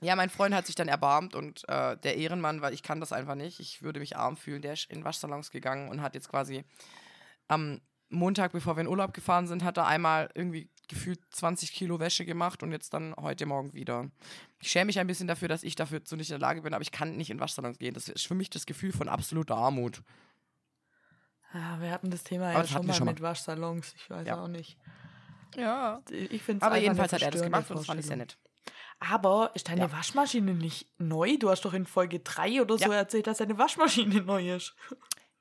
[0.00, 3.12] ja, mein Freund hat sich dann erbarmt und äh, der Ehrenmann, weil ich kann das
[3.12, 6.28] einfach nicht, ich würde mich arm fühlen, der ist in Waschsalons gegangen und hat jetzt
[6.28, 6.64] quasi
[7.46, 7.80] am
[8.10, 12.24] Montag, bevor wir in Urlaub gefahren sind, hat er einmal irgendwie gefühlt 20 Kilo Wäsche
[12.24, 14.10] gemacht und jetzt dann heute Morgen wieder.
[14.60, 16.74] Ich schäme mich ein bisschen dafür, dass ich dafür so nicht in der Lage bin,
[16.74, 17.94] aber ich kann nicht in Waschsalons gehen.
[17.94, 20.02] Das ist für mich das Gefühl von absoluter Armut.
[21.52, 23.12] Ah, wir hatten das Thema ja das schon mal schon mal.
[23.12, 23.94] mit Waschsalons.
[23.96, 24.40] Ich weiß Ja.
[24.42, 24.76] auch nicht.
[25.56, 26.00] Ja.
[26.10, 28.36] Ich finde Aber jedenfalls hat er das gemacht und das fand ich sehr nett.
[29.00, 29.92] Aber ist deine Ja.
[29.92, 31.36] Waschmaschine nicht neu?
[31.38, 32.94] Du hast doch in Folge 3 oder so Ja.
[32.98, 34.74] erzählt, dass deine Waschmaschine neu ist.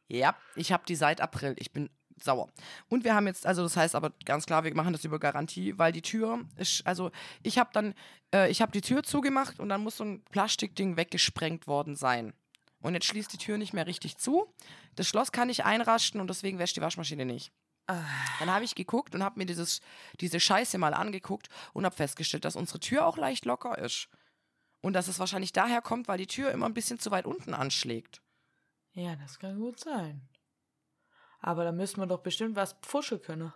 [0.07, 1.55] Ja, ich habe die seit April.
[1.59, 1.89] Ich bin
[2.23, 2.49] sauer.
[2.87, 5.77] Und wir haben jetzt, also das heißt aber ganz klar, wir machen das über Garantie,
[5.77, 7.11] weil die Tür ist, also
[7.43, 7.93] ich habe dann,
[8.33, 12.33] äh, ich habe die Tür zugemacht und dann muss so ein Plastikding weggesprengt worden sein.
[12.81, 14.53] Und jetzt schließt die Tür nicht mehr richtig zu.
[14.95, 17.51] Das Schloss kann nicht einrasten und deswegen wäscht die Waschmaschine nicht.
[17.87, 19.81] Dann habe ich geguckt und habe mir dieses,
[20.21, 24.09] diese Scheiße mal angeguckt und habe festgestellt, dass unsere Tür auch leicht locker ist.
[24.81, 27.53] Und dass es wahrscheinlich daher kommt, weil die Tür immer ein bisschen zu weit unten
[27.53, 28.21] anschlägt.
[28.93, 30.28] Ja, das kann gut sein.
[31.39, 33.53] Aber da müssen wir doch bestimmt was pfuschen können.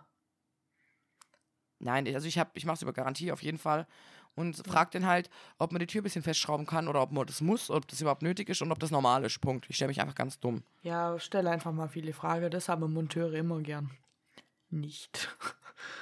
[1.78, 3.86] Nein, also ich habe, ich mache es über Garantie auf jeden Fall
[4.34, 5.28] und frag den halt,
[5.58, 8.00] ob man die Tür ein bisschen festschrauben kann oder ob man das muss, ob das
[8.00, 9.40] überhaupt nötig ist und ob das normal ist.
[9.40, 9.66] Punkt.
[9.68, 10.62] Ich stelle mich einfach ganz dumm.
[10.82, 12.50] Ja, stelle einfach mal viele Fragen.
[12.50, 13.90] Das haben Monteure immer gern.
[14.70, 15.36] Nicht.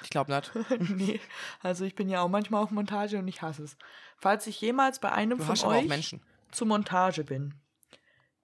[0.05, 0.53] Ich glaube nicht.
[0.97, 1.21] nee,
[1.61, 3.77] also ich bin ja auch manchmal auf Montage und ich hasse es.
[4.17, 6.23] Falls ich jemals bei einem Du von euch Menschen.
[6.53, 7.55] zur Montage bin,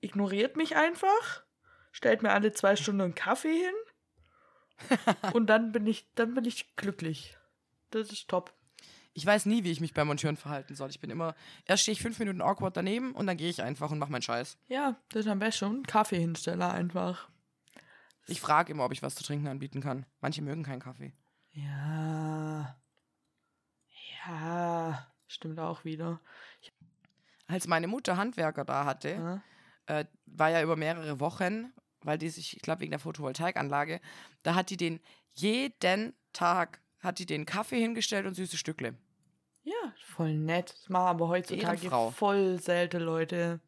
[0.01, 1.45] ignoriert mich einfach,
[1.93, 3.75] stellt mir alle zwei Stunden einen Kaffee hin
[5.33, 7.37] und dann bin ich, dann bin ich glücklich.
[7.91, 8.55] Das ist top.
[9.15, 10.91] Ich weiß nie, wie ich mich beim Montieren verhalten soll.
[10.91, 11.35] Ich bin immer,
[11.65, 14.23] erst stehe ich fünf Minuten awkward daneben und dann gehe ich einfach und mache meinen
[14.23, 14.57] Scheiß.
[14.69, 15.65] Ja, das ist am besten.
[15.65, 17.29] Einen Kaffeehinsteller einfach.
[18.29, 20.07] Ich frage immer, ob ich was zu trinken anbieten kann.
[20.21, 21.15] Manche mögen keinen Kaffee.
[21.51, 22.79] Ja.
[24.27, 26.21] Ja, stimmt auch wieder.
[27.47, 29.43] Als meine Mutter Handwerker da hatte, Ja.
[29.87, 31.73] äh, war ja über mehrere Wochen,
[32.03, 34.01] weil die sich, ich glaube, wegen der Photovoltaikanlage,
[34.43, 35.01] da hat die den
[35.33, 38.95] jeden Tag, hat die den Kaffee hingestellt und süße Stückle.
[39.63, 40.71] Ja, voll nett.
[40.73, 43.61] Das machen aber heutzutage voll selten Leute.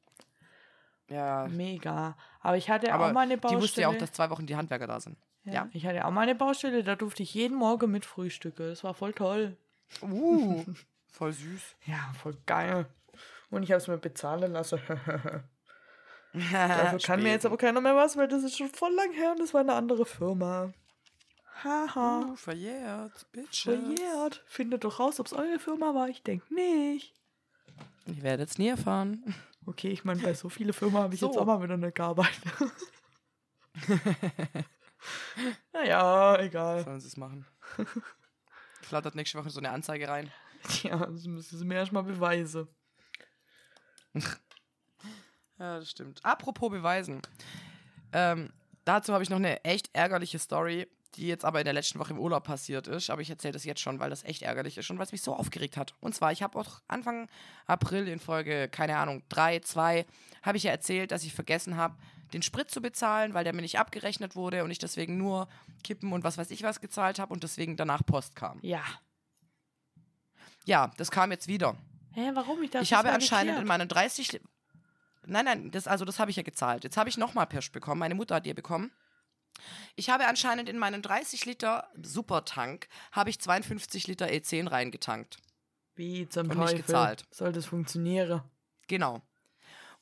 [1.08, 2.16] Ja, Mega.
[2.40, 3.62] Aber ich hatte aber auch mal eine die Baustelle.
[3.62, 5.18] wusste ja auch, dass zwei Wochen die Handwerker da sind.
[5.44, 5.68] ja, ja.
[5.72, 8.68] Ich hatte auch mal eine Baustelle, da durfte ich jeden Morgen mit frühstücke.
[8.68, 9.56] Das war voll toll.
[10.00, 10.64] Uh,
[11.08, 11.76] voll süß.
[11.86, 12.86] Ja, voll geil.
[13.50, 14.80] Und ich habe es mir bezahlen lassen.
[16.32, 19.32] Dafür kann mir jetzt aber keiner mehr was, weil das ist schon voll lang her
[19.32, 20.72] und das war eine andere Firma.
[21.64, 22.20] Haha.
[22.20, 23.64] Uh, verjährt, bitch.
[23.64, 24.42] Verjährt.
[24.46, 26.08] Findet doch raus, ob es eure Firma war.
[26.08, 27.14] Ich denke nicht.
[28.06, 29.34] Ich werde jetzt nie erfahren.
[29.66, 31.26] Okay, ich meine, bei so vielen Firmen habe ich So.
[31.26, 32.42] jetzt auch mal wieder nicht gearbeitet.
[35.72, 36.84] naja, egal.
[36.84, 37.46] Sollen sie es machen.
[38.80, 40.32] Flattert nächste Woche so eine Anzeige rein.
[40.82, 42.68] Ja, das müssen sie mir erstmal beweisen.
[45.60, 46.24] ja, das stimmt.
[46.24, 47.20] Apropos Beweisen.
[48.12, 48.50] Ähm,
[48.84, 52.12] dazu habe ich noch eine echt ärgerliche Story, die jetzt aber in der letzten Woche
[52.12, 53.10] im Urlaub passiert ist.
[53.10, 55.22] Aber ich erzähle das jetzt schon, weil das echt ärgerlich ist und weil es mich
[55.22, 55.94] so aufgeregt hat.
[56.00, 57.28] Und zwar, ich habe auch Anfang
[57.66, 60.06] April in Folge, keine Ahnung, 3, 2,
[60.42, 61.96] habe ich ja erzählt, dass ich vergessen habe,
[62.32, 65.48] den Sprit zu bezahlen, weil der mir nicht abgerechnet wurde und ich deswegen nur
[65.82, 68.58] Kippen und was weiß ich was gezahlt habe und deswegen danach Post kam.
[68.62, 68.82] Ja.
[70.64, 71.76] Ja, das kam jetzt wieder.
[72.12, 72.62] Hä, warum?
[72.62, 74.40] Ich, dachte, Ich habe anscheinend in meinen 30.
[75.26, 76.84] Nein, nein, das, also das habe ich ja gezahlt.
[76.84, 77.98] Jetzt habe ich nochmal Pirsch bekommen.
[77.98, 78.90] Meine Mutter hat die bekommen.
[79.96, 85.38] Ich habe anscheinend in meinen 30 Liter Supertank habe ich 52 Liter E10 reingetankt.
[85.94, 87.24] Wie zum und nicht Teufel gezahlt.
[87.30, 88.42] soll das funktionieren?
[88.88, 89.20] Genau.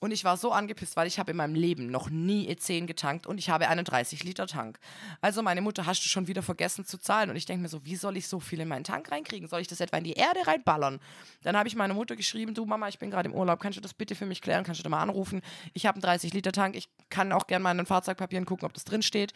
[0.01, 3.27] Und ich war so angepisst, weil ich habe in meinem Leben noch nie E10 getankt
[3.27, 4.79] und ich habe einen 30-Liter-Tank.
[5.21, 7.31] Also meine Mutter, hast du schon wieder vergessen zu zahlen?
[7.31, 9.49] Und ich denke mir so, wie soll ich so viel in meinen Tank reinkriegen?
[9.49, 11.01] Soll ich das etwa in die Erde reinballern?
[11.43, 13.83] Dann habe ich meiner Mutter geschrieben, du Mama, ich bin gerade im Urlaub, kannst du
[13.83, 14.63] das bitte für mich klären?
[14.63, 15.43] Kannst du da mal anrufen?
[15.73, 18.85] Ich habe einen 30-Liter-Tank, ich kann auch gerne mal in den Fahrzeugpapieren gucken, ob das
[18.85, 19.33] drin steht.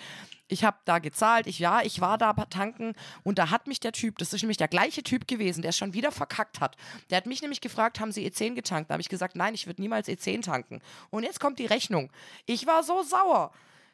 [0.49, 3.93] Ich habe da gezahlt, ich ja, ich war da tanken und da hat mich der
[3.93, 6.77] Typ, das ist nämlich der gleiche Typ gewesen, der es schon wieder verkackt hat.
[7.11, 8.91] Der hat mich nämlich gefragt, haben Sie E10 getankt?
[8.91, 10.81] Da habe ich gesagt, nein, ich würde niemals E10 tanken.
[11.11, 12.11] Und jetzt kommt die Rechnung.
[12.47, 13.53] Ich war so sauer.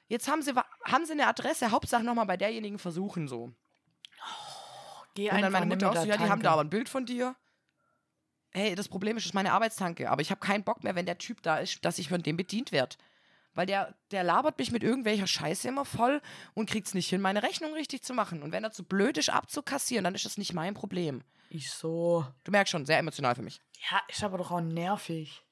[0.09, 0.53] Jetzt haben sie,
[0.85, 3.53] haben sie eine Adresse, Hauptsache nochmal bei derjenigen versuchen so.
[5.15, 7.05] Geh Und dann meine Mutter auch so, ja, die haben da aber ein Bild von
[7.05, 7.37] dir.
[8.51, 11.07] Hey, das Problem ist, das ist meine Arbeitstanke, aber ich habe keinen Bock mehr, wenn
[11.07, 12.97] der Typ da ist, dass ich von dem bedient werde.
[13.59, 16.23] Weil der, der labert mich mit irgendwelcher Scheiße immer voll
[16.55, 18.45] und kriegt es nicht hin, meine Rechnung richtig zu machen.
[18.45, 21.25] Und wenn er zu blöd ist, abzukassieren, dann ist das nicht mein Problem.
[21.51, 22.25] Ich so.
[22.45, 23.61] Du merkst schon, sehr emotional für mich.
[23.91, 25.43] Ja, ist aber doch auch nervig.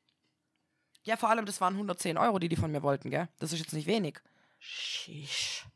[1.03, 3.29] Ja, vor allem, das waren 110 Euro, die die von mir wollten, gell?
[3.41, 4.21] Das ist jetzt nicht wenig.
[4.61, 5.67] Schisch.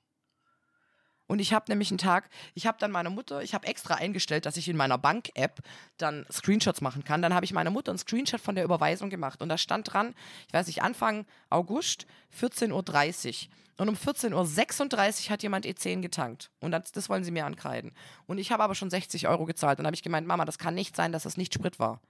[1.31, 4.47] Und ich habe nämlich einen Tag, ich habe dann meiner Mutter, ich habe extra eingestellt,
[4.47, 5.61] dass ich in meiner Bank-App
[5.97, 7.23] dann Screenshots machen kann.
[7.23, 9.41] Dann habe ich meiner Mutter einen Screenshot von der Überweisung gemacht.
[9.41, 10.17] Und da stand dran,
[10.49, 13.53] ich weiß nicht, Anfang August, 14.30 Uhr.
[13.77, 16.51] Und um 14.36 Uhr hat jemand E10 getankt.
[16.59, 17.93] Und das, das wollen sie mir ankreiden.
[18.27, 19.79] Und ich habe aber schon 60 Euro gezahlt.
[19.79, 22.01] Und habe ich gemeint, Mama, das kann nicht sein, dass das nicht Sprit war.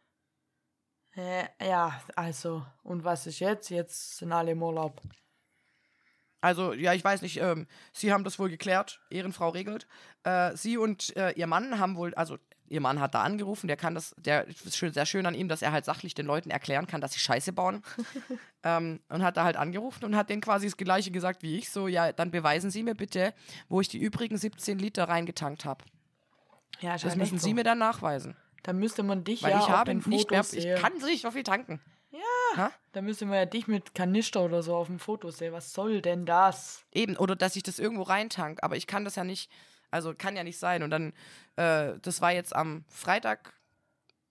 [1.61, 2.65] Ja, also.
[2.83, 3.69] Und was ist jetzt?
[3.69, 5.03] Jetzt sind alle im Urlaub.
[6.41, 9.87] Also, ja, ich weiß nicht, ähm, sie haben das wohl geklärt, Ehrenfrau regelt.
[10.25, 13.77] Äh, sie und äh, ihr Mann haben wohl, also ihr Mann hat da angerufen, der
[13.77, 16.51] kann das, der ist schön, sehr schön an ihm, dass er halt sachlich den Leuten
[16.51, 17.83] erklären kann, dass sie Scheiße bauen.
[18.63, 21.71] ähm, und hat da halt angerufen und hat denen quasi das gleiche gesagt wie ich,
[21.71, 23.35] so, ja, dann beweisen Sie mir bitte,
[23.69, 25.85] wo ich die übrigen 17 Liter reingetankt habe.
[26.81, 27.55] Ja, Das halt müssen echt Sie so.
[27.57, 28.37] mir dann nachweisen.
[28.63, 30.79] Da müsste man dich Weil ja ich habe den nicht mehr, Fotos ich sehen.
[30.79, 31.81] kann nicht so viel tanken.
[32.93, 35.53] Da müsste man ja dich mit Kanister oder so auf dem Foto sehen.
[35.53, 36.85] Was soll denn das?
[36.93, 39.51] Eben, oder dass ich das irgendwo reintank, aber ich kann das ja nicht,
[39.91, 40.83] also kann ja nicht sein.
[40.83, 41.13] Und dann,
[41.57, 43.55] äh, das war jetzt am Freitag,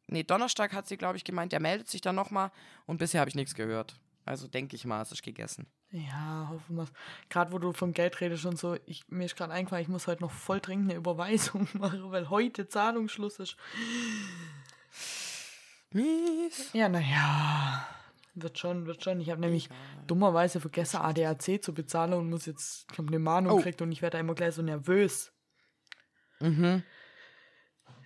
[0.07, 2.51] nee, Donnerstag hat sie, glaube ich, gemeint, der meldet sich dann nochmal
[2.85, 3.95] und bisher habe ich nichts gehört.
[4.25, 5.65] Also denke ich mal, es ist gegessen.
[5.91, 6.87] Ja, hoffen wir
[7.29, 10.05] Gerade wo du vom Geld redest und so, ich, mir ist gerade eingefallen, ich muss
[10.05, 13.57] heute noch voll dringend eine Überweisung machen, weil heute Zahlungsschluss ist.
[15.91, 16.71] Mies.
[16.73, 17.87] Ja, naja.
[18.35, 19.19] Wird schon, wird schon.
[19.19, 19.69] Ich habe nämlich
[20.07, 23.57] dummerweise vergessen, ADAC zu bezahlen und muss jetzt, ich habe eine Mahnung Oh.
[23.57, 25.33] gekriegt und ich werde da immer gleich so nervös.
[26.39, 26.83] Mhm.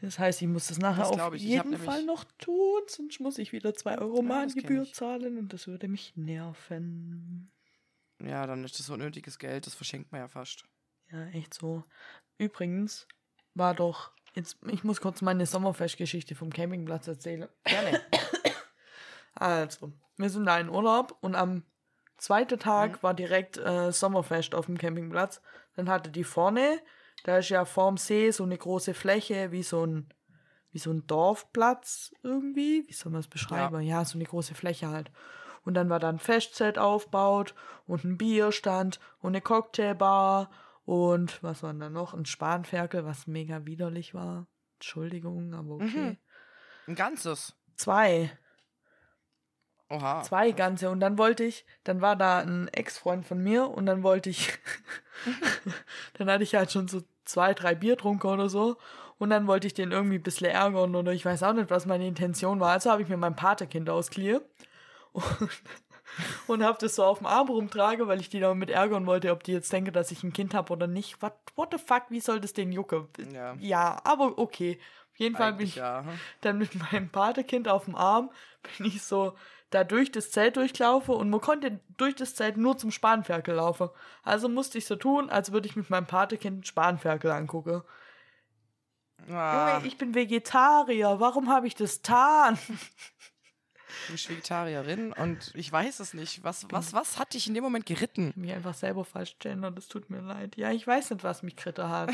[0.02, 1.44] Das heißt, ich muss das nachher Das auf ich.
[1.44, 4.94] Ich jeden nämlich- Fall noch tun, sonst muss ich wieder 2 Euro Ja, Mahngebühr ich.
[4.96, 7.52] zahlen und das würde mich nerven.
[8.22, 10.66] Ja, dann ist das so unnötiges Geld, das verschenkt man ja fast.
[11.12, 11.84] Ja, echt so.
[12.38, 13.08] Übrigens
[13.54, 17.48] war doch, jetzt, ich muss kurz meine Sommerfestgeschichte vom Campingplatz erzählen.
[17.64, 18.02] Gerne.
[19.36, 21.64] Also, wir sind da in Urlaub und am
[22.18, 22.98] zweiten Tag Mhm.
[23.04, 25.42] war direkt äh, Sommerfest auf dem Campingplatz.
[25.76, 26.80] Dann hatte die vorne,
[27.24, 30.10] da ist ja vorm See so eine große Fläche, wie so ein,
[30.72, 32.86] wie so ein Dorfplatz irgendwie.
[32.88, 33.82] Wie soll man es beschreiben?
[33.82, 34.06] Ja.
[34.06, 35.12] so eine große Fläche halt.
[35.66, 37.56] Und dann war da ein Festzelt aufgebaut
[37.88, 40.52] und ein Bierstand und eine Cocktailbar
[40.86, 42.14] und was war denn da noch?
[42.14, 44.48] Ein Spanferkel, was mega widerlich war.
[44.76, 45.86] Entschuldigung, aber okay.
[45.86, 46.18] Mhm.
[46.88, 47.56] Ein ganzes.
[47.76, 48.32] Zwei.
[49.90, 50.24] Oha.
[50.24, 50.90] Zwei ganze.
[50.90, 54.54] Und dann wollte ich, dann war da ein Ex-Freund von mir und dann wollte ich,
[56.16, 58.78] dann hatte ich halt schon so zwei, drei Bier trunken oder so.
[59.20, 61.86] Und dann wollte ich den irgendwie ein bisschen ärgern oder ich weiß auch nicht, was
[61.86, 62.72] meine Intention war.
[62.72, 64.42] Also habe ich mir mein Paterkind ausgeliehen
[65.14, 65.24] und,
[66.48, 69.44] und habe das so auf dem Arm rumtrage, weil ich die damit ärgern wollte, ob
[69.44, 71.22] die jetzt denken, dass ich ein Kind habe oder nicht.
[71.22, 73.08] What, what the fuck, wie soll das denn jucken?
[73.32, 73.56] Ja.
[73.60, 74.80] Ja, aber okay.
[75.12, 76.04] Auf jeden Fall bin Eigentlich ich ja.
[76.42, 78.32] dann mit meinem Patekind auf dem Arm
[78.78, 79.36] bin ich so
[79.70, 83.90] da durch das Zelt durchlaufe und man konnte durch das Zelt nur zum Spanferkel laufen.
[84.24, 87.84] Also musste ich so tun, als würde ich mit meinem Patekind Spanferkel angucken.
[89.30, 92.58] Ah, Junge, ich bin Vegetarier, warum habe ich das getan?
[94.08, 96.44] Du bist Vegetarierin und ich weiß es nicht.
[96.44, 98.34] Was, was, was hat dich in dem Moment geritten?
[98.36, 100.58] Mich einfach selber falsch gendern, das tut mir leid.
[100.58, 102.12] Ja, ich weiß nicht, was mich kritter hat.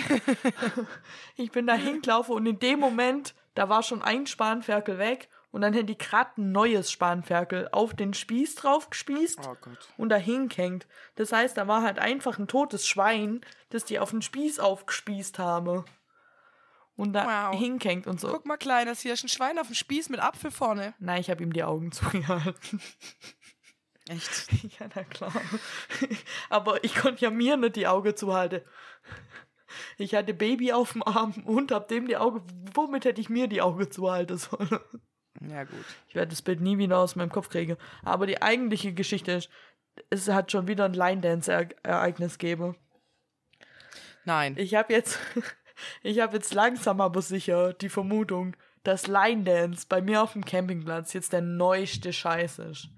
[1.36, 5.62] ich bin da hingelaufen und in dem Moment, da war schon ein Spanferkel weg und
[5.62, 9.56] dann hätten die gerade ein neues Spanferkel auf den Spieß drauf gespießt Oh
[9.98, 10.88] und da hingehängt.
[11.16, 15.40] Das heißt, da war halt einfach ein totes Schwein, das die auf den Spieß aufgespießt
[15.40, 15.86] haben.
[17.00, 17.58] Und da Wow.
[17.58, 18.28] hingehängt und so.
[18.28, 20.94] Guck mal, Kleines, hier ist ein Schwein auf dem Spieß mit Apfel vorne.
[21.00, 22.82] Nein, ich habe ihm die Augen zugehalten.
[24.10, 24.52] Echt?
[24.80, 25.32] ja, na klar.
[26.50, 28.62] Aber ich konnte ja mir nicht die Augen zuhalten.
[29.98, 32.42] Ich hatte Baby auf dem Arm und hab dem die Augen.
[32.74, 34.80] Womit hätte ich mir die Augen zuhalten sollen?
[35.48, 35.86] Ja, gut.
[36.10, 37.78] Ich werde das Bild nie wieder aus meinem Kopf kriegen.
[38.04, 39.50] Aber die eigentliche Geschichte ist,
[40.10, 42.76] es hat schon wieder ein Line-Dance-Ereignis gegeben.
[44.26, 44.56] Nein.
[44.58, 45.18] Ich habe jetzt,
[46.04, 50.46] ich habe jetzt langsam aber sicher die Vermutung, dass Line Dance bei mir auf dem
[50.46, 52.90] Campingplatz jetzt der neueste Scheiß ist.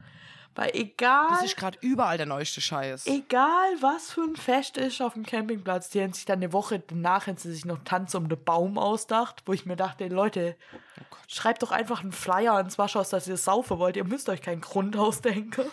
[0.56, 3.08] Weil egal, Das ist gerade überall der neueste Scheiß.
[3.08, 6.80] egal was für ein Fest ist auf dem Campingplatz, die haben sich dann eine Woche
[6.80, 10.58] danach haben sie sich noch Tanz um den Baum ausdacht, wo ich mir dachte, Leute,
[10.74, 13.96] Oh schreibt doch einfach einen Flyer ans Waschhaus, dass ihr saufen wollt.
[13.96, 15.66] Ihr müsst euch keinen Grund ausdenken.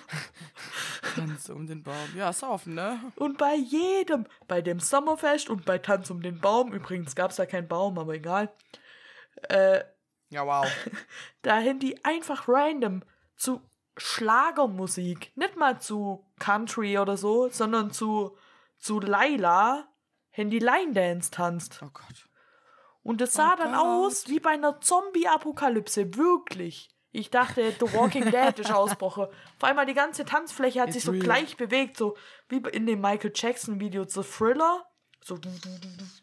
[1.17, 1.97] Tanz um den Baum.
[2.15, 3.01] Ja, saufen, ne?
[3.17, 7.37] Und bei jedem, bei dem Sommerfest und bei Tanz um den Baum, übrigens gab es
[7.39, 8.53] da keinen Baum, aber egal,
[9.49, 9.83] äh,
[10.31, 10.65] Ja, wow.
[11.43, 13.03] da haben die einfach random
[13.37, 13.61] zu
[13.99, 18.37] Schlagermusik, nicht mal zu Country oder so, sondern zu,
[18.79, 19.89] zu Laila,
[20.33, 21.81] haben die Line Dance tanzt.
[21.83, 22.29] Oh Gott.
[23.03, 23.81] Und es sah Oh dann Gott.
[23.81, 26.91] aus wie bei einer Zombie-Apokalypse, wirklich.
[27.11, 29.25] Ich dachte, The Walking Dead ist ausgebrochen.
[29.25, 31.23] Auf einmal die ganze Tanzfläche hat It's sich so real.
[31.25, 32.17] gleich bewegt, so
[32.49, 34.85] wie in dem Michael Jackson-Video zu Thriller.
[35.25, 35.39] So,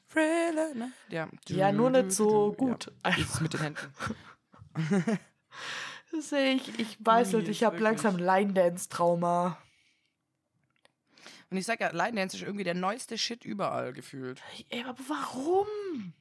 [0.10, 0.92] Thriller, ne?
[1.10, 1.28] Ja.
[1.48, 2.92] Ja, nur nicht so gut.
[3.04, 3.12] Ja.
[3.12, 3.94] Dieses mit den Händen.
[6.16, 9.58] das sehe ich, ich weiß nicht, ich habe langsam Line-Dance-Trauma.
[11.50, 14.42] Und ich sag ja, Line Dance ist irgendwie der neueste Shit überall gefühlt.
[14.70, 16.14] Ey, aber warum?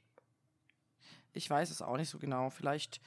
[1.33, 2.51] Ich weiß es auch nicht so genau.
[2.51, 3.01] Vielleicht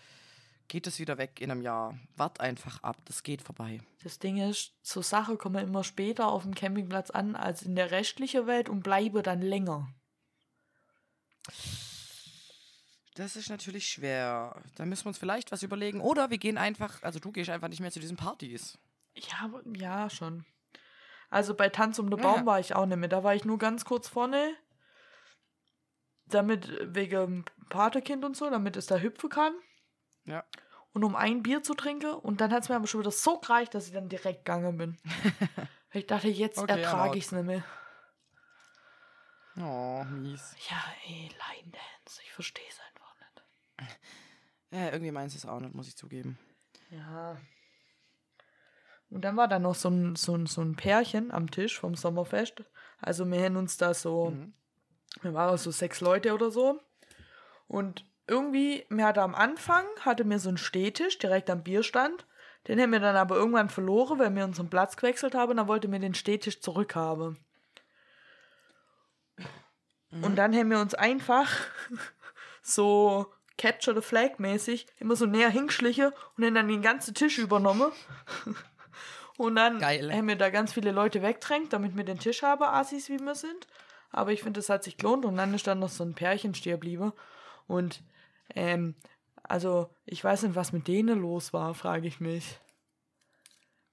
[0.67, 1.97] geht es wieder weg in einem Jahr.
[2.15, 3.79] Wart einfach ab, das geht vorbei.
[4.03, 7.91] Das Ding ist, so Sachen kommen immer später auf dem Campingplatz an als in der
[7.91, 9.88] restlichen Welt und bleiben dann länger.
[13.18, 14.61] Das ist natürlich schwer.
[14.76, 16.01] Da müssen wir uns vielleicht was überlegen.
[16.01, 18.78] Oder wir gehen einfach, also du gehst einfach nicht mehr zu diesen Partys.
[19.15, 20.45] Ja, ja, schon.
[21.32, 22.45] Also bei Tanz um den Baum Ja.
[22.45, 23.09] war ich auch nicht mehr.
[23.09, 24.53] Da war ich nur ganz kurz vorne.
[26.28, 29.53] Damit, wegen Patekind und so, damit es da hüpfen kann.
[30.26, 30.43] Ja.
[30.93, 32.13] Und um ein Bier zu trinken.
[32.13, 34.78] Und dann hat es mir aber schon wieder so gereicht, dass ich dann direkt gegangen
[34.78, 34.97] bin.
[35.93, 37.63] Ich dachte, jetzt Okay, ertrage ich es nicht mehr.
[39.57, 40.53] Oh, mies.
[40.70, 42.22] Ja, ey, Line Dance.
[42.24, 42.78] Ich verstehe es
[44.71, 46.38] Ja, irgendwie meins es auch nicht, muss ich zugeben.
[46.89, 47.38] Ja.
[49.09, 51.95] Und dann war da noch so ein, so, ein, so ein Pärchen am Tisch vom
[51.95, 52.63] Sommerfest.
[52.99, 54.53] Also wir haben uns da so, Mhm.
[55.21, 56.82] wir waren so sechs Leute oder so.
[57.67, 62.28] Und irgendwie, mir hatte am Anfang, hatte mir so einen Stehtisch direkt am Bierstand.
[62.67, 65.51] Den haben wir dann aber irgendwann verloren, weil wir unseren Platz gewechselt haben.
[65.51, 67.38] Und dann wollte mir den Stehtisch zurückhaben.
[70.21, 71.49] Und dann haben wir uns einfach
[72.61, 77.91] so Capture the Flag mäßig immer so näher hingeschlichen und dann den ganzen Tisch übernommen.
[79.37, 80.11] Und dann Geil.
[80.11, 83.35] haben wir da ganz viele Leute wegdrängt, damit wir den Tisch haben, Assis wie wir
[83.35, 83.67] sind.
[84.09, 85.25] Aber ich finde, das hat sich gelohnt.
[85.25, 87.13] Und dann ist dann noch so ein Pärchen stehen.
[87.67, 88.01] Und,
[88.55, 88.95] ähm,
[89.43, 92.59] also, ich weiß nicht, was mit denen los war, frage ich mich.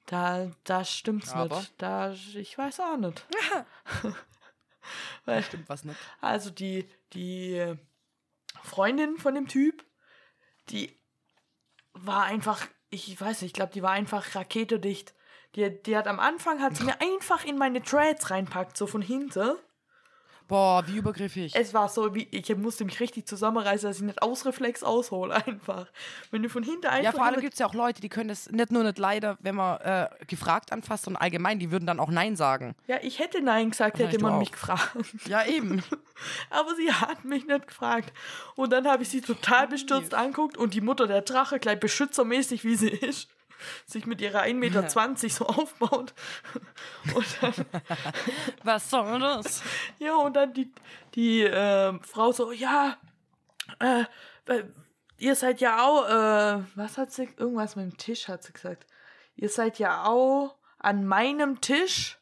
[0.06, 1.58] Da, da stimmt's Aber?
[1.58, 1.74] nicht.
[1.76, 3.26] Da, ich weiß auch nicht.
[5.26, 5.98] Weil, Stimmt was nicht.
[6.22, 7.76] also die, die
[8.64, 9.84] Freundin von dem Typ,
[10.70, 10.98] die
[11.92, 15.14] war einfach, ich weiß nicht, ich glaube, die war einfach raketedicht.
[15.54, 19.02] Die, die hat am Anfang, hat sie mir einfach in meine Dreads reinpackt, so von
[19.02, 19.56] hinten.
[20.46, 21.54] Boah, wie übergriffig.
[21.54, 25.34] Es war so, wie ich musste mich richtig zusammenreißen, dass ich nicht aus Reflex aushole,
[25.46, 25.86] einfach.
[26.30, 27.04] Wenn du von hinten einfach.
[27.04, 29.38] ja, vor allem gibt es ja auch Leute, die können das nicht nur nicht leider,
[29.40, 32.74] wenn man äh, gefragt anfasst, sondern allgemein, die würden dann auch Nein sagen.
[32.86, 34.38] ja, ich hätte Nein gesagt, hätte man auch.
[34.38, 34.94] mich gefragt.
[35.26, 35.82] Ja, eben.
[36.50, 38.12] Aber sie hat mich nicht gefragt.
[38.54, 42.64] Und dann habe ich sie total bestürzt anguckt und die Mutter der Drache, gleich beschützermäßig
[42.64, 43.28] wie sie ist,
[43.86, 44.88] sich mit ihrer 1,20 Meter
[45.28, 46.14] so aufbaut.
[47.14, 47.54] Und dann,
[48.62, 49.62] Was soll das?
[49.98, 50.72] ja, und dann die,
[51.14, 52.96] die ähm, Frau so, ja,
[53.80, 54.04] äh,
[54.46, 54.64] äh,
[55.18, 58.86] ihr seid ja auch, äh, was hat sie, irgendwas mit dem Tisch hat sie gesagt.
[59.36, 62.18] Ihr seid ja auch an meinem Tisch.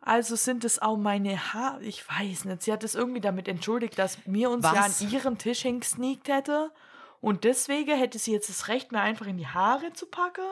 [0.00, 1.82] Also sind es auch meine Haare.
[1.82, 2.62] Ich weiß nicht.
[2.62, 4.74] Sie hat es irgendwie damit entschuldigt, dass mir uns Was?
[4.74, 6.70] ja an ihren Tisch hingesneakt hätte.
[7.20, 10.44] Und deswegen hätte sie jetzt das Recht, mir einfach in die Haare zu packen?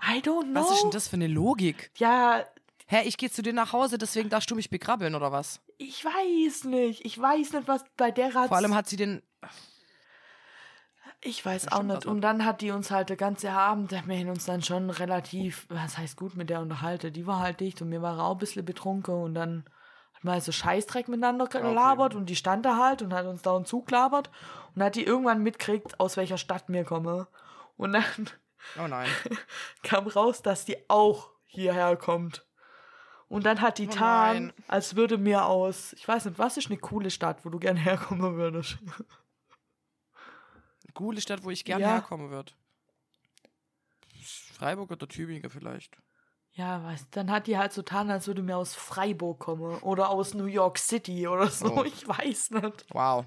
[0.00, 0.60] I don't know.
[0.60, 1.90] Was ist denn das für eine Logik?
[1.96, 2.44] Ja,
[2.86, 5.62] Hä, ich gehe zu dir nach Hause, deswegen darfst du mich begrabbeln, oder was?
[5.82, 7.04] ich weiß nicht.
[7.04, 8.48] Ich weiß nicht, was bei der Rat.
[8.48, 9.22] Vor allem hat sie den.
[11.20, 12.06] Ich weiß auch nicht.
[12.06, 15.66] Und dann hat die uns halt der ganze Abend, wir haben uns dann schon relativ,
[15.68, 17.12] was heißt gut mit der unterhalten.
[17.12, 19.64] Die war halt dicht und mir war auch ein bisschen betrunken und dann
[20.14, 23.42] hat man halt so Scheißdreck miteinander gelabert und die stand da halt und hat uns
[23.42, 24.30] da und zugelabert
[24.74, 27.26] und hat die irgendwann mitkriegt, aus welcher Stadt wir kommen.
[27.76, 28.04] Und dann
[28.78, 29.08] Oh nein.
[29.82, 32.46] kam raus, dass die auch hierher kommt.
[33.28, 34.52] Und dann hat die Oh tan, nein.
[34.68, 37.80] als würde mir aus, ich weiß nicht, was ist eine coole Stadt, wo du gerne
[37.84, 38.78] herkommen würdest?
[40.94, 41.88] Coole Stadt, wo ich gerne Ja.
[41.94, 42.52] herkommen würde.
[44.54, 45.96] Freiburg oder Tübingen vielleicht.
[46.54, 50.10] Ja, weißt, dann hat die halt so getan, als würde mir aus Freiburg kommen oder
[50.10, 51.84] aus New York City oder so, Oh.
[51.84, 52.84] ich weiß nicht.
[52.90, 53.24] Wow.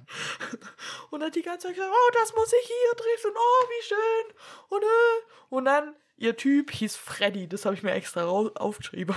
[1.10, 3.84] Und hat die ganze Zeit gesagt, oh, das muss ich hier treffen, und oh, wie
[3.84, 4.36] schön.
[4.70, 5.34] Und, äh.
[5.50, 9.16] und dann, ihr Typ hieß Freddy, das habe ich mir extra aufgeschrieben.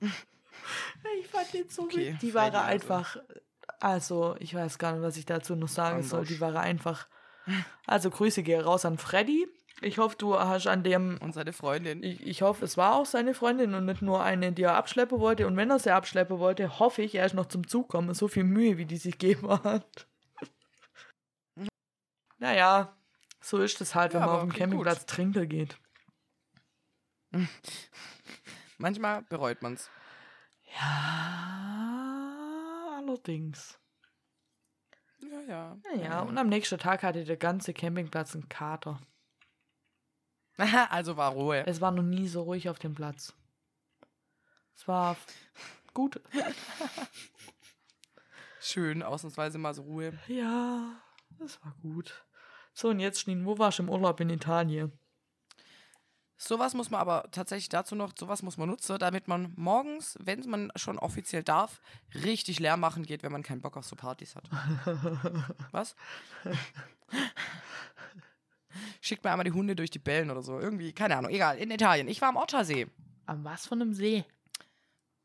[1.20, 2.16] ich fand den so Okay.
[2.22, 2.58] Die war also.
[2.58, 3.16] einfach,
[3.80, 6.24] also, ich weiß gar nicht, was ich dazu noch sagen soll.
[6.24, 7.08] Die war einfach,
[7.86, 9.48] also Grüße gehen raus an Freddy.
[9.80, 12.02] Ich hoffe, du hast an dem Und seine Freundin.
[12.02, 15.20] ich, ich hoffe, es war auch seine Freundin und nicht nur eine, die er abschleppen
[15.20, 15.46] wollte.
[15.46, 18.12] Und wenn er sie abschleppen wollte, hoffe ich, er ist noch zum Zug gekommen.
[18.14, 20.08] So viel Mühe, wie die sich geben hat.
[22.38, 22.96] naja,
[23.40, 24.52] so ist es halt, wenn Ja, man auf dem.
[24.52, 25.78] Campingplatz trinken geht.
[28.78, 29.90] Manchmal bereut man's.
[30.78, 33.78] Ja, allerdings.
[35.20, 35.76] Ja, ja.
[35.94, 39.00] Naja, und am nächsten Tag hatte der ganze Campingplatz einen Kater.
[40.90, 41.64] also war Ruhe.
[41.66, 43.34] Es war noch nie so ruhig auf dem Platz.
[44.74, 45.16] Es war
[45.94, 46.20] gut.
[48.60, 50.18] Schön, ausnahmsweise mal so Ruhe.
[50.26, 51.00] Ja,
[51.44, 52.24] es war gut.
[52.72, 54.92] So, und jetzt, Schneen, wo warst du im Urlaub in Italien?
[56.36, 60.48] Sowas muss man aber tatsächlich dazu noch, sowas muss man nutzen, damit man morgens, wenn
[60.48, 61.80] man schon offiziell darf,
[62.14, 64.48] richtig leer machen geht, wenn man keinen Bock auf so Partys hat.
[65.72, 65.96] Was?
[69.00, 70.58] Schickt mir einmal die Hunde durch die Bällen oder so.
[70.58, 71.58] Irgendwie, keine Ahnung, egal.
[71.58, 72.08] In Italien.
[72.08, 72.86] Ich war am Ottersee.
[73.26, 74.24] Am was von einem See?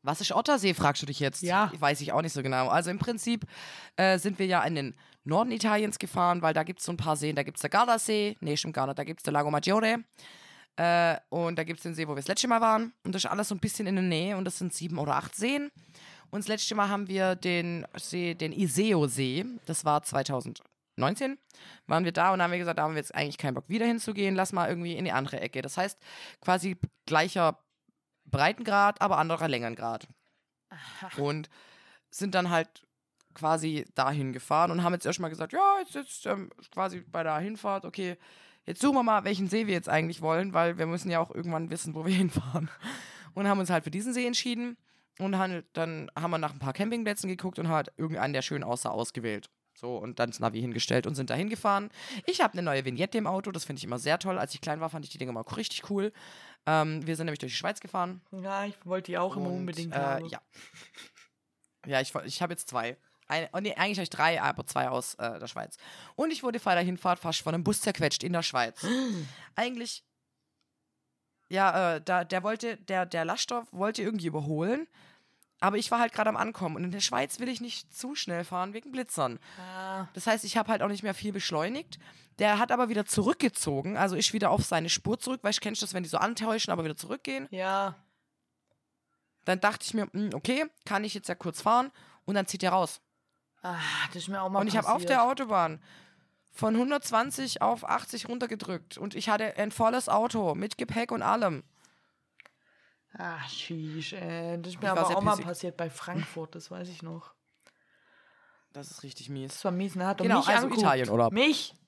[0.02, 1.42] Was ist Ottersee, fragst du dich jetzt?
[1.42, 1.72] Ja.
[1.78, 2.68] Weiß ich auch nicht so genau.
[2.68, 3.46] Also im Prinzip
[3.96, 4.94] äh, sind wir ja in den
[5.24, 7.36] Norden Italiens gefahren, weil da gibt es so ein paar Seen.
[7.36, 10.04] Da gibt es der Gardasee, nee, stimmt gar nicht, da gibt es der Lago Maggiore.
[10.76, 12.92] Äh, und da gibt es den See, wo wir das letzte Mal waren.
[13.04, 15.16] Und das ist alles so ein bisschen in der Nähe und das sind sieben oder
[15.16, 15.70] acht Seen.
[16.30, 20.02] Und das letzte Mal haben wir den See, den Iseo-See, das war
[20.96, 21.38] 2019,
[21.86, 23.86] waren wir da und haben wir gesagt, da haben wir jetzt eigentlich keinen Bock wieder
[23.86, 25.62] hinzugehen, lass mal irgendwie in die andere Ecke.
[25.62, 25.98] Das heißt,
[26.40, 26.76] quasi
[27.06, 27.58] gleicher
[28.24, 30.08] Breitengrad, aber anderer Längengrad.
[31.16, 31.48] Und
[32.10, 32.86] sind dann halt
[33.34, 37.36] quasi dahin gefahren und haben jetzt erstmal gesagt, ja, jetzt, jetzt ähm, quasi bei der
[37.38, 38.16] Hinfahrt, okay,
[38.64, 41.34] jetzt suchen wir mal, welchen See wir jetzt eigentlich wollen, weil wir müssen ja auch
[41.34, 42.70] irgendwann wissen, wo wir hinfahren.
[43.34, 44.76] Und haben uns halt für diesen See entschieden
[45.18, 48.62] und haben, dann haben wir nach ein paar Campingplätzen geguckt und halt irgendeinen, der schön
[48.62, 49.50] aussah, ausgewählt.
[49.84, 51.90] So, und dann das Navi hingestellt und sind da hingefahren.
[52.24, 54.38] Ich habe eine neue Vignette im Auto, das finde ich immer sehr toll.
[54.38, 56.10] Als ich klein war, fand ich die Dinge mal richtig cool.
[56.64, 58.22] Ähm, wir sind nämlich durch die Schweiz gefahren.
[58.32, 60.24] Ja, ich wollte die auch immer Und, unbedingt äh, haben.
[60.30, 60.40] Ja,
[61.86, 62.96] ja ich, ich habe jetzt zwei.
[63.28, 65.76] Eine, oh nee, eigentlich habe ich drei, aber zwei aus äh, der Schweiz.
[66.14, 68.86] Und ich wurde vor der Hinfahrt fast von einem Bus zerquetscht in der Schweiz.
[69.54, 70.02] eigentlich,
[71.50, 74.88] ja, äh, da, der wollte, der, der Laststoff wollte irgendwie überholen.
[75.60, 76.76] Aber ich war halt gerade am Ankommen.
[76.76, 79.38] Und in der Schweiz will ich nicht zu schnell fahren wegen Blitzern.
[79.58, 81.98] Ah, Das heißt, ich habe halt auch nicht mehr viel beschleunigt.
[82.38, 85.80] Der hat aber wieder zurückgezogen, also ist wieder auf seine Spur zurück, weil ich kennst
[85.82, 87.46] du das, wenn die so antäuschen, aber wieder zurückgehen.
[87.50, 87.94] ja.
[89.44, 91.92] Dann dachte ich mir, hm, okay, kann ich jetzt ja kurz fahren
[92.24, 93.02] und dann zieht er raus.
[93.62, 93.76] Ah,
[94.08, 95.82] das ist mir auch mal und ich habe auf der Autobahn
[96.50, 101.62] von 120 auf 80 runtergedrückt und ich hatte ein volles Auto mit Gepäck und allem.
[103.16, 104.60] Ah, sheesh, ey.
[104.60, 107.32] Das ist mir aber auch mal passiert bei Frankfurt, das weiß ich noch.
[108.72, 109.52] Das ist richtig mies.
[109.52, 110.06] Das war mies, ne?
[110.06, 110.82] Hat Genau, mich also angeguckt.
[110.82, 111.32] Italienurlaub.
[111.32, 111.74] Mich?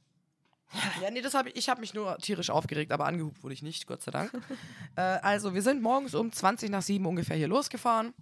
[1.00, 3.62] Ja, nee, das hab ich, ich habe mich nur tierisch aufgeregt, aber angehupt wurde ich
[3.62, 4.32] nicht, Gott sei Dank.
[4.96, 8.12] äh, also, wir sind morgens um 20 nach 7 ungefähr hier losgefahren.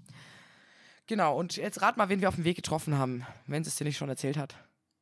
[1.07, 3.77] Genau, und jetzt rat mal, wen wir auf dem Weg getroffen haben, wenn sie es
[3.77, 4.57] dir nicht schon erzählt hat.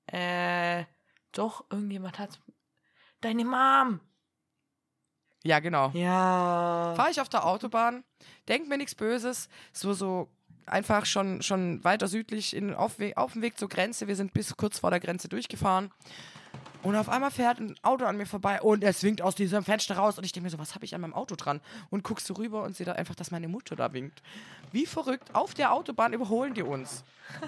[0.07, 0.85] Äh,
[1.33, 2.41] doch, irgendjemand hat.
[3.21, 4.01] Deine Mom.
[5.45, 5.91] Ja, genau.
[5.95, 6.93] Ja.
[6.97, 8.05] Fahre ich auf der Autobahn,
[8.49, 10.29] denk mir nichts Böses, so, so
[10.67, 14.07] einfach schon, schon weiter südlich in, auf, auf dem Weg zur Grenze.
[14.07, 15.91] Wir sind bis kurz vor der Grenze durchgefahren.
[16.83, 19.97] Und auf einmal fährt ein Auto an mir vorbei und er winkt aus diesem Fenster
[19.97, 20.19] raus.
[20.19, 21.61] Und ich denke mir so, was habe ich an meinem Auto dran?
[21.91, 24.23] Und guckst du rüber und sehe da einfach, dass meine Mutter da winkt.
[24.73, 27.05] Wie verrückt, auf der Autobahn überholen die uns.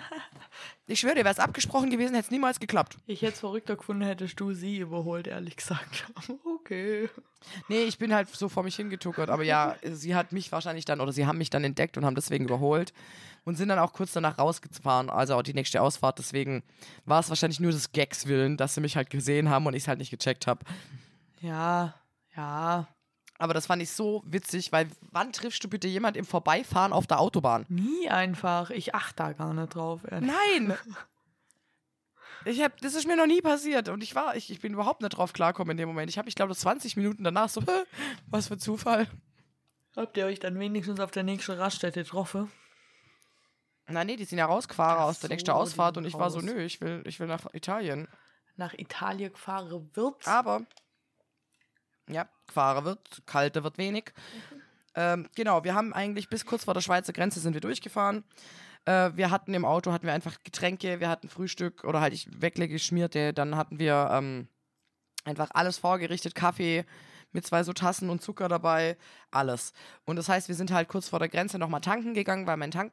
[0.87, 2.99] Ich schwöre dir, wäre es abgesprochen gewesen, hätte es niemals geklappt.
[3.07, 6.05] Ich hätte es verrückter gefunden, hättest du sie überholt, ehrlich gesagt.
[6.45, 7.09] okay.
[7.69, 9.31] Nee, ich bin halt so vor mich hingetuckert.
[9.31, 12.15] Aber ja, sie hat mich wahrscheinlich dann, oder sie haben mich dann entdeckt und haben
[12.15, 12.93] deswegen überholt.
[13.45, 16.19] Und sind dann auch kurz danach rausgefahren, also auch die nächste Ausfahrt.
[16.19, 16.63] Deswegen
[17.05, 19.83] war es wahrscheinlich nur des Gags willen, dass sie mich halt gesehen haben und ich
[19.83, 20.65] es halt nicht gecheckt habe.
[21.41, 21.95] Ja,
[22.37, 22.89] ja.
[23.39, 27.07] Aber das fand ich so witzig, weil wann triffst du bitte jemand im Vorbeifahren auf
[27.07, 27.67] der Autobahn?
[27.69, 28.71] Nie einfach.
[28.71, 30.01] Ich achte da gar nicht drauf.
[30.11, 30.31] ehrlich.
[30.31, 30.75] Nein!
[32.47, 35.01] Ich hab, das ist mir noch nie passiert und ich war, ich, ich bin überhaupt
[35.01, 36.11] nicht drauf klarkommen in dem Moment.
[36.11, 37.85] Ich habe, ich glaube, 20 Minuten danach so, "Hä,
[38.27, 39.07] was für Zufall.
[39.97, 42.51] Habt ihr euch dann wenigstens auf der nächsten Raststätte getroffen?
[43.87, 46.39] Nein, nee, die sind ja rausgefahren aus der so, nächsten Ausfahrt und ich war so,
[46.39, 46.47] raus.
[46.47, 48.09] nö, ich will, ich will nach Italien.
[48.57, 50.27] Nach Italien gefahren wird.
[50.27, 50.63] Aber,
[52.09, 54.13] ja, gefahren wird, kalte wird wenig.
[54.95, 58.25] Ähm, genau, wir haben eigentlich bis kurz vor der Schweizer Grenze sind wir durchgefahren.
[58.87, 62.29] Äh, wir hatten im Auto, hatten wir einfach Getränke, wir hatten Frühstück oder halt ich
[62.41, 64.49] geschmierte, dann hatten wir ähm,
[65.25, 66.85] einfach alles vorgerichtet, Kaffee
[67.33, 68.97] mit zwei so Tassen und Zucker dabei,
[69.31, 69.73] alles.
[70.05, 72.71] Und das heißt, wir sind halt kurz vor der Grenze nochmal tanken gegangen, weil mein
[72.71, 72.93] Tank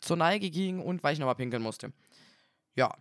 [0.00, 1.92] zur Neige ging und weil ich nochmal pinkeln musste.
[2.74, 2.94] Ja,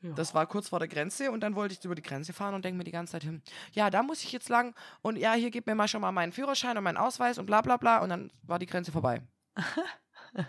[0.00, 0.12] Ja.
[0.14, 2.64] das war kurz vor der Grenze und dann wollte ich über die Grenze fahren und
[2.64, 3.42] denke mir die ganze Zeit hin,
[3.72, 6.32] ja, da muss ich jetzt lang und ja, hier gib mir mal schon mal meinen
[6.32, 9.22] Führerschein und meinen Ausweis und bla bla bla und dann war die Grenze vorbei.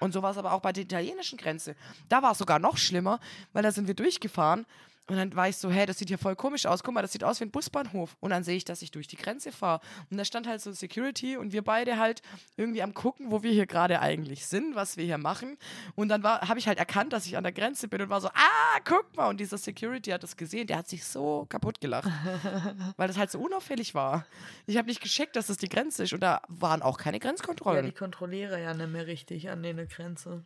[0.00, 1.76] und so war es aber auch bei der italienischen Grenze.
[2.08, 3.20] Da war es sogar noch schlimmer,
[3.52, 4.66] weil da sind wir durchgefahren
[5.08, 6.82] und dann war ich so, hey, das sieht hier voll komisch aus.
[6.84, 8.16] Guck mal, das sieht aus wie ein Busbahnhof.
[8.20, 9.80] Und dann sehe ich, dass ich durch die Grenze fahre.
[10.10, 12.22] Und da stand halt so Security und wir beide halt
[12.56, 15.58] irgendwie am gucken, wo wir hier gerade eigentlich sind, was wir hier machen.
[15.96, 18.28] Und dann habe ich halt erkannt, dass ich an der Grenze bin und war so,
[18.28, 19.28] ah, guck mal.
[19.28, 22.08] Und dieser Security hat das gesehen, der hat sich so kaputt gelacht,
[22.96, 24.24] weil das halt so unauffällig war.
[24.66, 27.18] Ich habe nicht gescheckt, dass das die Grenze ist und da waren auch keine ja,
[27.18, 27.94] die Grenzkontrollen.
[27.94, 30.44] kontrolliere ja nicht mehr richtig an der Grenze.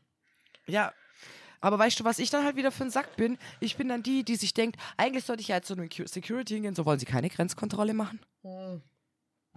[0.66, 0.92] Ja.
[1.60, 3.38] Aber weißt du, was ich dann halt wieder für ein Sack bin?
[3.60, 6.54] Ich bin dann die, die sich denkt, eigentlich sollte ich ja jetzt zu einem Security
[6.54, 8.20] hingehen, so wollen sie keine Grenzkontrolle machen.
[8.42, 8.82] Hm,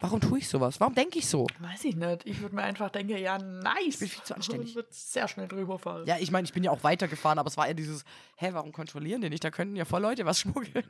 [0.02, 0.80] Warum tue ich sowas?
[0.80, 1.46] Warum denke ich so?
[1.60, 2.26] weiß ich nicht.
[2.26, 3.76] Ich würde mir einfach denken, ja, nice.
[3.88, 4.70] Ich bin viel zu anständig.
[4.70, 6.06] Und würde sehr schnell drüber fahren.
[6.06, 8.06] Ja, ich meine, ich bin ja auch weitergefahren, aber es war eher dieses,
[8.38, 9.44] hä, warum kontrollieren die nicht?
[9.44, 10.86] Da könnten ja voll Leute was schmuggeln.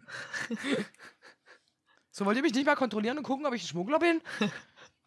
[2.11, 4.21] so, wollt ihr mich nicht mal kontrollieren und gucken, ob ich ein Schmuggler bin?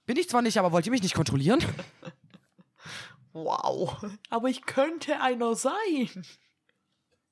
[0.04, 1.60] Bin ich zwar nicht, aber wollt ihr mich nicht kontrollieren?
[3.32, 4.04] Wow.
[4.30, 6.24] Aber ich könnte einer sein.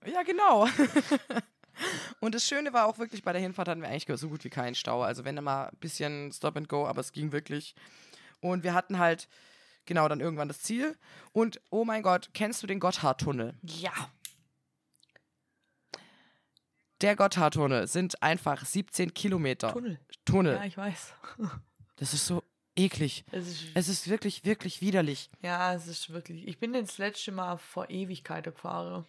[0.06, 0.66] Ja, genau.
[2.20, 4.50] Und das Schöne war auch wirklich, bei der Hinfahrt hatten wir eigentlich so gut wie
[4.50, 5.02] keinen Stau.
[5.02, 7.74] Also wenn mal ein bisschen Stop and Go, aber es ging wirklich.
[8.40, 9.28] Und wir hatten halt,
[9.84, 10.96] genau, dann irgendwann das Ziel.
[11.32, 13.54] Und oh mein Gott, kennst du den Gotthardtunnel?
[13.62, 13.92] Ja.
[17.00, 19.72] Der Gotthardtunnel sind einfach 17 Kilometer.
[19.72, 20.00] Tunnel.
[20.24, 20.54] Tunnel.
[20.56, 21.14] Ja, ich weiß.
[21.96, 22.42] Das ist so
[22.84, 23.24] eklig.
[23.32, 25.30] Es ist, Es ist wirklich, wirklich widerlich.
[25.42, 26.46] ja, es ist wirklich.
[26.48, 29.04] Ich bin das letzte Mal vor Ewigkeiten gefahren.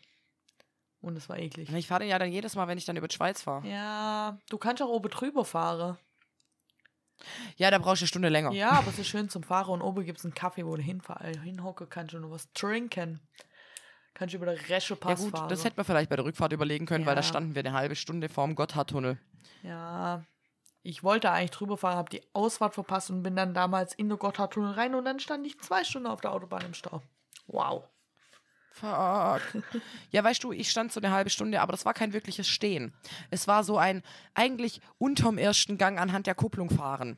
[1.01, 1.71] Und es war eklig.
[1.73, 3.67] Ich fahre den ja dann jedes Mal, wenn ich dann über die Schweiz fahre.
[3.67, 5.97] Ja, du kannst auch oben drüber fahren.
[7.57, 8.51] Ja, da brauchst du eine Stunde länger.
[8.51, 10.81] Ja, aber es ist schön zum Fahren und oben gibt es einen Kaffee, wo du
[10.83, 13.19] hinhocken kannst und was trinken.
[14.13, 15.49] Kannst du über den Ja Reschepass gut, fahren.
[15.49, 17.27] das hätten wir vielleicht bei der Rückfahrt überlegen können, weil da Ja.
[17.27, 19.17] standen wir eine halbe Stunde vorm Gotthardtunnel.
[19.63, 20.23] Ja,
[20.83, 24.17] ich wollte eigentlich drüber fahren, habe die Ausfahrt verpasst und bin dann damals in den
[24.17, 27.01] Gotthardtunnel rein und dann stand ich zwei Stunden auf der Autobahn im Stau.
[27.47, 27.83] Wow.
[28.71, 29.41] Fuck.
[30.11, 32.93] ja, weißt du, ich stand so eine halbe Stunde, aber das war kein wirkliches Stehen.
[33.29, 34.01] Es war so ein
[34.33, 37.17] eigentlich unterm ersten Gang anhand der Kupplung fahren.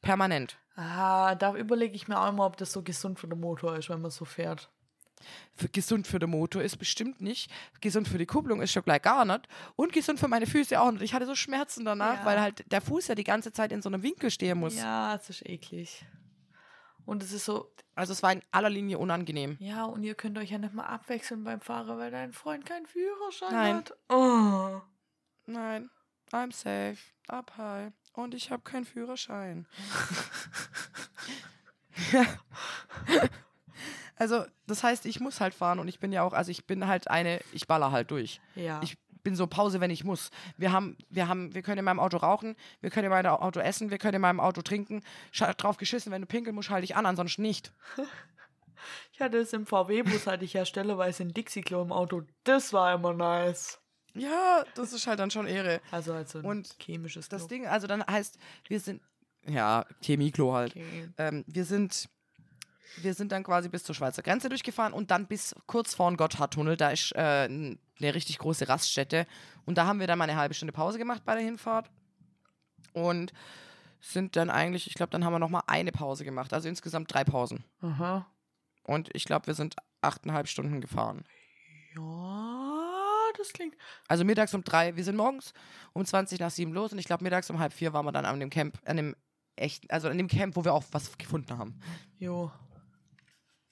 [0.00, 0.58] Permanent.
[0.76, 3.90] Ah, da überlege ich mir auch immer, ob das so gesund für den Motor ist,
[3.90, 4.70] wenn man so fährt.
[5.54, 7.50] Für, gesund für den Motor ist bestimmt nicht.
[7.80, 9.46] Gesund für die Kupplung ist schon gleich gar nicht.
[9.76, 11.02] Und gesund für meine Füße auch nicht.
[11.02, 12.24] Ich hatte so Schmerzen danach, Ja.
[12.24, 14.76] weil halt der Fuß ja die ganze Zeit in so einem Winkel stehen muss.
[14.76, 16.04] Ja, es ist eklig.
[17.06, 19.56] Und es ist so, Also es war in aller Linie unangenehm.
[19.58, 22.86] ja, und ihr könnt euch ja nicht mal abwechseln beim Fahren, weil dein Freund keinen
[22.86, 23.76] Führerschein Nein.
[23.76, 23.92] hat.
[24.08, 24.80] Oh.
[25.46, 25.90] Nein,
[26.32, 26.98] I'm safe,
[27.28, 27.92] up high.
[28.12, 29.66] Und ich habe keinen Führerschein.
[34.20, 36.86] also, das heißt, ich muss halt fahren und ich bin ja auch, also ich bin
[36.86, 38.40] halt eine, ich baller halt durch.
[38.54, 38.80] Ja.
[38.84, 40.30] Ich bin so Pause, wenn ich muss.
[40.58, 43.60] Wir haben, wir haben, wir können in meinem Auto rauchen, wir können in meinem Auto
[43.60, 45.02] essen, wir können in meinem Auto trinken.
[45.32, 47.72] Scha drauf geschissen, wenn du pinkeln musst, halte ich an, ansonsten nicht.
[49.12, 52.22] Ich hatte es im VW-Bus, hatte ich ja stelleweise ein Dixie-Klo im Auto.
[52.44, 53.78] Das war immer nice.
[54.14, 55.80] Ja, das ist halt dann schon Ehre.
[55.90, 57.48] Also als so ein Und chemisches Das Klo.
[57.48, 58.38] Ding, also dann heißt,
[58.68, 59.02] wir sind,
[59.46, 60.72] ja, Chemieklo halt.
[60.76, 61.08] Okay.
[61.18, 62.08] Ähm, wir sind,
[62.96, 66.16] wir sind dann quasi bis zur Schweizer Grenze durchgefahren und dann bis kurz vor den
[66.16, 66.76] Gotthardtunnel.
[66.76, 69.26] Da ist äh, ein eine richtig große Raststätte.
[69.64, 71.90] Und da haben wir dann mal eine halbe Stunde Pause gemacht bei der Hinfahrt.
[72.92, 73.32] Und
[74.00, 76.52] sind dann eigentlich, ich glaube, dann haben wir noch mal eine Pause gemacht.
[76.52, 77.64] Also insgesamt drei Pausen.
[77.82, 78.26] Aha.
[78.82, 81.24] Und ich glaube, wir sind achteinhalb Stunden gefahren.
[81.94, 82.90] Ja,
[83.36, 83.76] das klingt.
[84.08, 84.96] Also mittags um drei.
[84.96, 85.52] Wir sind morgens
[85.92, 88.24] um 20 nach sieben los und ich glaube, mittags um halb vier waren wir dann
[88.24, 89.16] an dem Camp, an dem
[89.56, 91.78] echten, also an dem Camp, wo wir auch was gefunden haben.
[92.18, 92.50] Jo.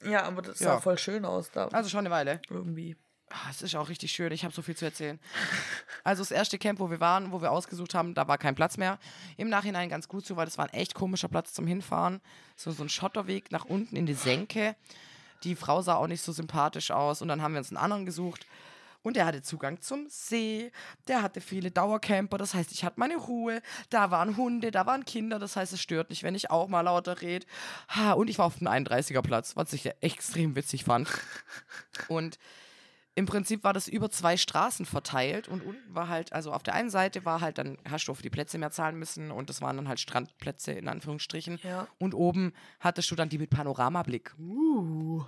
[0.04, 0.74] Ja, aber das Ja.
[0.74, 1.68] sah voll schön aus da.
[1.68, 2.40] Also schon eine Weile.
[2.50, 2.96] irgendwie.
[3.30, 4.32] Ah, Es ist auch richtig schön.
[4.32, 5.18] Ich habe so viel zu erzählen.
[6.04, 8.78] Also das erste Camp, wo wir waren, wo wir ausgesucht haben, da war kein Platz
[8.78, 8.98] mehr.
[9.36, 12.22] Im Nachhinein ganz gut so, weil das war ein echt komischer Platz zum Hinfahren.
[12.56, 14.74] So, so ein Schotterweg nach unten in die Senke.
[15.44, 17.20] Die Frau sah auch nicht so sympathisch aus.
[17.20, 18.46] Und dann haben wir uns einen anderen gesucht.
[19.02, 20.72] Und der hatte Zugang zum See.
[21.06, 22.38] Der hatte viele Dauercamper.
[22.38, 23.62] Das heißt, ich hatte meine Ruhe.
[23.90, 25.38] Da waren Hunde, da waren Kinder.
[25.38, 27.46] Das heißt, es stört nicht, wenn ich auch mal lauter rede.
[28.16, 31.08] Und ich war auf dem 31er Platz, was ich extrem witzig fand.
[32.08, 32.38] Und
[33.18, 36.74] im Prinzip war das über zwei Straßen verteilt und unten war halt, also auf der
[36.74, 39.60] einen Seite war halt, dann hast du auf die Plätze mehr zahlen müssen und das
[39.60, 41.58] waren dann halt Strandplätze in Anführungsstrichen.
[41.64, 41.88] Ja.
[41.98, 44.36] Und oben hattest du dann die mit Panoramablick.
[44.38, 45.24] Uh.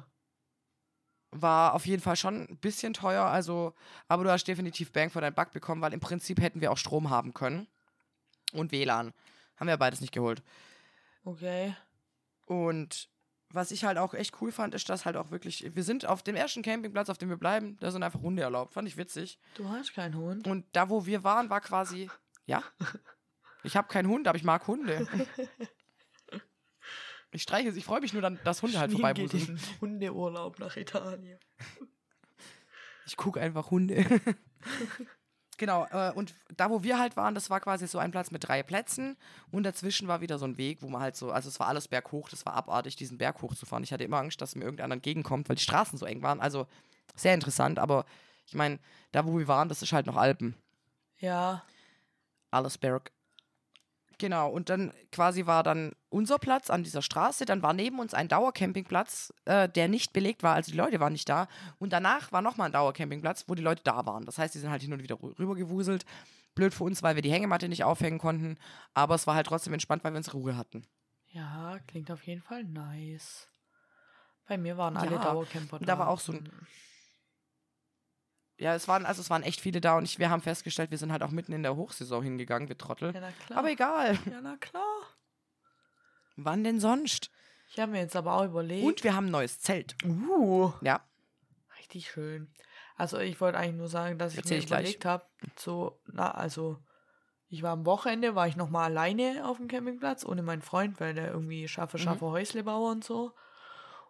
[1.33, 3.75] War auf jeden Fall schon ein bisschen teuer, also,
[4.09, 6.79] aber du hast definitiv Bang für deinen Buck bekommen, weil im Prinzip hätten wir auch
[6.79, 7.69] Strom haben können.
[8.53, 9.13] Und WLAN.
[9.57, 10.43] Haben wir beides nicht geholt.
[11.25, 11.77] Okay.
[12.47, 13.09] Und
[13.53, 16.23] was ich halt auch echt cool fand, ist, dass halt auch wirklich, wir sind auf
[16.23, 18.73] dem ersten Campingplatz, auf dem wir bleiben, da sind einfach Hunde erlaubt.
[18.73, 19.39] Fand ich witzig.
[19.55, 20.47] Du hast keinen Hund.
[20.47, 22.11] Und da, wo wir waren, war quasi,
[22.47, 22.63] ja,
[23.63, 25.07] ich habe keinen Hund, aber ich mag Hunde.
[27.33, 30.77] Ich streiche, ich freue mich nur dann, dass Hunde halt Schwien geht in Hundeurlaub nach
[30.77, 31.39] Italien.
[33.07, 34.05] Ich gucke einfach Hunde.
[35.57, 38.47] genau, äh, und da, wo wir halt waren, das war quasi so ein Platz mit
[38.47, 39.17] drei Plätzen
[39.51, 41.89] und dazwischen war wieder so ein Weg, wo man halt so, also es war alles
[41.89, 43.83] berghoch, das war abartig, diesen Berg hochzufahren.
[43.83, 46.41] Ich hatte immer Angst, dass mir irgendeiner entgegenkommt, weil die Straßen so eng waren.
[46.41, 46.69] Also
[47.17, 48.07] sehr interessant, aber
[48.47, 48.79] ich meine,
[49.11, 50.55] da, wo wir waren, das ist halt noch Alpen.
[51.19, 51.65] Ja.
[52.53, 53.11] Alles Berg.
[54.21, 58.13] Genau, und dann quasi war dann unser Platz an dieser Straße, dann war neben uns
[58.13, 61.49] ein Dauercampingplatz, äh, der nicht belegt war, also die Leute waren nicht da.
[61.79, 64.27] Und danach war nochmal ein Dauercampingplatz, wo die Leute da waren.
[64.27, 66.05] Das heißt, die sind halt hin und wieder rü- rübergewuselt.
[66.55, 68.59] Blöd für uns, weil wir die Hängematte nicht aufhängen konnten.
[68.93, 70.83] Aber es war halt trotzdem entspannt, weil wir unsere Ruhe hatten.
[71.29, 73.49] Ja, klingt auf jeden Fall nice.
[74.47, 76.51] Bei mir waren alle Ja, Dauercamper und da war auch so ein-
[78.61, 80.99] Ja, es waren, also es waren echt viele da und ich, wir haben festgestellt, wir
[80.99, 83.15] sind halt auch mitten in der Hochsaison hingegangen, wir Trottel.
[83.15, 83.59] Ja, na klar.
[83.59, 84.19] Aber egal.
[84.31, 84.85] ja, na klar.
[86.37, 87.31] Wann denn sonst?
[87.73, 88.85] Ich habe mir jetzt aber auch überlegt.
[88.85, 89.97] Und wir haben ein neues Zelt.
[90.05, 91.01] Uh, Ja.
[91.79, 92.53] richtig schön.
[92.97, 95.25] Also ich wollte eigentlich nur sagen, dass ich Erzähl mir ich überlegt habe,
[95.57, 96.79] so, na, also
[97.49, 101.01] ich war am Wochenende, war ich noch mal alleine auf dem Campingplatz, ohne meinen Freund,
[101.01, 102.03] weil der irgendwie schaffe, Mhm.
[102.03, 103.33] schaffe Häuslebauer und so.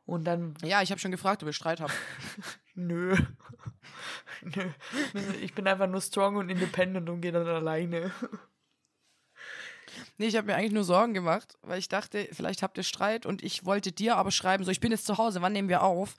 [0.06, 1.92] Und dann, Ja, ich habe schon gefragt, ob ihr Streit habt.
[4.42, 4.70] nö.
[5.12, 5.22] nö.
[5.42, 8.12] Ich bin einfach nur strong und independent und gehe dann alleine.
[10.18, 13.26] Nee, ich habe mir eigentlich nur Sorgen gemacht, weil ich dachte, vielleicht habt ihr Streit
[13.26, 15.82] und ich wollte dir aber schreiben, so ich bin jetzt zu Hause, wann nehmen wir
[15.82, 16.14] auf?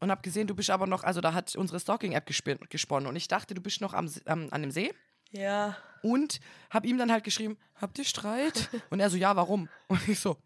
[0.00, 3.28] Und habe gesehen, du bist aber noch, also da hat unsere Stalking-App gesponnen und ich
[3.28, 4.92] dachte, du bist noch am, am, an dem See
[5.30, 5.76] Ja.
[6.02, 6.40] und
[6.70, 8.68] habe ihm dann halt geschrieben, habt ihr Streit?
[8.90, 9.68] Und er so, ja, warum?
[9.86, 10.36] Und ich so,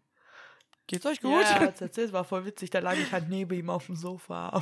[0.85, 1.31] geht's euch gut?
[1.41, 2.69] Ja, er erzählt, es war voll witzig.
[2.69, 4.61] Da lag ich halt neben ihm auf dem Sofa.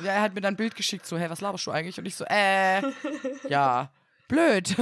[0.00, 1.98] Ja, er hat mir dann ein Bild geschickt, so, hey, was laberst du eigentlich?
[1.98, 2.82] Und ich so, äh,
[3.48, 3.90] ja,
[4.28, 4.74] blöd.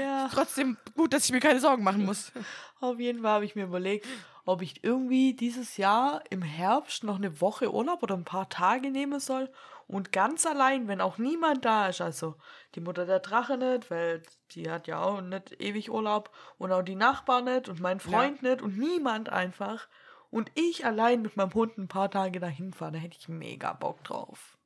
[0.00, 0.28] ja.
[0.32, 2.32] Trotzdem gut, dass ich mir keine Sorgen machen muss.
[2.80, 4.06] Auf jeden Fall habe ich mir überlegt,
[4.44, 8.90] ob ich irgendwie dieses Jahr im Herbst noch eine Woche Urlaub oder ein paar Tage
[8.90, 9.50] nehmen soll
[9.86, 12.36] und ganz allein, wenn auch niemand da ist, also
[12.74, 14.22] die Mutter der Drache nicht, weil
[14.52, 18.42] die hat ja auch nicht ewig Urlaub und auch die Nachbarn nicht und mein Freund
[18.42, 19.86] nicht und niemand einfach
[20.34, 23.72] und ich allein mit meinem Hund ein paar Tage dahin fahre, da hätte ich mega
[23.72, 24.58] Bock drauf.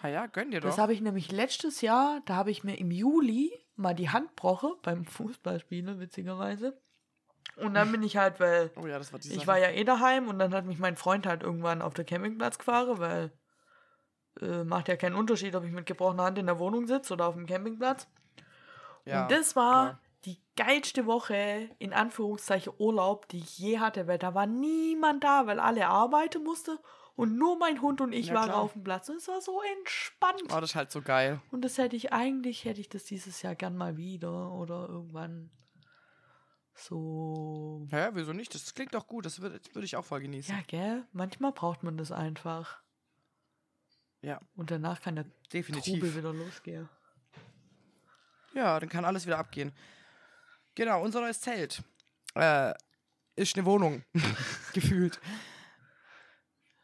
[0.00, 0.68] Ja, ja, gönn dir doch.
[0.68, 4.28] Das habe ich nämlich letztes Jahr, da habe ich mir im Juli mal die Hand
[4.28, 6.80] gebrochen beim Fußballspielen, witzigerweise.
[7.56, 9.46] Und dann bin ich halt, weil oh ja, das war die ich Sache.
[9.48, 12.58] war ja eh daheim und dann hat mich mein Freund halt irgendwann auf der Campingplatz
[12.58, 13.32] gefahren, weil
[14.40, 17.26] äh, macht ja keinen Unterschied, ob ich mit gebrochener Hand in der Wohnung sitze oder
[17.26, 18.06] auf dem Campingplatz.
[19.04, 20.00] ja, und das war klar.
[20.24, 25.46] Die geilste Woche, in Anführungszeichen Urlaub, die ich je hatte, weil da war niemand da,
[25.46, 26.78] weil alle arbeiten mussten
[27.16, 28.60] und nur mein Hund und ich Ja, waren klar.
[28.60, 29.08] auf dem Platz.
[29.08, 30.42] Und es war so entspannt.
[30.54, 31.40] Oh, das ist halt so geil.
[31.50, 35.50] Und das hätte ich eigentlich, hätte ich das dieses Jahr gern mal wieder oder irgendwann
[36.74, 37.86] so.
[37.90, 38.54] Ja, wieso nicht?
[38.54, 39.26] Das klingt doch gut.
[39.26, 40.54] Das würde würd ich auch voll genießen.
[40.54, 41.06] Ja, gell?
[41.12, 42.80] Manchmal braucht man das einfach.
[44.22, 45.94] Ja, Und danach kann der definitiv.
[45.94, 46.88] Trubel wieder losgehen.
[48.54, 49.72] Ja, dann kann alles wieder abgehen.
[50.80, 51.82] Genau, unser neues Zelt.
[52.34, 52.72] Äh,
[53.36, 54.02] ist eine Wohnung.
[54.72, 55.20] Gefühlt.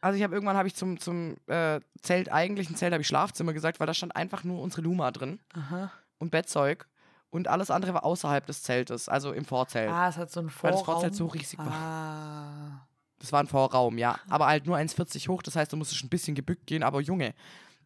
[0.01, 3.53] Also ich habe irgendwann habe ich zum, zum äh, Zelt, eigentlichen Zelt, habe ich Schlafzimmer
[3.53, 5.91] gesagt, weil da stand einfach nur unsere Luma drin Aha.
[6.19, 6.87] und Bettzeug.
[7.31, 9.89] Und alles andere war außerhalb des Zeltes, also im Vorzelt.
[9.89, 10.75] Ah, es hat so weil Vorraum.
[10.75, 11.73] das Vorzelt so riesig war.
[11.73, 12.87] Ah.
[13.17, 14.19] Das war ein Vorraum, ja.
[14.29, 17.33] Aber halt nur 1,40 hoch, das heißt, du musstest ein bisschen gebückt gehen, aber Junge.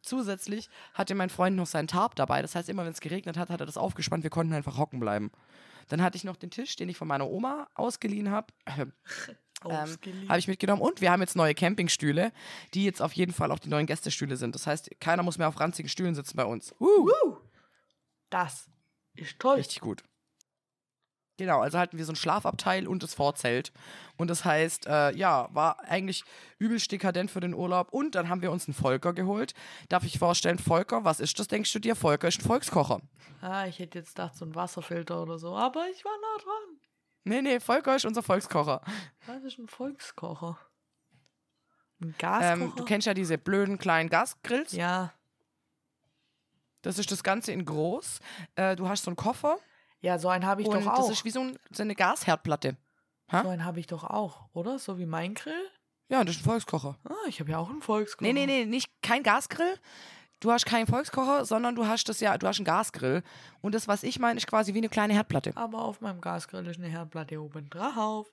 [0.02, 2.42] Zusätzlich hatte mein Freund noch seinen Tarp dabei.
[2.42, 4.24] Das heißt, immer wenn es geregnet hat, hat er das aufgespannt.
[4.24, 5.32] Wir konnten einfach hocken bleiben.
[5.88, 8.54] Dann hatte ich noch den Tisch, den ich von meiner Oma ausgeliehen habe.
[9.64, 10.28] Ähm, Ausgeliehen.
[10.28, 10.82] habe ich mitgenommen.
[10.82, 12.32] Und wir haben jetzt neue Campingstühle,
[12.74, 14.56] die jetzt auf jeden Fall auch die neuen Gästestühle sind.
[14.56, 16.74] Das heißt, keiner muss mehr auf ranzigen Stühlen sitzen bei uns.
[16.80, 17.12] Uh,
[18.32, 18.72] das
[19.14, 19.58] ist toll.
[19.58, 20.04] richtig gut.
[21.42, 23.72] Genau, also hatten wir so ein Schlafabteil und das Vorzelt.
[24.16, 26.24] Und das heißt, äh, ja, war eigentlich
[26.60, 27.92] übelst dekadent für den Urlaub.
[27.92, 29.56] Und dann haben wir uns einen Volker geholt.
[29.90, 31.96] Darf ich vorstellen, Volker, was ist das, denkst du dir?
[31.96, 33.02] Volker ist ein Volkskocher.
[33.42, 36.80] Ah, ich hätte jetzt gedacht, so ein Wasserfilter oder so, aber ich war nah dran.
[37.24, 38.82] Nee, nee, Volker ist unser Volkskocher.
[39.26, 40.60] Das ist ein Volkskocher.
[42.04, 42.54] Ein Gaskocher?
[42.54, 44.74] Ähm, du kennst ja diese blöden kleinen Gasgrills.
[44.74, 45.12] ja.
[46.84, 48.20] Das ist das Ganze in groß.
[48.56, 49.58] Äh, du hast so einen Koffer.
[50.02, 50.98] Ja, so einen habe ich und doch auch.
[50.98, 52.76] das ist wie so, ein, so eine Gasherdplatte.
[53.32, 54.80] so einen habe ich doch auch, oder?
[54.80, 55.54] So wie mein Grill?
[56.10, 56.98] Ja, das ist ein Volkskocher.
[57.08, 58.26] Ah, ich habe ja auch einen Volkskocher.
[58.26, 59.76] Nee, nee, nee, nicht kein Gasgrill.
[60.42, 63.22] Du hast keinen Volkskocher, sondern du hast das ja, du hast einen Gasgrill.
[63.62, 65.52] Und das, was ich meine, ist quasi wie eine kleine Herdplatte.
[65.56, 68.28] Aber auf meinem Gasgrill ist eine Herdplatte oben drauf.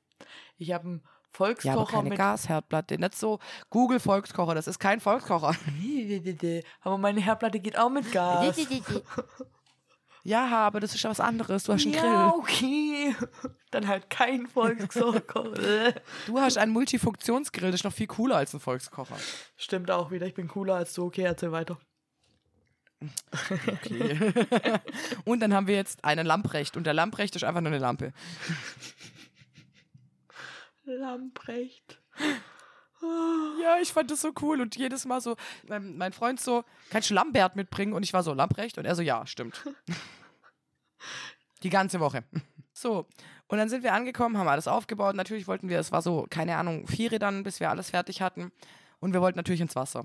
[0.56, 2.18] Ich habe einen Ja, aber Volkskocher keine mit.
[2.18, 2.98] Gasherdplatte.
[2.98, 3.38] Nicht so
[3.70, 5.54] Google Volkskocher, das ist kein Volkskocher.
[6.80, 8.56] Aber meine Herdplatte geht auch mit Gas.
[10.28, 11.64] Ja, aber das ist ja was anderes.
[11.64, 12.38] Du hast einen ja, Grill.
[12.38, 13.16] okay.
[13.70, 15.94] Dann halt kein Volkskocher.
[16.26, 19.16] Du hast einen Multifunktionsgrill, das ist noch viel cooler als ein Volkskocher.
[19.56, 20.26] Stimmt auch wieder.
[20.26, 21.06] Ich bin cooler als du.
[21.06, 21.78] Okay, erzähl weiter.
[23.50, 24.34] Okay.
[25.24, 28.12] und dann haben wir jetzt einen Lamprecht und der Lamprecht ist einfach nur eine Lampe.
[30.84, 32.02] Lamprecht.
[33.00, 35.36] Ja, ich fand das so cool und jedes Mal so,
[35.68, 37.94] mein, mein Freund so, kannst du Lambert mitbringen?
[37.94, 38.76] Und ich war so, Lamprecht?
[38.76, 39.64] Und er so, ja, stimmt.
[41.62, 42.24] Die ganze Woche.
[42.72, 43.06] So,
[43.48, 45.16] und dann sind wir angekommen, haben alles aufgebaut.
[45.16, 48.52] Natürlich wollten wir, es war so, keine Ahnung, vier dann, bis wir alles fertig hatten.
[49.00, 50.04] Und wir wollten natürlich ins Wasser.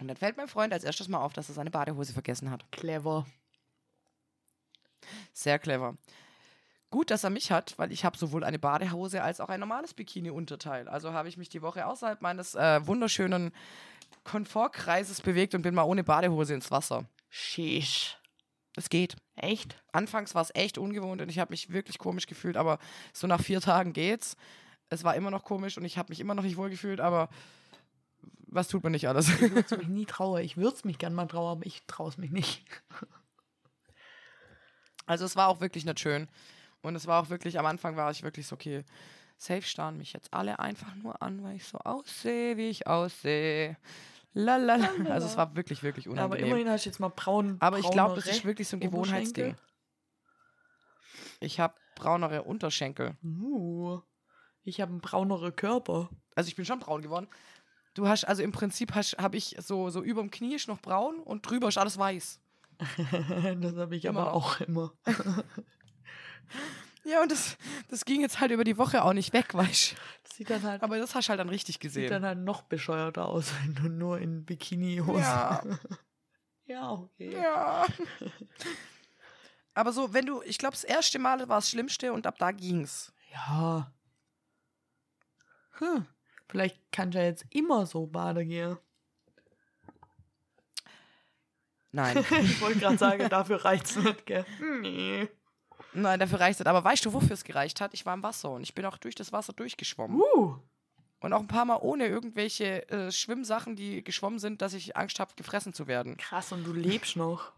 [0.00, 2.70] Und dann fällt mein Freund als erstes mal auf, dass er seine Badehose vergessen hat.
[2.70, 3.26] Clever.
[5.32, 5.96] Sehr clever.
[6.90, 9.94] Gut, dass er mich hat, weil ich habe sowohl eine Badehose als auch ein normales
[9.94, 10.88] Bikini-Unterteil.
[10.88, 13.50] Also habe ich mich die Woche außerhalb meines äh, wunderschönen
[14.24, 17.06] Komfortkreises bewegt und bin mal ohne Badehose ins Wasser.
[17.30, 18.18] Sheesh.
[18.76, 19.16] Es geht.
[19.36, 19.76] Echt?
[19.92, 22.78] Anfangs war es echt ungewohnt und ich habe mich wirklich komisch gefühlt, aber
[23.12, 24.36] so nach vier Tagen geht's.
[24.88, 27.28] Es war immer noch komisch und ich habe mich immer noch nicht wohl gefühlt, aber
[28.46, 29.28] was tut man nicht alles?
[29.28, 30.42] Ich würde es mich nie traue.
[30.42, 32.64] Ich würde es mich gern mal trauen, aber ich traue es mich nicht.
[35.04, 36.28] Also es war auch wirklich nicht schön.
[36.80, 38.84] Und es war auch wirklich, am Anfang war ich wirklich so, okay,
[39.36, 43.76] safe starren mich jetzt alle einfach nur an, weil ich so aussehe, wie ich aussehe.
[44.34, 44.88] Lalala.
[45.10, 46.46] Also es war wirklich, wirklich Aber unangenehm.
[46.46, 47.56] immerhin hast du jetzt mal braun.
[47.60, 48.80] Aber ich glaube, das ist wirklich so ein.
[48.80, 49.56] Gewohnheitsding.
[51.40, 53.16] Ich habe braunere Unterschenkel.
[53.22, 54.00] Uh,
[54.62, 56.08] ich habe einen brauneren Körper.
[56.34, 57.28] Also ich bin schon braun geworden.
[57.94, 61.42] Du hast, also im Prinzip habe ich so, so überm Knie ist noch braun und
[61.42, 62.40] drüber ist alles weiß.
[63.60, 64.94] das habe ich Immer aber auch immer.
[67.04, 67.56] Ja, und das,
[67.88, 69.96] das ging jetzt halt über die Woche auch nicht weg, weißt du.
[70.34, 72.10] Sieht dann halt, Aber das hast du halt dann richtig sieht gesehen.
[72.10, 75.20] dann halt noch bescheuerter aus, wenn du nur in Bikini-Hose.
[75.20, 75.62] Ja.
[76.66, 77.34] ja, okay.
[77.34, 77.84] Ja.
[79.74, 82.52] Aber so, wenn du, ich glaube, das erste Mal war das Schlimmste und ab da
[82.52, 83.12] ging's.
[83.32, 83.92] Ja.
[85.78, 86.06] Hm.
[86.48, 88.78] Vielleicht kannst du ja jetzt immer so baden gehen.
[91.92, 92.16] Nein.
[92.42, 94.44] ich wollte gerade sagen, dafür reicht's nicht, gell?
[94.80, 95.28] Nee.
[95.94, 96.66] Nein, dafür reicht es.
[96.66, 97.94] Aber weißt du, wofür es gereicht hat?
[97.94, 100.20] Ich war im Wasser und ich bin auch durch das Wasser durchgeschwommen.
[100.20, 100.56] Uh.
[101.20, 105.20] Und auch ein paar Mal ohne irgendwelche äh, Schwimmsachen, die geschwommen sind, dass ich Angst
[105.20, 106.16] habe, gefressen zu werden.
[106.16, 107.52] Krass, und du lebst noch.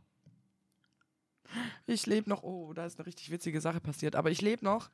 [1.86, 2.42] Ich lebe noch.
[2.42, 4.16] Oh, da ist eine richtig witzige Sache passiert.
[4.16, 4.90] Aber ich lebe noch.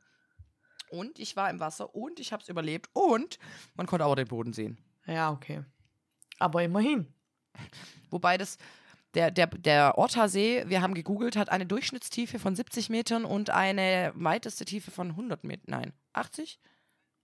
[0.90, 2.90] Und ich war im Wasser und ich habe es überlebt.
[2.92, 3.38] Und
[3.74, 4.78] man konnte auch den Boden sehen.
[5.06, 5.64] Ja, okay.
[6.38, 7.12] Aber immerhin.
[8.10, 8.58] Wobei das,
[9.14, 14.12] der, der, der Ottersee, wir haben gegoogelt, hat eine Durchschnittstiefe von 70 Metern und eine
[14.14, 15.64] weiteste Tiefe von 100 Metern.
[15.66, 16.60] Nein, 80?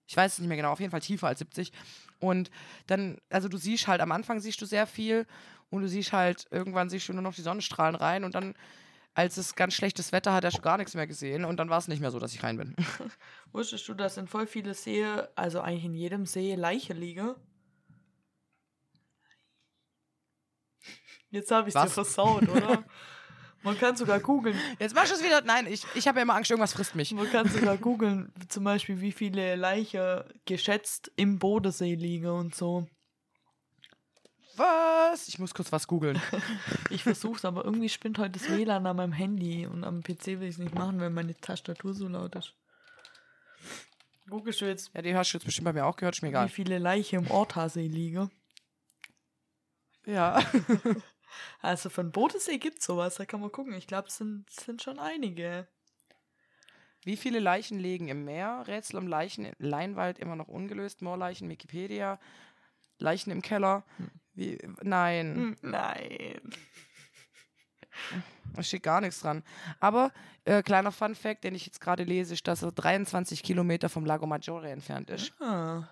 [0.08, 1.72] Ich weiß es nicht mehr genau, auf jeden Fall tiefer als 70.
[2.20, 2.50] Und
[2.86, 5.26] dann, also du siehst halt, am Anfang siehst du sehr viel
[5.70, 8.54] und du siehst halt, irgendwann siehst du nur noch die Sonnenstrahlen rein und dann,
[9.14, 11.78] als es ganz schlechtes Wetter hat, hast du gar nichts mehr gesehen und dann war
[11.78, 12.76] es nicht mehr so, dass ich rein bin.
[13.52, 17.34] Wusstest du, dass in voll viele Seen, also eigentlich in jedem See, Leiche liegen?
[21.36, 22.82] Jetzt habe ich dir versaut, oder?
[23.62, 24.58] Man kann sogar googeln.
[24.78, 25.42] Jetzt machst du es wieder.
[25.42, 27.12] Nein, ich, ich habe ja immer Angst, irgendwas frisst mich.
[27.12, 32.86] Man kann sogar googeln, zum Beispiel, wie viele Leichen geschätzt im Bodensee liegen und so.
[34.56, 35.28] Was?
[35.28, 36.20] Ich muss kurz was googeln.
[36.90, 40.44] Ich versuch's, aber irgendwie spinnt heute das WLAN an meinem Handy und am PC will
[40.44, 42.54] ich es nicht machen, weil meine Tastatur so laut ist.
[44.30, 46.28] Googlest du jetzt, Ja, die hast du jetzt bestimmt bei mir auch gehört, ist mir
[46.28, 46.48] wie egal.
[46.48, 48.30] viele Leiche im Ortasee liegen?
[50.06, 50.40] Ja.
[51.60, 53.74] Also von Bodensee gibt's sowas, da kann man gucken.
[53.74, 55.66] Ich glaube, es sind, sind schon einige.
[57.04, 58.64] Wie viele Leichen liegen im Meer?
[58.66, 61.02] Rätsel um Leichen im Leinwald immer noch ungelöst.
[61.02, 62.18] Moorleichen, Wikipedia.
[62.98, 63.84] Leichen im Keller.
[64.34, 66.40] Wie, nein, Hm, Nein.
[68.54, 69.42] da steht gar nichts dran.
[69.80, 70.12] Aber
[70.44, 74.04] äh, kleiner Fun Fact, den ich jetzt gerade lese, ist, dass er 23 Kilometer vom
[74.04, 75.32] Lago Maggiore entfernt ist.
[75.40, 75.88] Ah,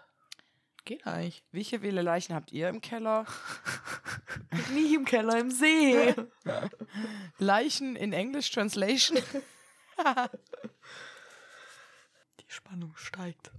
[0.84, 1.44] geht eigentlich.
[1.52, 3.26] Wie viele Leichen habt ihr im Keller?
[4.72, 6.14] Nicht im Keller, im See.
[7.38, 9.18] Leichen in English Translation?
[12.40, 13.50] Die Spannung steigt.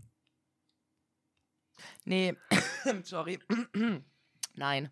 [2.05, 2.35] Nee,
[3.03, 3.39] sorry.
[4.53, 4.89] Nein.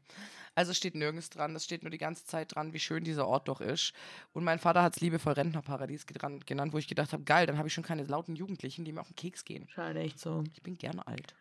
[0.55, 1.55] Also es steht nirgends dran.
[1.55, 3.93] Es steht nur die ganze Zeit dran, wie schön dieser Ort doch ist.
[4.33, 7.67] Und mein Vater hat es liebevoll Rentnerparadies genannt, wo ich gedacht habe, geil, dann habe
[7.67, 9.67] ich schon keine lauten Jugendlichen, die mir auf den Keks gehen.
[9.69, 10.43] Scheint echt so.
[10.53, 11.33] Ich bin gerne alt.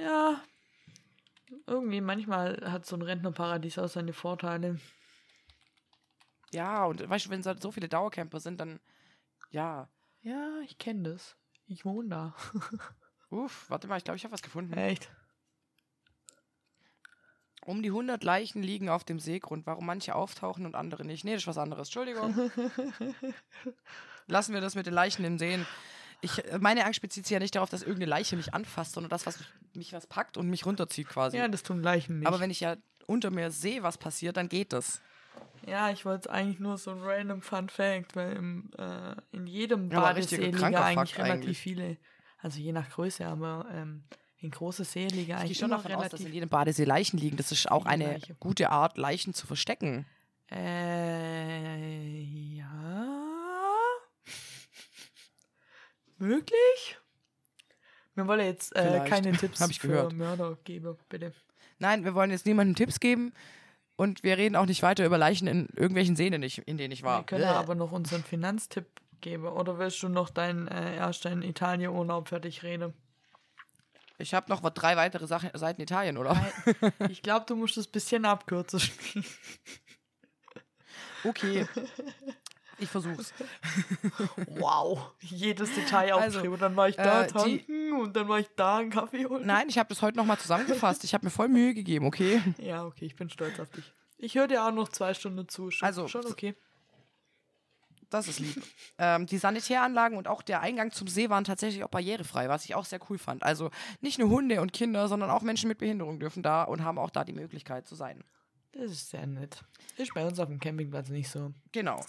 [0.00, 0.40] Ja.
[1.66, 4.78] Irgendwie, manchmal hat so ein Rentnerparadies auch seine Vorteile.
[6.52, 8.80] Ja, und weißt du, wenn so so viele Dauercamper sind, dann
[9.50, 9.88] ja.
[10.22, 11.36] Ja, ich kenne das.
[11.66, 12.34] Ich wohne da.
[13.30, 14.72] Uff, warte mal, ich glaube, ich habe was gefunden.
[14.74, 15.10] Echt?
[17.64, 19.66] Um die 100 Leichen liegen auf dem Seegrund.
[19.66, 21.24] Warum manche auftauchen und andere nicht?
[21.24, 21.88] Nee, das ist was anderes.
[21.88, 22.34] Entschuldigung.
[24.26, 25.66] Lassen wir das mit den Leichen in Seen.
[26.22, 29.10] Ich, äh, meine Angst bezieht sich ja nicht darauf, dass irgendeine Leiche mich anfasst, sondern
[29.10, 31.36] das, was mich, mich was packt und mich runterzieht quasi.
[31.36, 32.28] Ja, das tun Leichen nicht.
[32.28, 32.76] Aber wenn ich ja
[33.06, 35.00] unter mir sehe, was passiert, dann geht das.
[35.66, 39.90] ja, ich wollte eigentlich nur so ein random Fun Fact, weil im, äh, in jedem
[39.90, 41.58] Ja, Badesee richtiger liegen eigentlich relativ eigentlich.
[41.58, 41.96] viele.
[42.38, 44.04] Also je nach Größe, aber ähm,
[44.38, 46.84] in große See liegen Ich eigentlich schon immer davon aus, dass relativ in jedem Badesee
[46.84, 47.36] Leichen liegen.
[47.36, 48.36] Das ist auch eine Leichen.
[48.40, 50.06] gute Art, Leichen zu verstecken.
[50.50, 52.20] Äh,
[52.56, 53.19] ja.
[56.20, 56.98] Möglich?
[58.14, 60.12] Wir wollen jetzt äh, keine Tipps für gehört.
[60.12, 61.32] Mörder geben, bitte.
[61.78, 63.32] Nein, wir wollen jetzt niemandem Tipps geben
[63.96, 67.20] und wir reden auch nicht weiter über Leichen in irgendwelchen Seen, in denen ich war.
[67.20, 67.48] Wir können Bäh.
[67.48, 68.86] aber noch unseren Finanztipp
[69.22, 69.46] geben.
[69.46, 72.92] Oder willst du noch deinen äh, erst deinen Italien-Urlaub fertig reden?
[74.18, 76.36] Ich habe noch drei weitere Sachen, Seiten Italien, oder?
[77.08, 78.82] Ich glaube, du musst es ein bisschen abkürzen.
[81.24, 81.66] Okay.
[82.80, 83.32] Ich versuch's.
[84.46, 85.12] wow.
[85.20, 86.52] Jedes Detail Also, aufschreiben.
[86.54, 89.46] Und dann war ich da äh, tanken und dann war ich da einen Kaffee holen.
[89.46, 91.04] Nein, ich habe das heute nochmal zusammengefasst.
[91.04, 92.40] Ich habe mir voll Mühe gegeben, okay?
[92.58, 93.92] Ja, okay, ich bin stolz auf dich.
[94.18, 95.70] Ich höre dir auch noch zwei Stunden zu.
[95.70, 96.54] Schon, Also, schon okay.
[98.10, 98.60] Das ist lieb.
[98.98, 102.74] ähm, die Sanitäranlagen und auch der Eingang zum See waren tatsächlich auch barrierefrei, was ich
[102.74, 103.44] auch sehr cool fand.
[103.44, 103.70] Also
[104.00, 107.10] nicht nur Hunde und Kinder, sondern auch Menschen mit Behinderung dürfen da und haben auch
[107.10, 108.24] da die Möglichkeit zu sein.
[108.72, 109.62] Das ist sehr nett.
[109.96, 111.52] Ist bei uns auf dem Campingplatz nicht so.
[111.70, 112.00] Genau.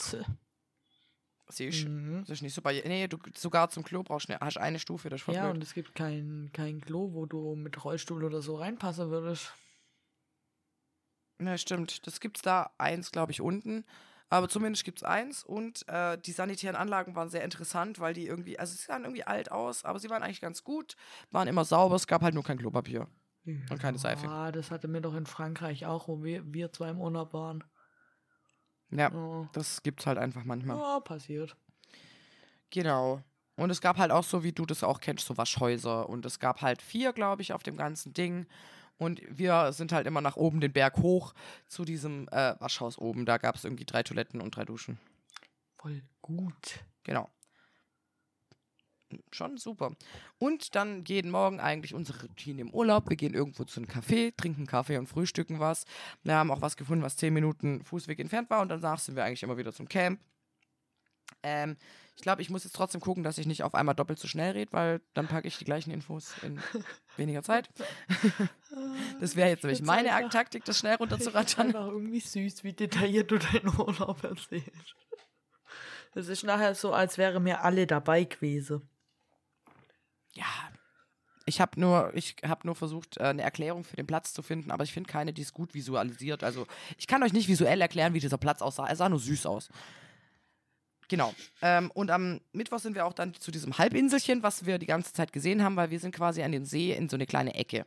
[1.52, 1.88] Siehst?
[1.88, 2.22] Mhm.
[2.22, 5.10] Das ist nicht so barrier Nee, du sogar zum Klo brauchst du hast eine Stufe,
[5.10, 5.56] das ist voll Ja, blöd.
[5.56, 9.53] und es gibt kein, kein Klo, wo du mit Rollstuhl oder so reinpassen würdest.
[11.41, 12.06] Ja, stimmt.
[12.06, 13.84] Das gibt's da eins, glaube ich, unten.
[14.30, 15.44] Aber zumindest gibt's eins.
[15.44, 19.23] Und äh, die sanitären Anlagen waren sehr interessant, weil die irgendwie, also sie sahen irgendwie
[19.26, 20.95] alt aus, aber sie waren eigentlich ganz gut,
[21.32, 23.07] waren immer sauber, es gab halt nur kein Klopapier.
[23.44, 24.28] Und keine Seife.
[24.30, 27.64] Ah, das hatte mir doch in Frankreich auch, wo wir, wir zwei im Urlaub waren.
[28.91, 29.47] Ja, Oh.
[29.53, 30.77] das gibt's halt einfach manchmal.
[30.77, 31.55] Ja, passiert.
[32.69, 33.22] Genau.
[33.55, 36.09] Und es gab halt auch so, wie du das auch kennst, so Waschhäuser.
[36.09, 38.47] Und es gab halt vier, glaube ich, auf dem ganzen Ding.
[38.97, 41.34] Und wir sind halt immer nach oben den Berg hoch
[41.68, 43.26] zu diesem äh, Waschhaus oben.
[43.26, 44.99] Da gab es irgendwie drei Toiletten und drei Duschen.
[45.77, 46.80] Voll gut.
[47.03, 47.30] Genau.
[49.32, 49.96] Schon super.
[50.40, 53.10] Und dann jeden Morgen eigentlich unsere Routine im Urlaub.
[53.10, 55.86] Wir gehen irgendwo zu einem Café, trinken Kaffee und frühstücken was.
[56.24, 58.62] Wir haben auch was gefunden, was zehn Minuten Fußweg entfernt war.
[58.62, 60.20] Und danach sind wir eigentlich immer wieder zum Camp.
[61.44, 61.78] Ähm,
[62.16, 64.52] ich glaube, ich muss jetzt trotzdem gucken, dass ich nicht auf einmal doppelt so schnell
[64.52, 66.60] rede, weil dann packe ich die gleichen Infos in
[67.18, 67.70] weniger Zeit.
[69.20, 71.68] Das wäre jetzt nämlich meine einfach- Taktik, das schnell Ich runterzurattern.
[71.68, 74.96] einfach irgendwie süß, wie detailliert du deinen Urlaub erzählst.
[76.14, 78.88] Es ist nachher so, als wären mir alle dabei gewesen.
[80.36, 80.45] Ja.
[81.45, 84.84] Ich habe nur, ich nur versucht, äh, eine Erklärung für den Platz zu finden, aber
[84.84, 86.44] ich finde keine, die ist gut visualisiert.
[86.44, 86.68] Also
[86.98, 88.88] ich kann euch nicht visuell erklären, wie dieser Platz aussah.
[88.88, 89.70] Er sah nur süß aus.
[91.10, 91.34] Genau.
[91.62, 95.12] Ähm, und am Mittwoch sind wir auch dann zu diesem Halbinselchen, was wir die ganze
[95.12, 97.86] Zeit gesehen haben, weil wir sind quasi an den See in so eine kleine Ecke.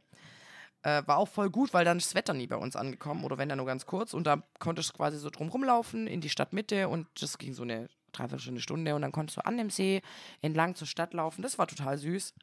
[0.82, 3.38] Äh, war auch voll gut, weil dann ist das Wetter nie bei uns angekommen oder
[3.38, 6.28] wenn dann nur ganz kurz und da konntest du quasi so drum rumlaufen in die
[6.28, 10.02] Stadtmitte und das ging so eine Dreiviertelstunde Stunde und dann konntest du an dem See
[10.40, 11.42] entlang zur Stadt laufen.
[11.42, 12.34] Das war total süß.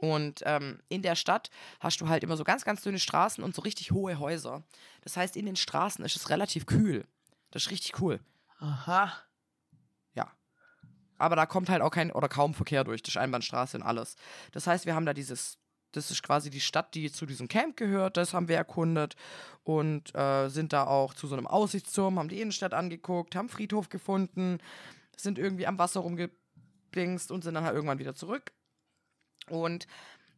[0.00, 1.50] Und ähm, in der Stadt
[1.80, 4.62] hast du halt immer so ganz, ganz dünne Straßen und so richtig hohe Häuser.
[5.02, 7.06] Das heißt, in den Straßen ist es relativ kühl.
[7.50, 8.20] Das ist richtig cool.
[8.60, 9.12] Aha.
[10.14, 10.30] Ja.
[11.16, 13.02] Aber da kommt halt auch kein oder kaum Verkehr durch.
[13.02, 14.16] Das ist Einbahnstraße und alles.
[14.52, 15.58] Das heißt, wir haben da dieses,
[15.92, 18.16] das ist quasi die Stadt, die zu diesem Camp gehört.
[18.16, 19.16] Das haben wir erkundet
[19.64, 23.88] und äh, sind da auch zu so einem Aussichtsturm, haben die Innenstadt angeguckt, haben Friedhof
[23.88, 24.58] gefunden,
[25.16, 28.52] sind irgendwie am Wasser rumgeblingst und sind dann halt irgendwann wieder zurück.
[29.48, 29.86] Und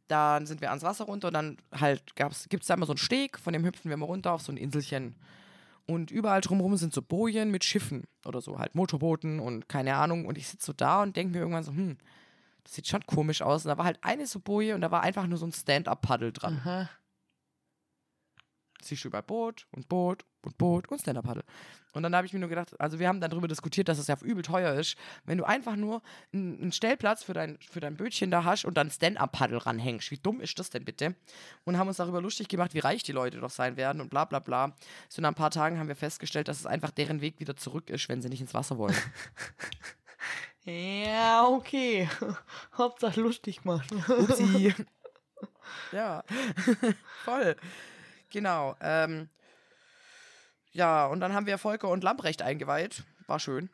[0.09, 2.99] dann sind wir ans Wasser runter und dann halt gibt es da immer so einen
[2.99, 5.17] Steg, von dem hüpfen wir mal runter auf so ein Inselchen.
[5.87, 10.27] Und überall drumherum sind so Bojen mit Schiffen oder so, halt Motorbooten und keine Ahnung.
[10.27, 11.97] Und ich sitze so da und denke mir irgendwann so, hm,
[12.65, 13.65] das sieht schon komisch aus.
[13.65, 16.32] Und da war halt eine so Boje und da war einfach nur so ein Stand-Up-Paddle
[16.32, 16.61] dran.
[16.65, 16.91] Aha.
[18.82, 21.45] Siehst du über Boot und Boot und Boot und Stand-Up-Paddle.
[21.93, 24.07] Und dann habe ich mir nur gedacht, also wir haben dann darüber diskutiert, dass es
[24.07, 28.31] ja übel teuer ist, wenn du einfach nur einen Stellplatz für dein, für dein Bötchen
[28.31, 30.11] da hast und dann Stand-Up-Paddle ranhängst.
[30.11, 31.16] Wie dumm ist das denn bitte?
[31.65, 34.24] Und haben uns darüber lustig gemacht, wie reich die Leute doch sein werden und bla
[34.24, 34.74] bla bla.
[35.09, 37.91] So nach ein paar Tagen haben wir festgestellt, dass es einfach deren Weg wieder zurück
[37.91, 38.97] ist, wenn sie nicht ins Wasser wollen.
[40.65, 42.09] Ja, okay.
[42.77, 44.05] Hauptsache lustig machen.
[44.09, 44.74] Upsi.
[45.93, 46.23] ja,
[47.24, 47.57] voll.
[48.31, 48.77] Genau.
[48.81, 49.28] Ähm,
[50.73, 53.05] ja, und dann haben wir Volker und Lamprecht eingeweiht.
[53.27, 53.70] War schön.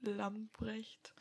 [0.00, 1.14] Lamprecht.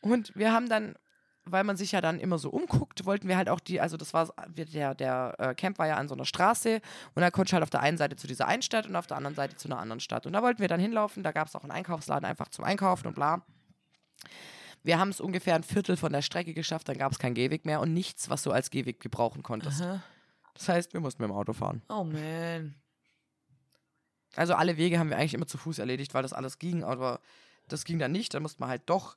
[0.00, 0.96] Und wir haben dann,
[1.44, 4.12] weil man sich ja dann immer so umguckt, wollten wir halt auch die, also das
[4.12, 6.80] war, der, der äh, Camp war ja an so einer Straße
[7.14, 9.06] und da konnte ich halt auf der einen Seite zu dieser einen Stadt und auf
[9.06, 10.26] der anderen Seite zu einer anderen Stadt.
[10.26, 13.06] Und da wollten wir dann hinlaufen, da gab es auch einen Einkaufsladen einfach zum Einkaufen
[13.06, 13.42] und bla.
[14.82, 17.66] Wir haben es ungefähr ein Viertel von der Strecke geschafft, dann gab es keinen Gehweg
[17.66, 19.82] mehr und nichts, was du als Gehweg gebrauchen konntest.
[19.82, 20.02] Aha.
[20.54, 21.82] Das heißt, wir mussten mit dem Auto fahren.
[21.88, 22.74] Oh man.
[24.36, 27.20] Also alle Wege haben wir eigentlich immer zu Fuß erledigt, weil das alles ging, aber
[27.68, 28.32] das ging dann nicht.
[28.34, 29.16] Dann musste man halt doch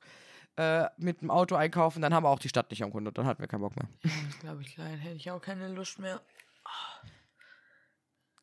[0.56, 2.02] äh, mit dem Auto einkaufen.
[2.02, 3.16] Dann haben wir auch die Stadt nicht erkundet.
[3.18, 3.88] Dann hatten wir keinen Bock mehr.
[4.40, 4.98] Glaube ich klein.
[4.98, 6.20] Hätte ich auch keine Lust mehr.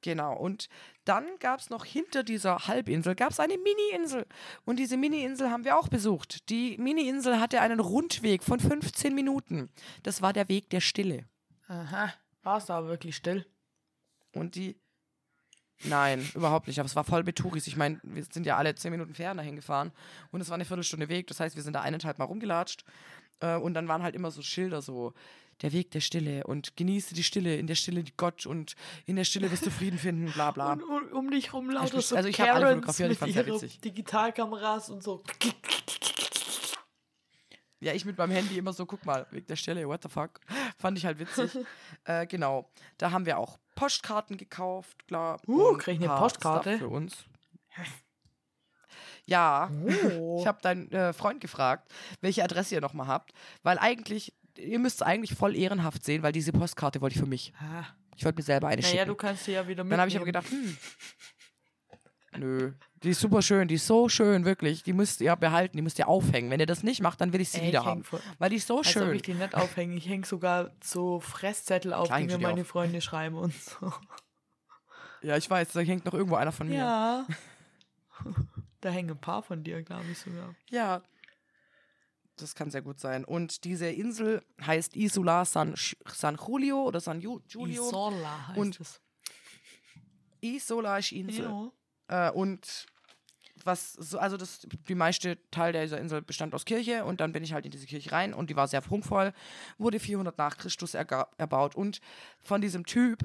[0.01, 0.35] Genau.
[0.35, 0.67] Und
[1.05, 4.25] dann gab es noch hinter dieser Halbinsel gab es eine Mini-Insel.
[4.65, 6.49] Und diese Mini-Insel haben wir auch besucht.
[6.49, 9.69] Die Mini-Insel hatte einen Rundweg von 15 Minuten.
[10.03, 11.25] Das war der Weg der Stille.
[11.67, 12.13] Aha.
[12.43, 13.45] War es da wirklich still?
[14.33, 14.79] Und die.
[15.83, 16.79] Nein, überhaupt nicht.
[16.79, 17.67] Aber es war voll mit Touris.
[17.67, 19.91] Ich meine, wir sind ja alle 10 Minuten Fähren dahin gefahren.
[20.31, 21.27] Und es war eine Viertelstunde Weg.
[21.27, 22.83] Das heißt, wir sind da eineinhalb Mal rumgelatscht.
[23.39, 25.13] Äh, und dann waren halt immer so Schilder so.
[25.61, 28.73] Der Weg der Stille und genieße die Stille, in der Stille die Gott und
[29.05, 30.73] in der Stille wirst du Frieden finden, bla bla.
[30.73, 33.33] Und, und um dich rum lauter mich- so also ich hab alle fotografiert, ich mit
[33.33, 33.79] fand's sehr witzig.
[33.81, 35.23] Digitalkameras und so.
[37.79, 40.39] Ja, ich mit meinem Handy immer so, guck mal, Weg der Stille, what the fuck.
[40.77, 41.51] Fand ich halt witzig.
[42.05, 42.69] äh, genau.
[42.97, 45.39] Da haben wir auch Postkarten gekauft, klar.
[45.47, 46.77] Uh, krieg ich eine Postkarte?
[46.77, 47.25] Stuff Für uns.
[49.25, 49.71] Ja,
[50.19, 50.37] Oh.
[50.41, 53.33] ich habe deinen äh, Freund gefragt, welche Adresse ihr nochmal habt,
[53.63, 57.27] weil eigentlich, ihr müsst es eigentlich voll ehrenhaft sehen, weil diese Postkarte wollte ich für
[57.27, 57.53] mich.
[57.59, 57.85] Ah.
[58.15, 59.17] Ich wollte mir selber eine Naja, du schicken.
[59.17, 59.89] kannst sie ja wieder mitnehmen.
[59.91, 60.77] Dann habe ich aber gedacht, hm,
[62.37, 62.73] nö,
[63.03, 64.83] die ist super schön, die ist so schön, wirklich.
[64.83, 66.49] Die müsst ihr behalten, die müsst ihr aufhängen.
[66.51, 68.03] Wenn ihr das nicht macht, dann will ich sie Ey, wieder ich haben.
[68.37, 69.15] Weil die ist so Als ob schön.
[69.15, 69.95] ich die nicht aufhänge.
[69.95, 72.67] Ich hänge sogar so Fresszettel auf, Klar die mir du die meine auf.
[72.67, 73.91] Freunde schreiben und so.
[75.23, 76.77] Ja, ich weiß, da hängt noch irgendwo einer von mir.
[76.77, 77.25] Ja.
[78.81, 80.55] da hängen ein paar von dir, glaube ich sogar.
[80.69, 81.01] Ja.
[82.41, 83.23] Das kann sehr gut sein.
[83.25, 85.75] Und diese Insel heißt Isola San,
[86.07, 87.87] San Julio oder San Ju- Julio.
[87.87, 89.01] Isola heißt Und es.
[90.41, 91.45] Isola ist Insel.
[92.09, 92.29] Ja.
[92.29, 92.85] Äh, und
[93.63, 97.43] was so, also das, die meiste Teil dieser Insel bestand aus Kirche und dann bin
[97.43, 99.33] ich halt in diese Kirche rein und die war sehr prunkvoll,
[99.77, 102.01] wurde 400 nach Christus erbaut und
[102.41, 103.19] von diesem Typ,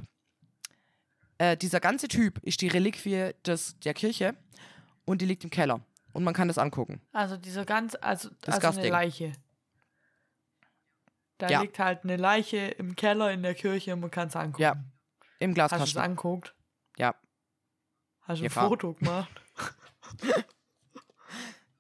[1.39, 4.37] äh, dieser ganze Typ ist die Reliquie des, der Kirche
[5.07, 5.81] und die liegt im Keller
[6.17, 7.01] und man kann das angucken.
[7.13, 8.89] Also dieser ganz, also, also eine.
[8.89, 9.33] Leiche.
[11.39, 11.61] Da Ja.
[11.61, 14.63] liegt halt eine Leiche im Keller in der Kirche und man kann es angucken.
[14.63, 16.03] Ja, Im Hast du es Glaskasten.
[16.03, 16.55] anguckt?
[16.97, 17.15] Ja.
[18.23, 18.69] Hast du ein klar.
[18.69, 19.31] Foto gemacht?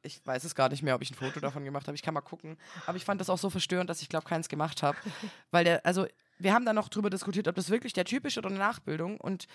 [0.02, 1.96] Ich weiß es gar nicht mehr, ob ich ein Foto davon gemacht habe.
[1.96, 2.56] Ich kann mal gucken.
[2.86, 4.96] Aber ich fand das auch so verstörend, dass ich glaube, keins gemacht habe.
[5.50, 6.06] Weil der, also,
[6.38, 9.18] wir haben dann noch drüber diskutiert, ob das wirklich der Typ ist oder eine Nachbildung.
[9.18, 9.46] Und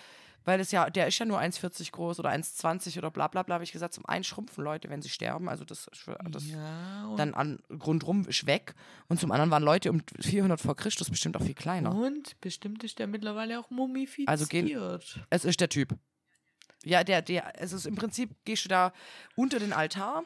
[0.44, 3.54] weil es ja, der ist ja nur 1,40 groß oder 1,20 oder bla bla bla,
[3.54, 5.48] habe ich gesagt, zum einen schrumpfen Leute, wenn sie sterben.
[5.48, 5.88] Also das,
[6.30, 8.74] das ja, dann an rundrum ist weg.
[9.08, 11.94] Und zum anderen waren Leute um 400 vor Christus bestimmt auch viel kleiner.
[11.94, 14.28] und bestimmt ist der mittlerweile auch mumifiziert.
[14.28, 14.66] Also gehen-
[15.30, 15.94] Es ist der Typ.
[16.84, 18.92] Ja, der, der, es ist im Prinzip, gehst du da
[19.36, 20.24] unter den Altar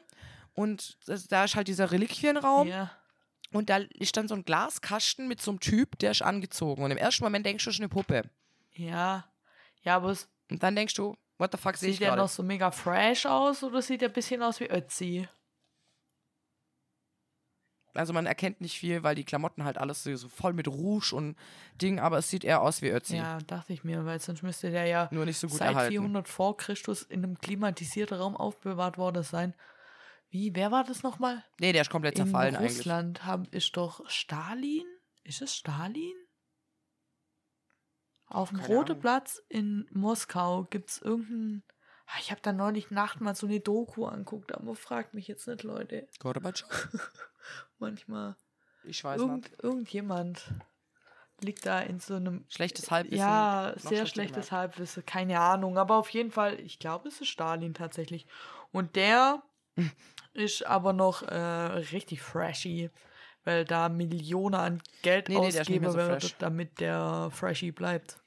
[0.55, 0.97] und
[1.28, 2.91] da ist halt dieser Reliquienraum ja.
[3.52, 6.82] Und da ist dann so ein Glaskasten mit so einem Typ, der ist angezogen.
[6.82, 8.28] Und im ersten Moment denkst du, das ist eine Puppe.
[8.73, 9.24] Ja.
[9.82, 12.23] Ja, aber es Und dann denkst du, what the fuck sehe ich sieht der gerade?
[12.23, 15.28] noch so mega fresh aus oder sieht der ein bisschen aus wie Ötzi?
[17.94, 21.14] Also man erkennt nicht viel, weil die Klamotten halt alles so, so voll mit Rouge
[21.14, 21.35] und
[21.81, 23.16] Ding, aber es sieht eher aus wie Ötzi.
[23.16, 25.93] Ja, dachte ich mir, weil sonst müsste der ja Nur nicht so gut seit erhalten.
[25.93, 29.55] 400 vor Christus in einem klimatisierten Raum aufbewahrt worden sein.
[30.28, 31.44] Wie, wer war das nochmal?
[31.61, 32.78] Nee, der ist komplett zerfallen in eigentlich.
[32.78, 34.85] Russland haben, ist doch Stalin?
[35.23, 36.15] Ist es Stalin?
[38.28, 39.01] Auf dem Ahnung.
[39.01, 41.62] Platz in Moskau gibt es irgendeinen.
[42.07, 45.47] Ah, Ich habe da neulich Nacht mal so eine Doku anguckt, aber fragt mich jetzt
[45.47, 46.09] nicht, Leute.
[46.19, 46.69] Gorbatschow?
[47.78, 48.36] Manchmal.
[48.85, 49.62] Ich weiß Irgend, nicht.
[49.62, 50.53] irgendjemand
[51.40, 52.44] liegt da in so einem.
[52.48, 53.19] Schlechtes Halbwissen.
[53.19, 54.53] Ja, sehr schlechtes gemerkt.
[54.53, 55.78] Halbwissen, keine Ahnung.
[55.78, 58.27] Aber auf jeden Fall, ich glaube, es ist Stalin tatsächlich.
[58.73, 59.43] Und der.
[60.37, 62.91] ist aber noch äh, richtig freshy,
[63.45, 66.37] weil da Millionen an Geld Nee, nee, der ist nicht mehr ausgegeben so fresh.
[66.39, 68.19] damit der freshy bleibt.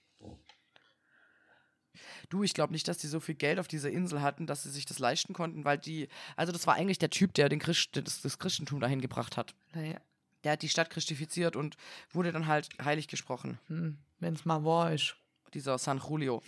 [2.29, 4.69] Du, ich glaube nicht, dass die so viel Geld auf dieser Insel hatten, dass sie
[4.69, 7.89] sich das leisten konnten, weil die, also das war eigentlich der Typ, der den Christ,
[7.97, 9.55] das, das Christentum dahin gebracht hat.
[9.73, 9.99] Naja,
[10.43, 11.75] Der hat die Stadt christifiziert und
[12.11, 13.59] wurde dann halt heilig gesprochen.
[13.67, 15.15] hm, wenn es mal wahr ist.
[15.53, 16.43] Dieser San Julio.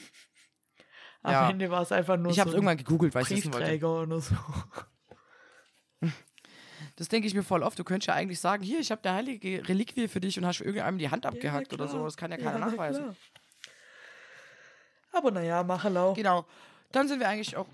[1.24, 1.50] Am Ja.
[1.50, 3.52] Ende war es einfach nur Ich so habe es ein irgendwann gegoogelt, weil ich wissen
[3.54, 3.66] wollte.
[3.66, 4.36] Briefträger oder so.
[6.95, 7.78] Das denke ich mir voll oft.
[7.78, 10.62] Du könntest ja eigentlich sagen, hier, ich habe eine heilige Reliquie für dich und hast
[10.62, 12.03] irgendeinem die Hand abgehackt oder so.
[12.03, 13.03] Das kann ja keiner na nachweisen.
[13.03, 13.16] klar.
[15.14, 16.14] Aber naja, Machelau.
[16.14, 16.45] Genau.
[16.91, 17.68] Dann sind wir eigentlich auch,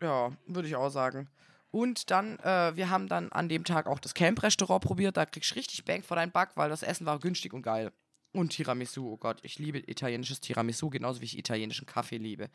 [0.00, 1.28] ja, würde ich auch sagen.
[1.72, 5.16] Und dann, äh, wir haben dann an dem Tag auch das Camp-Restaurant probiert.
[5.16, 7.92] Da kriegst du richtig Bang vor deinen Back, weil das Essen war günstig und geil.
[8.32, 12.48] Und Tiramisu, oh Gott, ich liebe italienisches Tiramisu, genauso wie ich italienischen Kaffee liebe.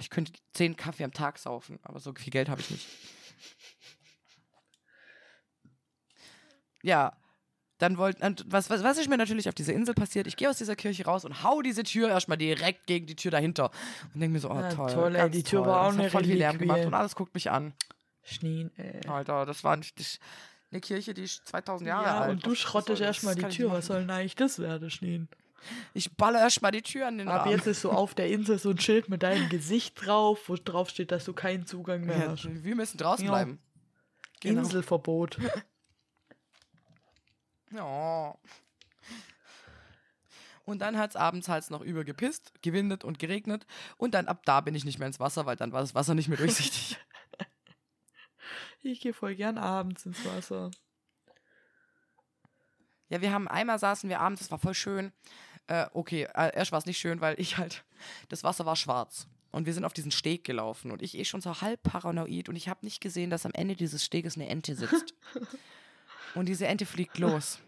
[0.00, 2.86] Ich könnte zehn Kaffee am Tag saufen, aber so viel Geld habe ich nicht.
[6.84, 7.16] Ja,
[7.78, 10.26] dann wollten, und was, was, was ist mir natürlich auf dieser Insel passiert?
[10.26, 13.30] Ich gehe aus dieser Kirche raus und hau diese Tür erstmal direkt gegen die Tür
[13.32, 13.70] dahinter.
[14.12, 14.92] Und denke mir so, oh Ja, toll.
[14.92, 15.68] toll, ey, die Tür toll.
[15.68, 17.72] war auch das eine hat voll viel Lärm gemacht und alles guckt mich an.
[18.22, 19.00] Schneen, ey.
[19.08, 20.18] Alter, das war nicht, das,
[20.70, 22.30] eine Kirche, die ist 2000 Jahre Ja, alt.
[22.32, 23.70] und du schrottest erstmal die Tür.
[23.72, 25.28] Was soll denn eigentlich das werden, machen.
[25.94, 27.50] Ich baller erstmal die Tür an den Ab Arm.
[27.50, 30.90] jetzt ist so auf der Insel so ein Schild mit deinem Gesicht drauf, wo drauf
[30.90, 32.46] steht, dass du keinen Zugang mehr Ja, hast.
[32.64, 33.30] wir müssen draußen Ja.
[33.32, 33.58] bleiben.
[34.40, 34.60] Genau.
[34.60, 35.38] Inselverbot.
[37.74, 38.36] Ja.
[40.64, 43.66] Und dann hat es abends halt noch übergepisst, gewindet und geregnet.
[43.98, 46.14] Und dann ab da bin ich nicht mehr ins Wasser, weil dann war das Wasser
[46.14, 46.98] nicht mehr durchsichtig.
[48.86, 50.70] Ich gehe voll gern abends ins Wasser.
[53.08, 55.10] ja, wir haben einmal saßen wir abends, das war voll schön.
[55.68, 57.82] Äh, okay, äh, erst war es nicht schön, weil ich halt,
[58.28, 59.26] das Wasser war schwarz.
[59.52, 62.56] Und wir sind auf diesen Steg gelaufen und ich eh schon so halb paranoid und
[62.56, 65.14] ich habe nicht gesehen, dass am Ende dieses Steges eine Ente sitzt.
[66.34, 67.58] und diese Ente fliegt los.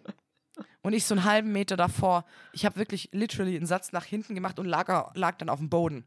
[0.83, 4.35] Und ich so einen halben Meter davor, ich habe wirklich literally einen Satz nach hinten
[4.35, 6.07] gemacht und lag, lag dann auf dem Boden.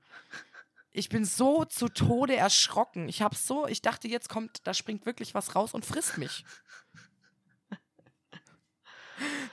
[0.92, 3.10] Ich bin so zu Tode erschrocken.
[3.10, 6.46] Ich habe so, ich dachte, jetzt kommt, da springt wirklich was raus und frisst mich.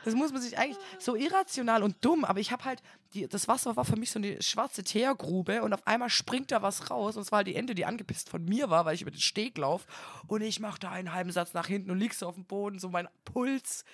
[0.06, 2.80] Das muss man sich eigentlich so irrational und dumm, aber ich habe halt,
[3.12, 6.62] die, das Wasser war für mich so eine schwarze Teergrube und auf einmal springt da
[6.62, 9.02] was raus und es war halt die Ente, die angepisst von mir war, weil ich
[9.02, 9.88] über den Steg laufe
[10.28, 12.78] und ich mache da einen halben Satz nach hinten und liegst so auf dem Boden,
[12.78, 13.84] so mein Puls,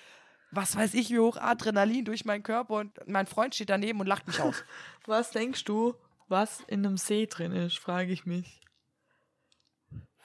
[0.51, 4.05] was weiß ich, wie hoch Adrenalin durch meinen Körper und mein Freund steht daneben und
[4.05, 4.63] lacht mich aus.
[5.07, 5.95] Was denkst du,
[6.27, 8.61] was in einem See drin ist, frage ich mich.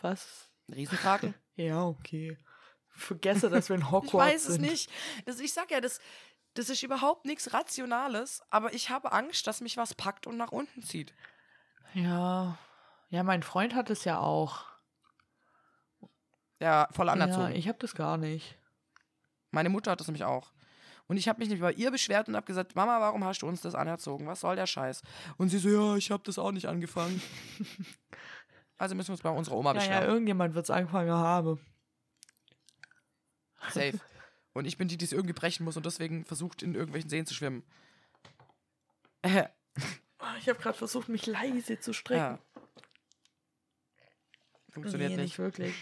[0.02, 0.50] Was?
[0.68, 1.34] Ein Riesenkraken?
[1.56, 2.36] Ja, okay.
[2.98, 4.62] Vergesse, dass wir in Ich Hogwarts weiß es sind.
[4.62, 4.90] nicht.
[5.26, 6.00] Das, ich sag ja, das,
[6.54, 10.52] das ist überhaupt nichts Rationales, aber ich habe Angst, dass mich was packt und nach
[10.52, 11.14] unten zieht.
[11.94, 12.58] Ja.
[13.10, 14.64] Ja, mein Freund hat es ja auch.
[16.60, 17.54] Ja, voll Ja, anerzogen.
[17.54, 18.58] ich habe das gar nicht.
[19.50, 20.52] Meine Mutter hat das nämlich auch.
[21.06, 23.46] Und ich habe mich nicht bei ihr beschwert und habe gesagt, Mama, warum hast du
[23.46, 24.26] uns das anerzogen?
[24.26, 25.00] Was soll der Scheiß?
[25.38, 27.22] Und sie so, ja, ich habe das auch nicht angefangen.
[28.76, 30.08] also müssen wir uns bei unserer Oma Ja, ja, beschweren.
[30.10, 31.60] irgendjemand wird es angefangen haben.
[33.70, 33.98] Safe.
[34.52, 37.26] Und ich bin die, die es irgendwie brechen muss und deswegen versucht, in irgendwelchen Seen
[37.26, 37.62] zu schwimmen.
[39.22, 39.44] Äh,
[40.40, 42.20] Ich habe gerade versucht, mich leise zu strecken.
[42.20, 42.38] ja.
[44.70, 45.24] Funktioniert nee, nicht.
[45.24, 45.74] nicht wirklich.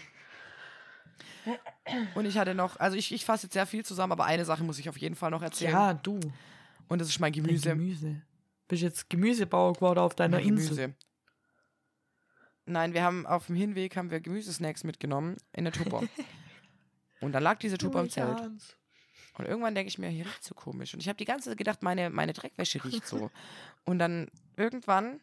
[2.15, 4.63] Und ich hatte noch, also ich, ich fasse jetzt sehr viel zusammen, aber eine Sache
[4.63, 5.71] muss ich auf jeden Fall noch erzählen.
[5.71, 6.19] Ja, du.
[6.87, 7.69] Und das ist mein Dein Gemüse.
[7.69, 8.21] Gemüse.
[8.67, 10.75] Bist jetzt Gemüsebauer geworden auf deiner Mein Insel.
[10.75, 10.95] Gemüse.
[12.65, 16.03] Nein, wir haben auf dem Hinweg haben wir Gemüsesnacks mitgenommen in der Tupper.
[17.21, 18.37] und dann lag diese Tupper im Zelt.
[18.37, 18.75] Ganz.
[19.37, 20.93] Und irgendwann denke ich mir, hier riecht so komisch.
[20.93, 23.29] Und ich habe die ganze Zeit gedacht, meine, meine Dreckwäsche riecht so.
[23.85, 25.21] und dann irgendwann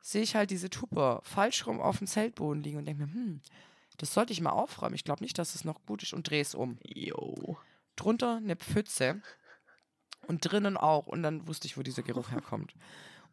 [0.00, 3.40] sehe ich halt diese Tupper falsch rum auf dem Zeltboden liegen und denke mir, hm,
[3.96, 4.94] das sollte ich mal aufräumen.
[4.94, 6.78] Ich glaube nicht, dass es noch gut ist und drehe es um.
[6.84, 7.56] Jo.
[7.96, 9.22] Drunter eine Pfütze
[10.26, 11.06] und drinnen auch.
[11.06, 12.74] Und dann wusste ich, wo dieser Geruch herkommt.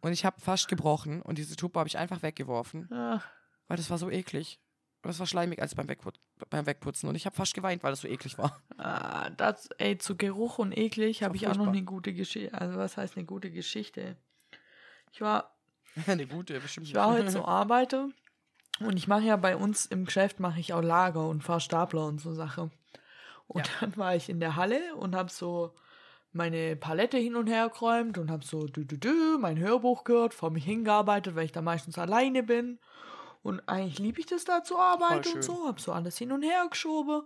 [0.01, 3.21] Und ich habe fast gebrochen und diese Tupper habe ich einfach weggeworfen, Ah,
[3.67, 4.59] weil das war so eklig.
[5.03, 6.19] Das war schleimig als beim, Wegput
[6.49, 7.09] beim Wegputzen.
[7.09, 8.61] Und ich habe fast geweint, weil das so eklig war.
[8.77, 12.53] Ah, das, ey, zu Geruch und eklig habe ich auch noch eine gute Geschichte.
[12.59, 14.15] Also, was heißt eine gute Geschichte?
[15.11, 15.55] Ich war,
[16.07, 16.87] Eine gute, bestimmt.
[16.87, 20.73] ich war heute zur Arbeit und ich mache ja bei uns im Geschäft mache ich
[20.73, 22.69] auch Lager und fahre Stapler und so Sache.
[23.47, 23.73] Und Ja.
[23.81, 25.75] dann war ich in der Halle und habe so
[26.31, 30.33] meine Palette hin und her geräumt und habe so dü, dü, dü, mein Hörbuch gehört,
[30.33, 32.79] vor mich hingearbeitet, weil ich da meistens alleine bin.
[33.43, 36.43] Und eigentlich liebe ich das da zu arbeiten und so, habe so alles hin und
[36.43, 37.23] her geschoben.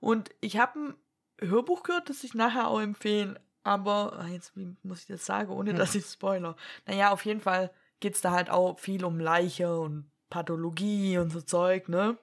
[0.00, 0.94] Und ich habe ein
[1.40, 3.38] Hörbuch gehört, das ich nachher auch empfehlen.
[3.62, 5.78] Aber ah, jetzt wie muss ich das sagen, ohne Hm.
[5.78, 6.56] dass ich spoiler.
[6.86, 11.30] Naja, auf jeden Fall geht es da halt auch viel um Leiche und Pathologie und
[11.30, 12.18] so Zeug, ne?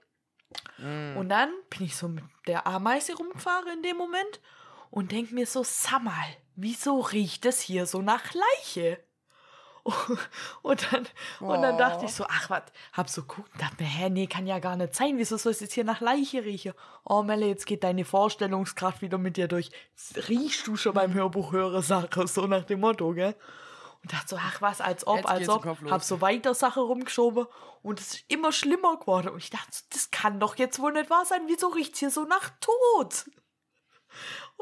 [0.78, 1.18] Mm.
[1.18, 4.42] Und dann bin ich so mit der Ameise rumgefahren in dem Moment
[4.90, 6.14] und denk mir so, sag mal,
[6.56, 9.04] wieso riecht es hier so nach Leiche?
[10.62, 11.08] Und dann,
[11.40, 12.64] und dann dachte ich so, ach was,
[12.94, 15.54] hab so geguckt und dachte mir, hä, nee, kann ja gar nicht sein, wieso soll
[15.54, 16.74] es jetzt hier nach Leiche riechen?
[17.04, 19.72] Oh Melle, jetzt geht deine Vorstellungskraft wieder mit dir durch.
[20.30, 23.36] Riechst du schon beim Hörbuch höre Sache, so nach dem Motto, gell?
[24.04, 27.46] Und dachte so, ach was, als ob, Jetzt als ob, hab so weiter Sache rumgeschoben
[27.82, 29.30] und es ist immer schlimmer geworden.
[29.30, 32.10] Und ich dachte, so, das kann doch jetzt wohl nicht wahr sein, wieso riecht's hier
[32.12, 33.26] so nach Tod?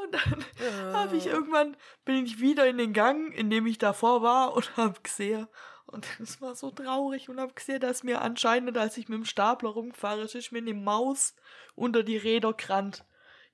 [0.04, 0.46] Und dann
[0.94, 4.76] habe ich irgendwann, bin ich wieder in den Gang, in dem ich davor war und
[4.78, 5.48] habe gesehen,
[5.86, 9.26] und es war so traurig und habe gesehen, dass mir anscheinend, als ich mit dem
[9.26, 11.36] Stapler rumgefahren ist, mir eine Maus
[11.74, 13.06] unter die Räder gerannt.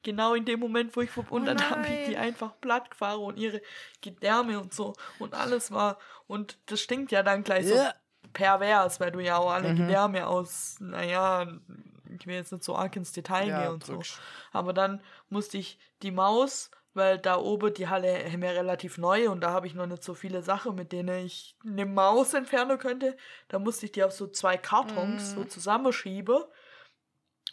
[0.04, 2.92] Genau in dem Moment, wo ich vor- und Oh dann habe ich die einfach platt
[2.92, 3.62] gefahren und ihre
[4.02, 5.98] Gedärme und so und alles war
[6.28, 7.94] und das stinkt ja dann gleich so Ja.
[8.34, 9.78] pervers, weil du ja auch alle Mhm.
[9.78, 11.48] Gedärme aus, naja,
[12.10, 13.94] ich will jetzt nicht so arg ins Detail Ja, gehen und so.
[13.94, 14.20] drückst.
[14.52, 19.30] Aber dann musste ich die Maus, weil da oben die Halle haben wir relativ neu
[19.30, 22.78] und da habe ich noch nicht so viele Sachen, mit denen ich eine Maus entfernen
[22.78, 23.18] könnte.
[23.50, 26.44] Da musste ich die auf so zwei Kartons so zusammenschieben.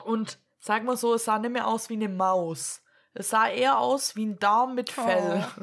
[0.04, 2.82] Und sag mal so, es sah nicht mehr aus wie eine Maus.
[3.14, 5.44] Es sah eher aus wie ein Darm mit Fell.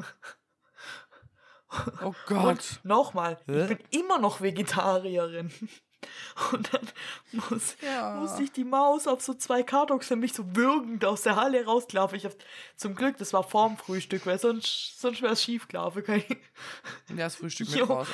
[2.02, 2.44] Oh Gott.
[2.44, 5.52] Und nochmal, ich bin immer noch Vegetarierin.
[6.52, 6.88] Und dann
[7.32, 8.14] muss, Ja.
[8.14, 12.16] musste ich die Maus auf so zwei Kartons nämlich so würgend aus der Halle rausgelaufen.
[12.16, 12.32] Ich hab,
[12.76, 16.02] zum Glück, das war vorm Frühstück, weil sonst, sonst wäre es schief gelaufen.
[17.08, 18.08] Ja, das Frühstück mit raus.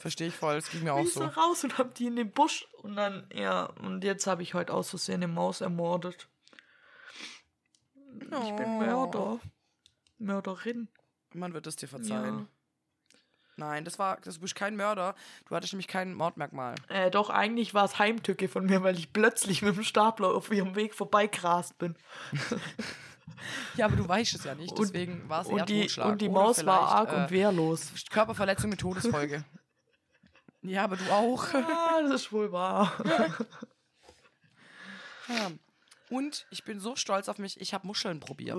[0.00, 1.26] Verstehe ich voll, das ging mir auch bin ich so so.
[1.26, 2.66] raus und hab die in den Busch.
[2.82, 6.28] Und dann, ja, und jetzt habe ich heute aus Versehen eine Maus ermordet.
[8.20, 8.80] Ich bin Oh.
[8.80, 9.40] Mörder.
[10.18, 10.88] Mörderin.
[11.32, 12.38] Man wird es dir verzeihen.
[12.40, 12.46] Ja.
[13.56, 15.14] Nein, das war, das, du bist kein Mörder.
[15.48, 16.74] Du hattest nämlich kein Mordmerkmal.
[16.88, 20.50] Äh, doch, eigentlich war es Heimtücke von mir, weil ich plötzlich mit dem Stapler auf
[20.50, 21.96] ihrem Weg vorbeigerast bin.
[23.76, 26.06] Ja, aber du weißt es ja nicht, deswegen war es eher Und die, Totschlag.
[26.08, 27.90] und die Oder Maus war arg äh, und wehrlos.
[28.10, 29.44] Körperverletzung mit Todesfolge.
[30.62, 31.52] ja, aber du auch.
[31.54, 32.92] Ah, das ist wohl wahr.
[35.26, 35.50] Ja.
[36.10, 38.58] Und ich bin so stolz auf mich, ich habe Muscheln probiert.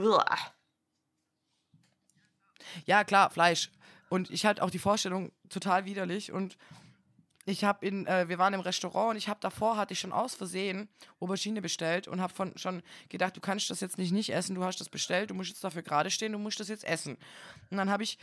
[2.85, 3.69] Ja, klar, Fleisch.
[4.15, 6.31] Und ich hatte auch die Vorstellung total widerlich.
[6.31, 6.57] Und
[7.45, 10.13] ich habe in, äh, wir waren im Restaurant und ich habe davor, hatte ich schon
[10.13, 10.87] aus Versehen
[11.19, 14.63] Aubergine bestellt und habe von schon gedacht, du kannst das jetzt nicht nicht essen, du
[14.63, 17.17] hast das bestellt, du musst jetzt dafür gerade stehen, du musst das jetzt essen.
[17.69, 18.17] Und dann habe ich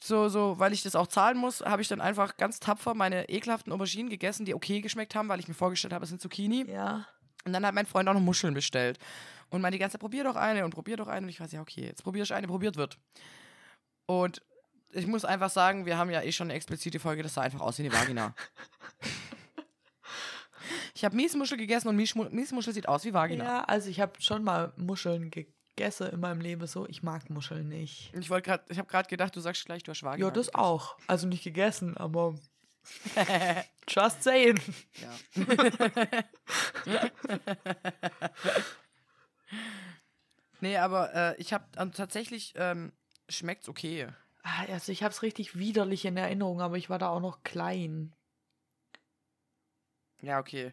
[0.00, 3.28] so, so, weil ich das auch zahlen muss, habe ich dann einfach ganz tapfer meine
[3.28, 6.70] ekelhaften Auberginen gegessen, die okay geschmeckt haben, weil ich mir vorgestellt habe, es sind Zucchini.
[6.70, 7.04] Ja.
[7.44, 9.00] Und dann hat mein Freund auch noch Muscheln bestellt.
[9.50, 11.26] Und meinte die ganze Zeit, probier doch eine und probier doch eine.
[11.26, 12.96] Und ich weiß ja, okay, jetzt probier ich eine, probiert wird.
[14.06, 14.40] Und
[14.96, 17.60] ich muss einfach sagen, wir haben ja eh schon eine explizite Folge, das sah einfach
[17.60, 18.34] aus wie eine Vagina.
[20.94, 23.44] ich habe Miesmuschel gegessen und Miesmu- Miesmuschel sieht aus wie Vagina.
[23.44, 26.86] Ja, also ich habe schon mal Muscheln gegessen in meinem Leben so.
[26.88, 28.12] Ich mag Muscheln nicht.
[28.14, 30.26] Ich wollte gerade, ich habe gerade gedacht, du sagst gleich, du hast Vagina.
[30.26, 30.64] Ja, das gegessen.
[30.64, 30.96] auch.
[31.06, 32.34] Also nicht gegessen, aber
[33.88, 34.58] just saying.
[35.02, 35.10] Ja.
[40.60, 42.92] nee, aber äh, ich habe tatsächlich, ähm,
[43.28, 44.08] schmeckt's okay.
[44.46, 47.42] Ah, Also ich habe es richtig widerlich in Erinnerung, aber ich war da auch noch
[47.42, 48.14] klein.
[50.22, 50.72] Ja, okay.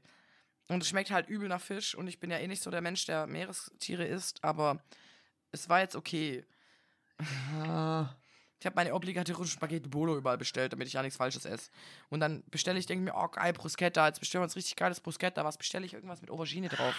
[0.70, 2.82] Und es schmeckt halt übel nach Fisch und ich bin ja eh nicht so der
[2.82, 4.82] Mensch, der Meerestiere isst, aber
[5.52, 6.46] es war jetzt okay.
[7.60, 8.16] Ah.
[8.60, 11.70] Ich habe meine obligatorischen Spaghetti Bolo überall bestellt, damit ich ja nichts Falsches esse.
[12.10, 15.02] Und dann bestelle ich, denke mir, oh geil, Bruschetta, jetzt bestellen wir uns richtig geiles
[15.02, 15.44] Bruschetta.
[15.44, 15.94] Was bestelle ich?
[15.94, 16.96] Irgendwas mit Aubergine drauf.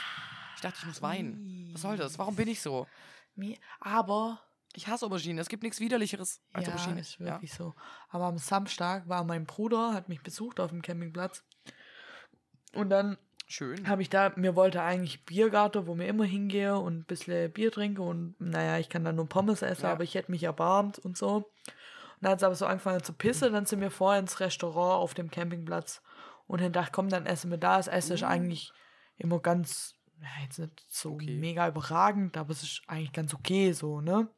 [0.56, 1.70] Ich dachte, ich muss weinen.
[1.72, 2.18] Was soll das?
[2.18, 2.86] Warum bin ich so?
[3.80, 4.42] Aber
[4.76, 5.40] Ich hasse Aubergine.
[5.40, 7.00] Es gibt nichts widerlicheres als ja, Aubergine.
[7.00, 7.74] ist wirklich so.
[8.08, 11.44] Aber am Samstag war mein Bruder, hat mich besucht auf dem Campingplatz.
[12.74, 13.88] Und dann Schön.
[13.88, 17.70] habe ich da, mir wollte eigentlich Biergarten, wo mir immer hingehe und ein bisschen Bier
[17.70, 19.92] trinke und naja, ich kann dann nur Pommes essen, Ja.
[19.92, 21.36] aber ich hätte mich erbarmt und so.
[21.36, 21.44] Und
[22.20, 25.14] dann hat es aber so angefangen zu pissen, dann sind wir vorher ins Restaurant auf
[25.14, 26.02] dem Campingplatz
[26.46, 27.76] und dann dachte, komm, dann essen wir da.
[27.76, 28.72] Das Essen ist eigentlich
[29.18, 31.36] immer ganz, ja, jetzt nicht so Okay.
[31.38, 34.28] mega überragend, aber es ist eigentlich ganz okay so, ne?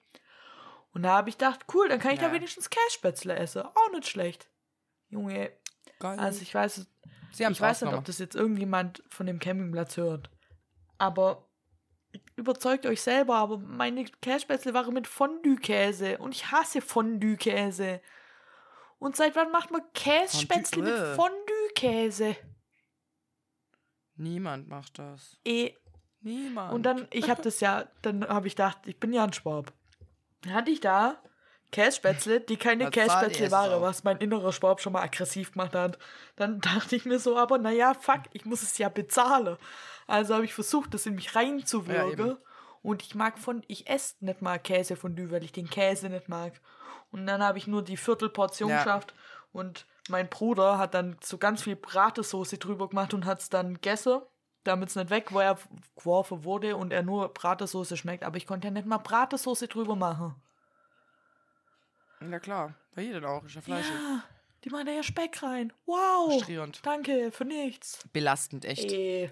[0.96, 2.32] Und da habe ich gedacht, cool, dann kann ich da Ja.
[2.32, 3.60] wenigstens Kässpätzle essen.
[3.60, 4.48] Auch nicht schlecht.
[5.10, 5.52] Junge,
[6.00, 6.18] Geil.
[6.18, 6.86] also ich weiß,
[7.32, 10.30] ich weiß nicht, ob das jetzt irgendjemand von dem Campingplatz hört.
[10.96, 11.50] Aber
[12.34, 18.00] überzeugt euch selber, aber meine Kässpätzle waren mit Fondue-Käse und ich hasse Fondue-Käse.
[18.98, 21.14] Und seit wann macht man Kässpätzle mit äh.
[21.14, 22.36] Fondue-Käse?
[24.14, 25.38] Niemand macht das.
[25.44, 25.74] Eh.
[26.22, 26.72] Niemand.
[26.72, 29.74] Und dann, ich habe das ja, dann habe ich gedacht, ich bin ja ein Schwab.
[30.46, 31.16] Dann hatte ich da
[31.72, 35.98] Kässpätzle, die keine Kässpätzle waren, was mein innerer Schwab schon mal aggressiv gemacht hat.
[36.36, 39.56] Dann dachte ich mir so, aber naja, fuck, ich muss es ja bezahlen.
[40.06, 42.12] Also habe ich versucht, das in mich Ja, reinzuwirken.
[42.12, 42.36] eben.
[42.82, 46.52] und ich mag von, ich esse nicht mal Käsefondue, weil ich den Käse nicht mag.
[47.10, 48.76] Und dann habe ich nur die Viertelportion Ja.
[48.78, 49.14] geschafft.
[49.52, 53.74] Und mein Bruder hat dann so ganz viel Bratesoße drüber gemacht und hat es dann
[53.74, 54.20] gegessen,
[54.66, 58.24] damit es nicht weggeworfen wurde und er nur Bratesoße schmeckt.
[58.24, 60.34] Aber ich konnte ja nicht mal Bratesoße drüber machen.
[62.20, 63.44] Ja klar, bei jedem auch.
[63.44, 63.92] Ist ja fleischig.
[63.94, 64.22] Ja,
[64.64, 65.72] die machen da ja Speck rein.
[65.84, 66.32] Wow.
[66.32, 66.80] Frustrierend.
[66.84, 68.00] Danke, für nichts.
[68.12, 68.90] Belastend, echt.
[68.90, 69.30] Ey,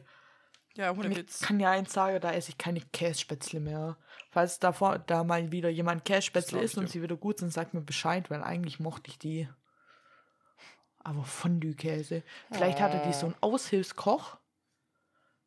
[0.76, 1.40] Ja, ohne ich Witz.
[1.40, 3.96] kann ja eins sagen, da esse ich keine Kässpätzle mehr.
[4.30, 7.72] Falls davor, da mal wieder jemand Kässpätzle ich isst und sie wieder gut sind, sagt
[7.74, 9.48] mir Bescheid, weil eigentlich mochte ich die.
[11.02, 12.22] Aber Fondue-Käse.
[12.50, 14.38] Vielleicht hatte die so einen Aushilfskoch.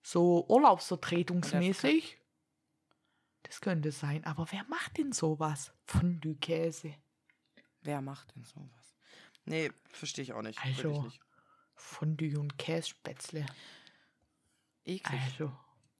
[0.08, 2.18] So urlaubsvertretungsmäßig.
[3.44, 4.24] Das könnte sein.
[4.24, 5.74] Aber wer macht denn sowas?
[5.84, 6.96] Fondue-Käse.
[7.82, 8.96] Wer macht denn sowas?
[9.44, 10.64] Nee, verstehe ich auch nicht.
[10.64, 11.02] Also.
[11.02, 11.20] Nicht.
[11.76, 13.46] Fondue und Kässpätzle.
[14.86, 15.22] Eklig.
[15.26, 15.52] Also.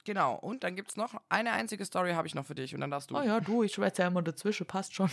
[0.06, 0.36] Genau.
[0.36, 2.92] Und dann gibt es noch eine einzige Story habe ich noch für dich und dann
[2.92, 3.18] darfst du.
[3.18, 5.12] Oh ja, du, ich schwätze ja immer dazwischen, passt schon.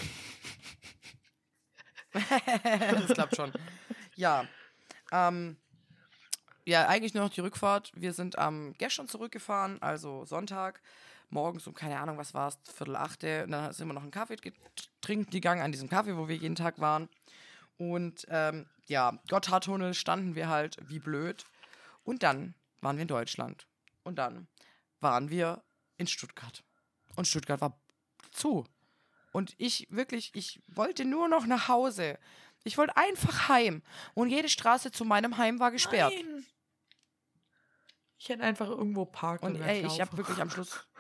[2.13, 3.53] das klappt schon.
[4.15, 4.47] Ja.
[5.11, 5.57] Ähm,
[6.65, 7.93] ja, eigentlich nur noch die Rückfahrt.
[7.95, 10.81] Wir sind am gestern zurückgefahren, also Sonntag,
[11.31, 13.45] morgens um, keine Ahnung, was war es, Viertel achte.
[13.45, 14.55] Und dann sind wir noch einen Kaffee get-
[15.01, 17.09] trinken gegangen an diesem Kaffee, wo wir jeden Tag waren.
[17.77, 21.45] Und ähm, ja, Gotthardtunnel standen wir halt wie blöd.
[22.05, 23.67] Und dann waren wir in Deutschland.
[24.05, 24.47] Und dann
[25.01, 25.63] waren wir
[25.97, 26.63] in Stuttgart.
[27.17, 27.79] Und Stuttgart war
[28.31, 28.65] zu.
[29.33, 32.19] Und ich wirklich, ich wollte nur noch nach Hause.
[32.63, 33.83] Ich wollte einfach heim.
[34.15, 36.13] Und jede Straße zu meinem Heim war gesperrt.
[36.15, 36.47] Nein.
[38.25, 40.89] Ich hätte einfach irgendwo parken Und ey, ich habe wirklich am Schluss.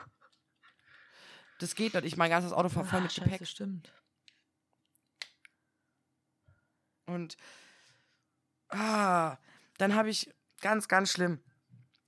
[1.60, 2.04] Das geht nicht.
[2.04, 3.38] Ich mein ganzes Auto war voll mit Gepäck.
[3.38, 3.92] Das stimmt.
[7.06, 7.36] Und
[8.70, 9.38] ah,
[9.78, 11.40] dann habe ich ganz, ganz schlimm.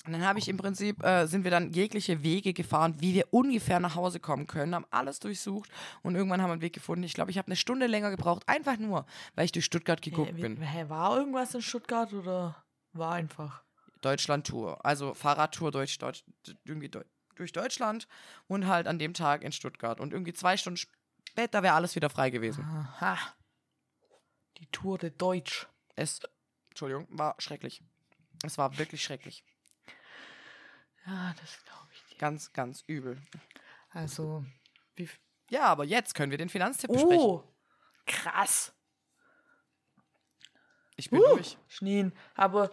[0.05, 3.33] Und dann habe ich im Prinzip, äh, sind wir dann jegliche Wege gefahren, wie wir
[3.33, 5.71] ungefähr nach Hause kommen können, haben alles durchsucht
[6.03, 7.05] und irgendwann haben wir einen Weg gefunden.
[7.05, 9.07] Ich glaube, ich habe eine Stunde länger gebraucht, einfach nur,
[9.37, 10.61] weil ich durch Stuttgart geguckt Hä, wie- bin.
[10.61, 13.66] hä, war irgendwas in Stuttgart oder war einfach?
[14.01, 16.25] Deutschland-Tour, also Fahrradtour durch, Deutsch,
[16.65, 16.91] irgendwie
[17.35, 18.07] durch Deutschland
[18.47, 20.01] und halt an dem Tag in Stuttgart.
[20.01, 22.65] Und irgendwie zwei Stunden später wäre alles wieder frei gewesen.
[22.65, 23.19] Aha.
[24.59, 25.67] Die Tour de Deutsch.
[25.95, 26.21] Es,
[26.71, 27.83] Entschuldigung, war schrecklich.
[28.43, 29.45] Es war wirklich schrecklich.
[31.07, 32.19] Ja, das glaube ich dir.
[32.19, 33.21] Ganz, ganz übel.
[33.91, 34.45] Also,
[34.97, 35.09] wie.
[35.51, 37.25] Ja, aber jetzt können wir den Finanztipp besprechen.
[37.25, 37.45] Oh,
[38.07, 38.73] krass.
[40.97, 41.59] Ich bin Uh, durch.
[41.69, 42.13] Schneen.
[42.35, 42.71] Aber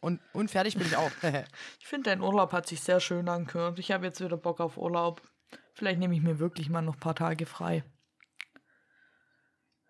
[0.00, 1.10] Und, und fertig bin ich auch.
[1.80, 3.78] ich finde, dein Urlaub hat sich sehr schön angehört.
[3.78, 5.20] Ich habe jetzt wieder Bock auf Urlaub.
[5.74, 7.84] Vielleicht nehme ich mir wirklich mal noch ein paar Tage frei.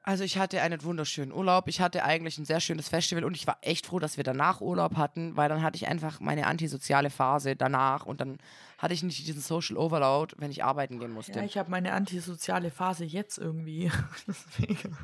[0.03, 1.69] also ich hatte einen wunderschönen Urlaub.
[1.69, 4.61] Ich hatte eigentlich ein sehr schönes Festival und ich war echt froh, dass wir danach
[4.61, 8.39] Urlaub hatten, weil dann hatte ich einfach meine antisoziale Phase danach und dann
[8.79, 11.39] hatte ich nicht diesen Social Overload, wenn ich arbeiten gehen musste.
[11.39, 13.91] Ja, ich habe meine antisoziale Phase jetzt irgendwie.
[14.29, 14.97] Deswegen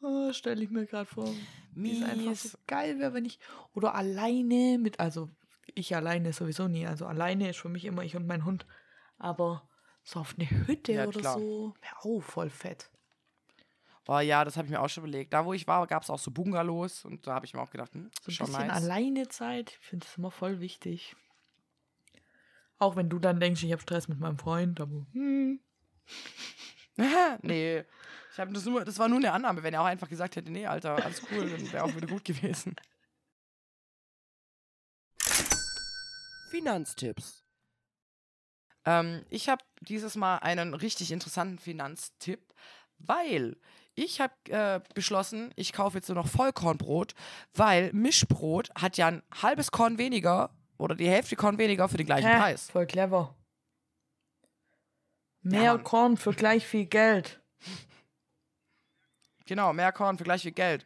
[0.00, 1.28] oh, stelle ich mir gerade vor,
[1.74, 3.38] wie es einfach so geil wäre, wenn ich.
[3.74, 5.00] Oder alleine mit.
[5.00, 5.30] Also,
[5.74, 6.86] ich alleine sowieso nie.
[6.86, 8.66] Also, alleine ist für mich immer ich und mein Hund.
[9.18, 9.68] Aber
[10.02, 11.38] so auf eine Hütte Ja, oder klar.
[11.38, 12.90] so wäre auch voll fett.
[14.08, 15.32] Oh ja, das habe ich mir auch schon überlegt.
[15.32, 17.70] Da, wo ich war, gab es auch so Bungalows und da habe ich mir auch
[17.70, 18.84] gedacht, hm, So ein schon bisschen nice.
[18.84, 19.76] alleine Zeit.
[19.80, 21.16] Ich finde das immer voll wichtig.
[22.78, 25.06] Auch wenn du dann denkst, ich habe Stress mit meinem Freund, aber.
[25.12, 25.58] Hm.
[27.42, 27.84] nee,
[28.36, 29.62] ich hab das, nur, das war nur eine Annahme.
[29.62, 32.22] Wenn er auch einfach gesagt hätte, nee, Alter, alles cool, dann wäre auch wieder gut
[32.22, 32.76] gewesen.
[36.50, 37.42] Finanztipps.
[38.84, 42.52] Ähm, ich habe dieses Mal einen richtig interessanten Finanztipp,
[42.98, 43.56] weil
[43.94, 47.14] ich habe äh, beschlossen, ich kaufe jetzt nur noch Vollkornbrot,
[47.54, 52.04] weil Mischbrot hat ja ein halbes Korn weniger oder die Hälfte Korn weniger für den
[52.04, 52.36] gleichen Hä?
[52.36, 52.70] Preis.
[52.70, 53.34] Voll clever.
[55.40, 55.84] Mehr Mann.
[55.84, 57.40] Korn für gleich viel Geld.
[59.46, 60.84] Genau, mehr Korn für gleich viel Geld.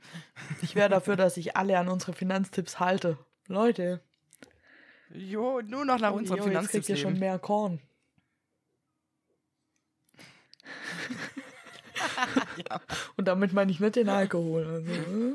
[0.62, 3.18] Ich wäre dafür, dass ich alle an unsere Finanztipps halte.
[3.46, 4.02] Leute,
[5.12, 7.80] Jo, nur noch nach unserem Jo, jetzt kriegt Finanztipps ihr schon mehr Korn.
[12.68, 12.80] Ja.
[13.16, 14.66] Und damit meine ich nicht den Alkohol.
[14.66, 15.34] Also, äh.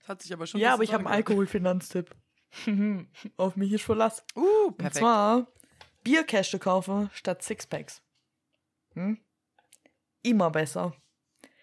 [0.00, 2.14] Das hat sich aber schon ja, aber ich habe einen Alkoholfinanztipp.
[3.36, 4.24] Auf mich ist Verlass.
[4.34, 4.96] Uh, Und perfekt.
[4.96, 5.46] zwar
[6.04, 8.02] Bierkäste kaufen statt Sixpacks.
[8.94, 9.18] Hm?
[10.26, 10.92] Immer besser.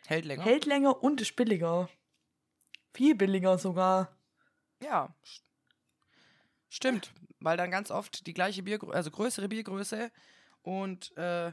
[0.07, 0.43] Hält länger.
[0.43, 1.89] Hält länger und ist billiger.
[2.93, 4.15] Viel billiger sogar.
[4.81, 5.13] Ja.
[5.25, 5.41] st-
[6.69, 10.11] Stimmt, weil dann ganz oft die gleiche Biergröße, also größere Biergröße
[10.63, 11.51] und äh,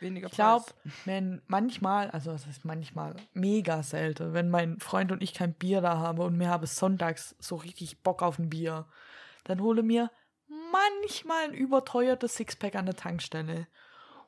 [0.00, 0.92] weniger Ich glaube, Preis.
[1.04, 5.80] wenn manchmal, also das ist manchmal mega selten, wenn mein Freund und ich kein Bier
[5.80, 8.88] da haben und mir habe sonntags so richtig Bock auf ein Bier,
[9.44, 10.10] dann hole mir
[10.72, 13.68] manchmal ein überteuertes Sixpack an der Tankstelle.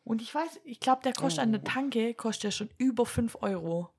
[0.09, 1.65] Und ich weiß, ich glaube, der kostet an der Oh.
[1.65, 3.91] Tanke, kostet ja schon über 5 Euro.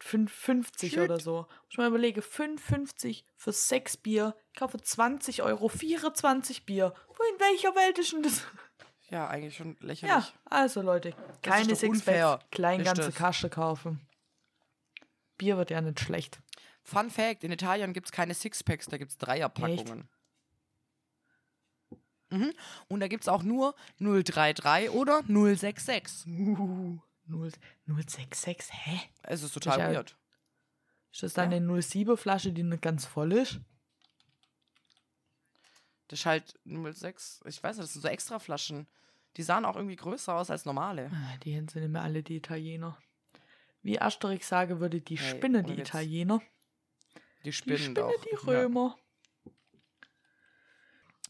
[0.00, 0.98] 5,50 Shit.
[0.98, 1.46] oder so.
[1.66, 4.36] Muss mal überlege, 5,50 für 6 Bier.
[4.52, 6.94] Ich kaufe 20 Euro, 24 Bier.
[7.08, 8.42] Wo in welcher Welt ist denn das?
[9.10, 10.26] Ja, eigentlich schon lächerlich.
[10.26, 13.14] Ja, also Leute, keine Sixpacks, klein ganze das.
[13.14, 14.00] Kaste kaufen.
[15.36, 16.40] Bier wird ja nicht schlecht.
[16.82, 20.08] Fun Fact: In Italien gibt es keine Sixpacks, da gibt es Dreierpackungen.
[22.32, 22.52] Mhm.
[22.88, 26.26] Und da gibt es auch nur 033 oder 066.
[26.26, 27.52] Uh, 0,
[27.86, 29.00] 066, hä?
[29.22, 30.16] Es ist total ja- weird.
[31.12, 31.58] Ist das dann Ja.
[31.58, 33.60] eine 07 Flasche, die nicht ganz voll ist?
[36.08, 37.42] Das ist halt 06.
[37.46, 38.86] Ich weiß nicht, das sind so extra Flaschen.
[39.36, 41.10] Die sahen auch irgendwie größer aus als normale.
[41.12, 42.98] Ah, Die sind immer alle die Italiener.
[43.82, 45.80] Wie Asterix sage würde, die Hey, Spinne die.
[45.80, 46.40] Italiener.
[47.40, 48.24] Die Die Spinnen Spinne auch.
[48.24, 48.96] die Römer.
[49.44, 49.52] Ja.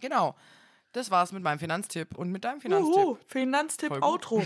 [0.01, 0.37] Genau.
[0.93, 3.05] Das war's mit meinem Finanztipp und mit deinem Finanztipp.
[3.05, 3.91] Uhu, Finanztipp.
[4.03, 4.43] Outro.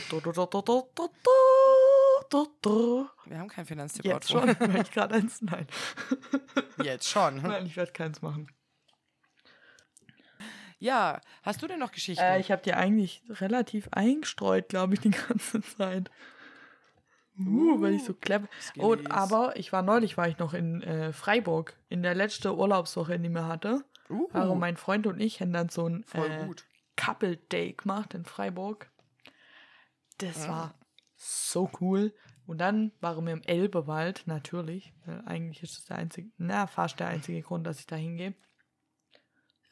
[3.25, 4.05] Wir haben keinen Finanztipp.
[4.05, 4.47] Jetzt Outro.
[4.47, 5.43] schon, weil ich gerade eins.
[5.43, 5.67] Nein.
[6.83, 7.43] Jetzt schon.
[7.43, 8.49] Nein, ich werde keins machen.
[10.79, 12.23] Ja, hast du denn noch Geschichten?
[12.23, 16.11] Äh, ich habe die eigentlich relativ eingestreut, glaube ich, die ganze Zeit.
[17.39, 18.49] Uh, weil ich so clever.
[18.77, 19.11] Und, Skillies.
[19.11, 23.29] aber ich war neulich, war ich noch in äh, Freiburg, in der letzten Urlaubswoche, die
[23.29, 23.85] wir hatte.
[24.11, 26.49] Uh, Also mein Freund und ich haben dann so ein äh.
[26.97, 28.91] Couple Day gemacht in Freiburg.
[30.19, 30.49] Das Ah.
[30.49, 30.75] war
[31.17, 32.15] so cool.
[32.47, 34.95] Und dann waren wir im Elbewald, natürlich.
[35.27, 38.35] Eigentlich ist das der einzige, na, fast der einzige Grund, dass ich da hingehe.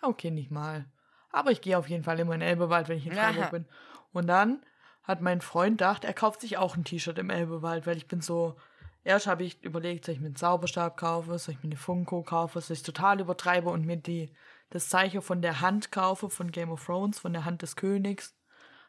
[0.02, 0.86] Ja, okay, nicht mal.
[1.31, 3.51] Aber ich gehe auf jeden Fall immer in den Elbewald, wenn ich in Freiburg Aha.
[3.51, 3.66] bin.
[4.12, 4.65] Und dann
[5.05, 8.20] hat mein Freund gedacht, er kauft sich auch ein T-Shirt im Elbewald, weil ich bin
[8.20, 8.56] so.
[9.05, 12.22] Erst habe ich überlegt, soll ich mir einen Zauberstab kaufen, soll ich mir eine Funko
[12.22, 14.32] kaufen, soll ich es total übertreibe und mir die,
[14.70, 18.35] das Zeichen von der Hand kaufe, von Game of Thrones, von der Hand des Königs.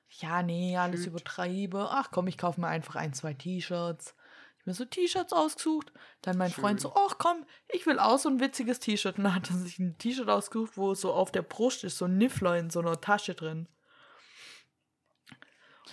[0.10, 1.08] Ja, nee, alles Shit.
[1.10, 1.90] übertreibe.
[1.92, 4.16] Ach komm, ich kaufe mir einfach ein, zwei T-Shirts.
[4.60, 5.92] Ich mir so T-Shirts ausgesucht.
[6.22, 6.92] Dann mein Freund Schön.
[6.92, 9.18] so, ach komm, ich will auch so ein witziges T-Shirt.
[9.18, 12.06] Und dann hat er sich ein T-Shirt ausgesucht, wo so auf der Brust ist so
[12.06, 13.68] ein Niffler in so einer Tasche drin.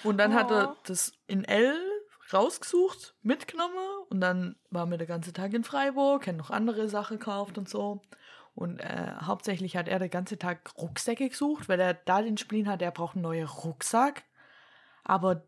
[0.05, 0.55] Und dann hat Oh.
[0.55, 1.77] er das in L
[2.33, 3.77] rausgesucht, mitgenommen
[4.11, 7.69] und dann waren wir den ganzen Tag in Freiburg, haben noch andere Sachen gekauft und
[7.69, 8.03] so.
[8.55, 12.69] Und äh, hauptsächlich hat er den ganzen Tag Rucksäcke gesucht, weil er da den Spleen
[12.69, 14.25] hat, er braucht einen neuen Rucksack.
[15.05, 15.43] Aber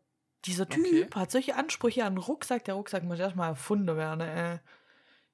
[0.47, 1.09] dieser Typ Okay.
[1.15, 4.21] hat solche Ansprüche an Rucksack, der Rucksack muss erstmal erfunden werden.
[4.21, 4.59] Äh,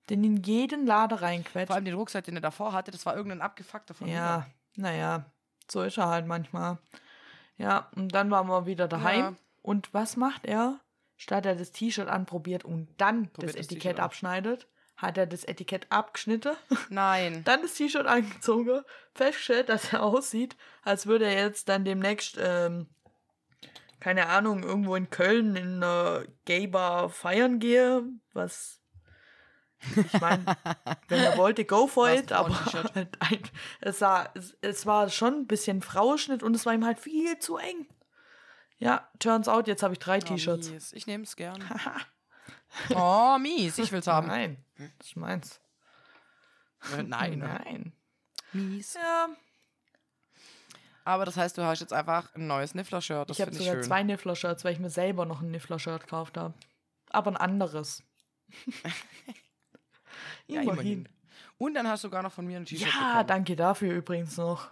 [0.09, 1.69] den in jeden Laden reinquetscht.
[1.69, 4.47] Vor allem den Rucksack, den er davor hatte, das war irgendein abgefuckter von Ja,
[4.77, 5.27] naja,
[5.71, 6.79] so ist er halt manchmal.
[7.57, 9.21] Ja, und dann waren wir wieder daheim.
[9.21, 9.35] Ja.
[9.63, 10.81] Und was macht er?
[11.21, 14.05] Statt er das T-Shirt anprobiert und dann Probiert das das Etikett an.
[14.07, 14.67] abschneidet,
[14.97, 16.57] hat er das Etikett abgeschnitten,
[16.89, 17.45] Nein.
[17.45, 18.81] dann das T-Shirt angezogen,
[19.15, 22.89] festgestellt, dass er aussieht, als würde er jetzt dann demnächst, ähm,
[24.01, 28.03] keine Ahnung, irgendwo in Köln in einer Gay-Bar feiern gehe,
[28.33, 28.81] was
[29.95, 30.43] ich meine,
[31.09, 33.43] wenn er wollte, go for it, aber halt ein,
[33.83, 37.39] es, war, es, es war schon ein bisschen Frauenschnitt und es war ihm halt viel
[37.41, 37.89] zu eng.
[38.81, 40.71] Ja, turns out, jetzt habe ich drei Oh, T-Shirts.
[40.71, 40.93] mies.
[40.95, 41.63] Ich nehme es gern.
[42.95, 43.79] oh, mies.
[43.79, 44.27] Ich will's haben.
[44.27, 44.65] Nein,
[44.99, 45.61] das ist meins.
[46.97, 47.39] Äh, Nein.
[47.39, 47.61] ne?
[47.65, 47.93] Nein.
[48.53, 48.95] Mies.
[48.95, 49.29] Ja,
[51.05, 53.31] Aber das heißt, du hast jetzt einfach ein neues Niffler-Shirt.
[53.31, 53.83] Ich habe sogar schön.
[53.83, 56.55] zwei Niffler-Shirts, weil ich mir selber noch ein Niffler-Shirt gekauft habe.
[57.11, 58.03] Aber ein anderes.
[60.47, 61.09] ja, immerhin.
[61.59, 63.27] Und dann hast du sogar noch von mir ein T-Shirt Ja, bekommen.
[63.27, 64.71] danke dafür übrigens noch.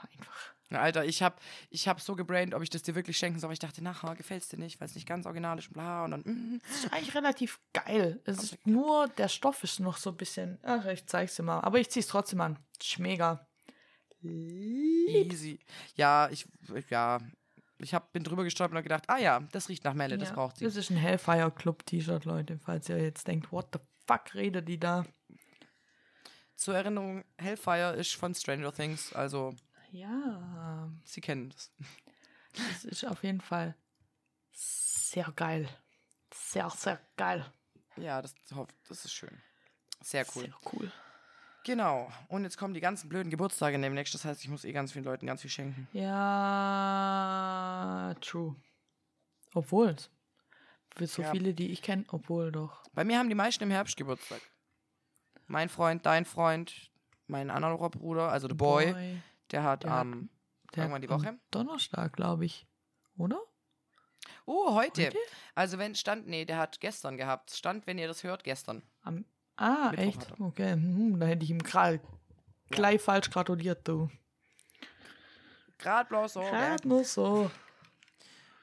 [0.00, 0.37] Einfach.
[0.76, 1.36] Alter, ich habe
[1.70, 3.48] ich hab so gebraint, ob ich das dir wirklich schenken soll.
[3.48, 5.74] Aber ich dachte, nachher gefällt es dir nicht, weil es nicht ganz original ist und
[5.74, 6.04] bla.
[6.04, 8.20] Und dann, mm, Das ist eigentlich relativ geil.
[8.24, 10.58] Es ist nur, der Stoff ist noch so ein bisschen.
[10.62, 11.60] Ach, ich zeig's dir mal.
[11.60, 12.58] Aber ich zieh's trotzdem an.
[12.80, 13.46] Ist mega.
[14.22, 15.58] easy.
[15.94, 16.46] Ja, ich,
[16.90, 17.18] ja,
[17.78, 20.30] ich hab, bin drüber gestolpert und hab gedacht, ah ja, das riecht nach Melle, das
[20.30, 20.64] Ja, braucht sie.
[20.64, 22.58] Das ist ein Hellfire Club T-Shirt, Leute.
[22.58, 25.04] Falls ihr jetzt denkt, what the fuck redet die da?
[26.58, 29.54] zur Erinnerung, Hellfire ist von Stranger Things, also
[29.90, 31.72] Ja, Sie kennen das.
[32.54, 33.74] das ist auf jeden Fall
[34.52, 35.68] sehr geil.
[36.32, 37.44] Sehr, sehr geil.
[37.96, 38.34] Ja, das,
[38.88, 39.40] das ist schön.
[40.02, 40.42] Sehr cool.
[40.44, 40.92] Sehr cool.
[41.64, 42.10] Genau.
[42.28, 44.14] Und jetzt kommen die ganzen blöden Geburtstage demnächst.
[44.14, 45.88] Das heißt, ich muss eh ganz vielen Leuten ganz viel schenken.
[46.78, 48.54] Ja, true.
[49.54, 49.96] Obwohl,
[50.94, 51.30] für so Ja.
[51.30, 52.82] viele, die ich kenne, obwohl doch.
[52.92, 54.40] Bei mir haben die meisten im Herbst Geburtstag.
[55.46, 56.90] Mein Freund, dein Freund,
[57.26, 59.20] mein anderer Bruder, also der Boy,
[59.50, 60.28] der hat Der am
[60.74, 61.38] der irgendwann die Woche.
[61.50, 62.66] Donnerstag, glaube ich.
[63.16, 63.40] Oder?
[64.44, 65.06] Oh, heute.
[65.06, 65.18] Heute?
[65.54, 67.50] Also wenn stand, nee, der hat gestern gehabt.
[67.50, 68.82] Stand, wenn ihr das hört, gestern.
[69.02, 69.24] Am,
[69.56, 70.40] ah, Mittwoch echt?
[70.40, 72.00] Okay, hm, da hätte ich ihm gra-
[72.70, 74.10] gleich falsch gratuliert, du.
[75.78, 76.40] Gerade bloß so.
[76.40, 77.50] Gerade nur so.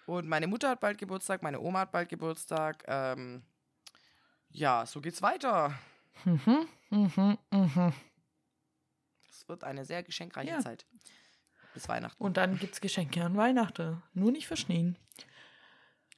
[0.06, 2.84] Und meine Mutter hat bald Geburtstag, meine Oma hat bald Geburtstag.
[2.88, 3.42] Ähm,
[4.50, 5.74] ja, so geht's weiter.
[6.26, 7.94] Mhm, mhm, mhm.
[9.46, 10.60] Es wird eine sehr geschenkreiche Ja.
[10.60, 10.88] Zeit.
[11.76, 12.24] Bis Weihnachten.
[12.24, 14.02] Und dann gibt's Geschenke an Weihnachten.
[14.16, 14.98] Nur nicht für Schneen.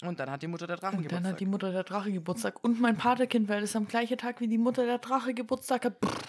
[0.01, 1.31] Und dann hat die Mutter der Drachen Und dann Geburtstag.
[1.33, 2.63] hat die Mutter der Drache Geburtstag.
[2.63, 5.97] Und mein Paterkind, weil das am gleichen Tag wie die Mutter der Drache Geburtstag hat.
[6.05, 6.23] Pff,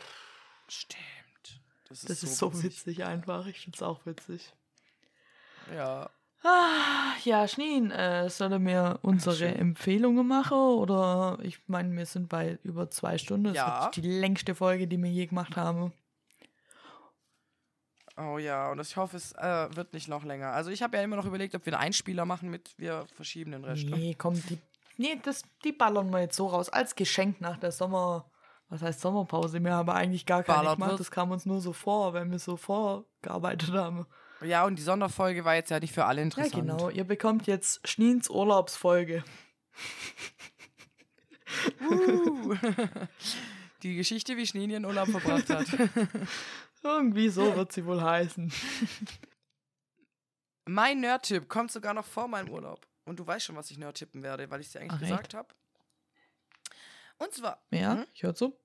[0.67, 1.61] Stimmt.
[1.89, 3.47] Das ist, Das ist so witzig einfach.
[3.47, 4.53] Ich find's auch witzig.
[5.73, 6.11] Ja.
[6.43, 9.55] Ah, ja, Schneen, äh, soll er mir unsere schön.
[9.55, 10.57] Empfehlungen machen?
[10.59, 13.45] Oder ich meine, wir sind bei über zwei Stunden.
[13.45, 13.85] Das Ja.
[13.85, 15.93] wird die längste Folge, die wir je gemacht haben.
[18.19, 20.49] Oh ja, und ich hoffe, es äh, wird nicht noch länger.
[20.53, 23.53] Also ich habe ja immer noch überlegt, ob wir einen Einspieler machen mit wir verschieben
[23.53, 23.85] den Rest.
[23.85, 24.59] Nee, komm, die,
[24.97, 26.69] nee, das, die ballern wir jetzt so raus.
[26.69, 28.31] Als Geschenk nach der Sommer.
[28.71, 29.65] Was heißt Sommerpause?
[29.65, 30.91] Wir haben eigentlich gar keine Ballert gemacht.
[30.91, 31.01] wird.
[31.01, 34.05] Das kam uns nur so vor, wenn wir so vorgearbeitet haben.
[34.43, 36.55] Ja, und die Sonderfolge war jetzt ja nicht für alle Ja, interessant.
[36.55, 36.91] genau.
[36.91, 39.25] Ihr bekommt jetzt Schneens Urlaubsfolge.
[41.81, 42.55] Uh.
[43.83, 45.67] die Geschichte, wie Schnee ihren Urlaub verbracht hat.
[46.83, 48.53] Irgendwie so wird sie wohl heißen.
[50.67, 52.87] mein Nerd-Tipp kommt sogar noch vor meinem Urlaub.
[53.05, 55.01] Und du weißt schon, was ich Nerd tippen werde, weil ich es dir eigentlich Ach,
[55.01, 55.55] gesagt habe.
[57.17, 57.63] Und zwar.
[57.71, 58.07] Ja, Mhm.
[58.15, 58.57] ich höre zu.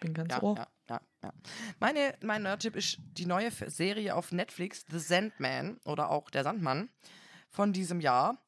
[0.00, 0.56] Bin ganz Ja, ohr.
[0.56, 1.32] ja, ja, ja.
[1.80, 6.88] Meine, mein Nerd-Tipp ist die neue Serie auf Netflix, The Sandman oder auch Der Sandmann
[7.50, 8.38] von diesem Jahr.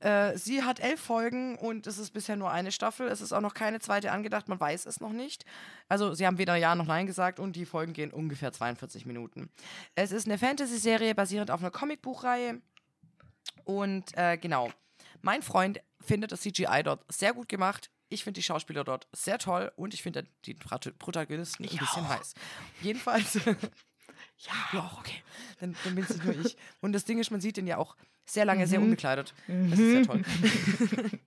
[0.00, 3.06] Äh, sie hat elf Folgen und es ist bisher nur eine Staffel.
[3.08, 5.44] Es ist auch noch keine zweite angedacht, man weiß es noch nicht.
[5.88, 9.50] Also sie haben weder Ja noch Nein gesagt und die Folgen gehen ungefähr 42 Minuten.
[9.94, 12.60] Es ist eine Fantasy-Serie basierend auf einer Comicbuchreihe.
[13.64, 14.70] Und äh, genau,
[15.22, 17.90] mein Freund findet das CGI dort sehr gut gemacht.
[18.08, 21.78] Ich finde die Schauspieler dort sehr toll und ich finde die Prot- Protagonisten ein Ich
[21.78, 22.08] bisschen auch.
[22.08, 22.34] heiß.
[22.80, 23.34] Jedenfalls.
[23.44, 25.22] Ja, ja, okay.
[25.60, 26.56] Dann, dann bin es nur ich.
[26.80, 27.94] Und das Ding ist, man sieht ihn ja auch
[28.32, 28.84] sehr lange sehr Mhm.
[28.86, 29.34] unbekleidet.
[29.46, 30.22] Das ist sehr toll.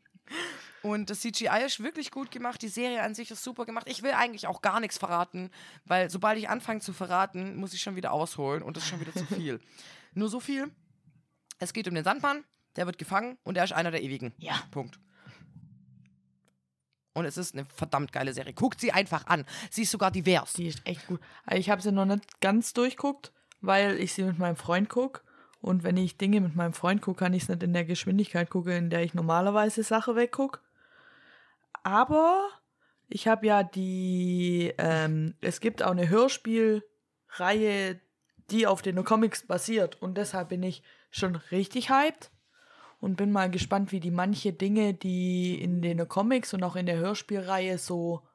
[0.82, 2.62] Und das CGI ist wirklich gut gemacht.
[2.62, 3.88] Die Serie an sich ist super gemacht.
[3.90, 5.50] Ich will eigentlich auch gar nichts verraten,
[5.86, 9.00] weil sobald ich anfange zu verraten, muss ich schon wieder ausholen und das ist schon
[9.00, 9.62] wieder zu viel.
[10.14, 10.70] Nur so viel.
[11.60, 12.44] Es geht um den Sandmann,
[12.76, 14.34] der wird gefangen und er ist einer der Ewigen.
[14.38, 14.62] Ja.
[14.72, 15.00] Punkt.
[17.14, 18.54] Und es ist eine verdammt geile Serie.
[18.54, 19.46] Guckt sie einfach an.
[19.70, 20.54] Sie ist sogar divers.
[20.54, 21.22] Die ist echt gut.
[21.52, 23.32] Ich habe sie noch nicht ganz durchguckt,
[23.62, 25.22] weil ich sie mit meinem Freund gucke.
[25.64, 28.49] Und wenn ich Dinge mit meinem Freund gucke, kann ich es nicht in der Geschwindigkeit
[28.49, 30.60] gucken, in der ich normalerweise Sache weggucke.
[31.84, 32.49] Aber
[33.07, 38.02] ich habe ja die, ähm, es gibt auch eine Hörspielreihe,
[38.52, 40.02] die auf den Comics basiert.
[40.02, 42.30] Und deshalb bin ich schon richtig hyped
[42.99, 46.88] und bin mal gespannt, wie die manche Dinge, die in den Comics und auch in
[46.88, 48.27] der Hörspielreihe so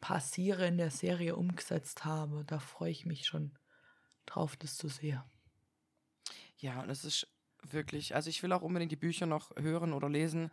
[0.00, 2.46] passieren, in der Serie umgesetzt haben.
[2.46, 3.52] Da freue ich mich schon
[4.24, 5.20] drauf, das zu sehen.
[6.58, 7.28] Ja, und es ist
[7.62, 10.50] wirklich, also ich will auch unbedingt die Bücher noch hören oder lesen,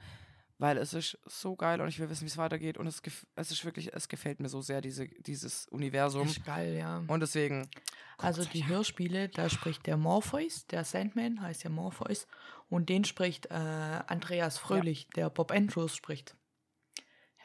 [0.58, 2.78] weil es ist so geil und ich will wissen, wie es weitergeht.
[2.78, 3.02] Und es,
[3.36, 6.28] es ist wirklich, es gefällt mir so sehr, diese, dieses Universum.
[6.28, 7.04] ist geil, ja.
[7.08, 7.70] Und deswegen.
[8.18, 8.66] Also die.
[8.68, 12.28] Hörspiele, da spricht der Morpheus, der Sandman heißt ja Morpheus,
[12.70, 16.36] und den spricht äh, Andreas Fröhlich, der Bob Andrews spricht.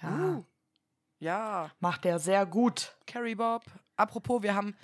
[0.03, 0.45] Ja, Uh,
[1.19, 2.97] ja, macht er sehr gut.
[3.07, 3.65] Carrie Bob.
[3.97, 4.75] Apropos, wir haben,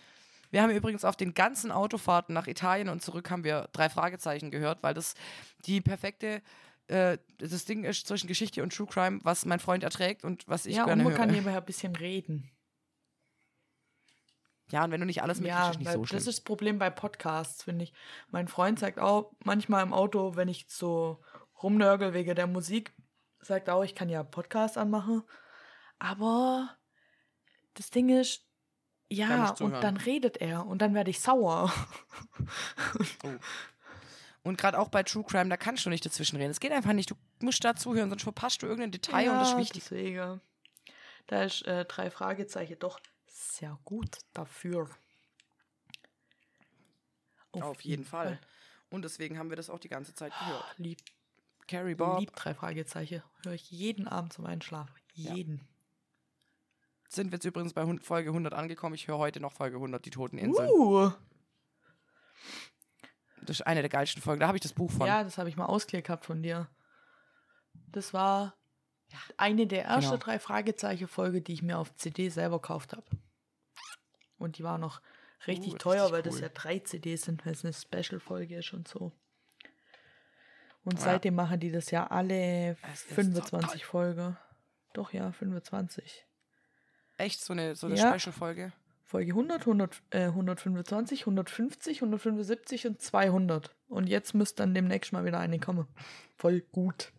[0.51, 4.51] wir haben übrigens auf den ganzen Autofahrten nach Italien und zurück haben wir drei Fragezeichen
[4.51, 5.15] gehört, weil das
[5.67, 6.43] die perfekte,
[6.89, 10.67] äh, das Ding ist zwischen Geschichte und True Crime, was mein Freund erträgt und was
[10.67, 11.19] ich ja, gerne man höre.
[11.19, 12.51] kann nebenher ein bisschen reden.
[14.71, 16.19] ja, und wenn du nicht alles mitkriegst, Ja, ist nicht so schlimm.
[16.19, 17.93] das ist das Problem bei Podcasts, finde ich.
[18.31, 21.23] Mein Freund sagt auch manchmal im Auto, wenn ich so
[21.63, 22.93] rumnörgel wegen der Musik,
[23.41, 25.23] sagt auch, ich kann ja Podcast anmachen.
[25.99, 26.77] Aber
[27.75, 28.46] das Ding ist,
[29.09, 31.73] ja, und dann redet er und dann werde ich sauer.
[34.43, 36.53] Und gerade auch bei True Crime, da kannst du nicht dazwischen reden.
[36.53, 37.11] Es geht einfach nicht.
[37.11, 39.83] Du musst da zuhören, sonst verpasst du irgendein Detail und das ist wichtig.
[39.83, 40.41] Deswegen.
[41.27, 44.89] Da ist äh, drei Fragezeichen doch sehr gut dafür.
[47.51, 48.39] Auf, jeden Fall.
[48.91, 50.75] Und deswegen haben wir das auch die ganze Zeit gehört.
[50.77, 51.01] Lieb,
[51.67, 52.21] Carrie Bob.
[52.21, 53.23] lieb drei Fragezeichen.
[53.43, 54.95] Höre ich jeden Abend zum Einschlafen.
[55.15, 55.67] Jeden.
[57.09, 58.95] Sind wir jetzt übrigens bei Folge 100 angekommen.
[58.95, 60.69] Ich höre heute noch Folge 100, die Toten Inseln.
[60.71, 61.11] Uh.
[63.43, 64.41] Das ist eine der geilsten Folgen.
[64.41, 65.07] Da habe ich das Buch von.
[65.07, 66.69] Ja, das habe ich mal ausgeklärt gehabt von dir.
[67.93, 68.55] Das war
[69.37, 70.23] eine der ersten Genau.
[70.23, 73.05] drei Fragezeichen-Folge, die ich mir auf CD selber gekauft habe.
[74.39, 75.01] Und die war noch
[75.47, 76.41] richtig Uh, teuer, richtig weil das cool.
[76.43, 79.13] ja drei CDs sind, weil es eine Special-Folge ist und so.
[80.85, 81.05] Und Ja.
[81.05, 84.37] seitdem machen die das ja alle Es ist so 25 Folgen.
[84.93, 86.26] Doch, ja, 25.
[87.19, 88.19] Echt so eine, so eine Ja.
[88.19, 88.73] Special-Folge.
[89.05, 93.75] Folge 100, 100 äh, 125, 150, 175 und 200.
[93.89, 95.87] Und jetzt müsste dann demnächst mal wieder eine kommen.
[96.37, 97.13] Voll gut.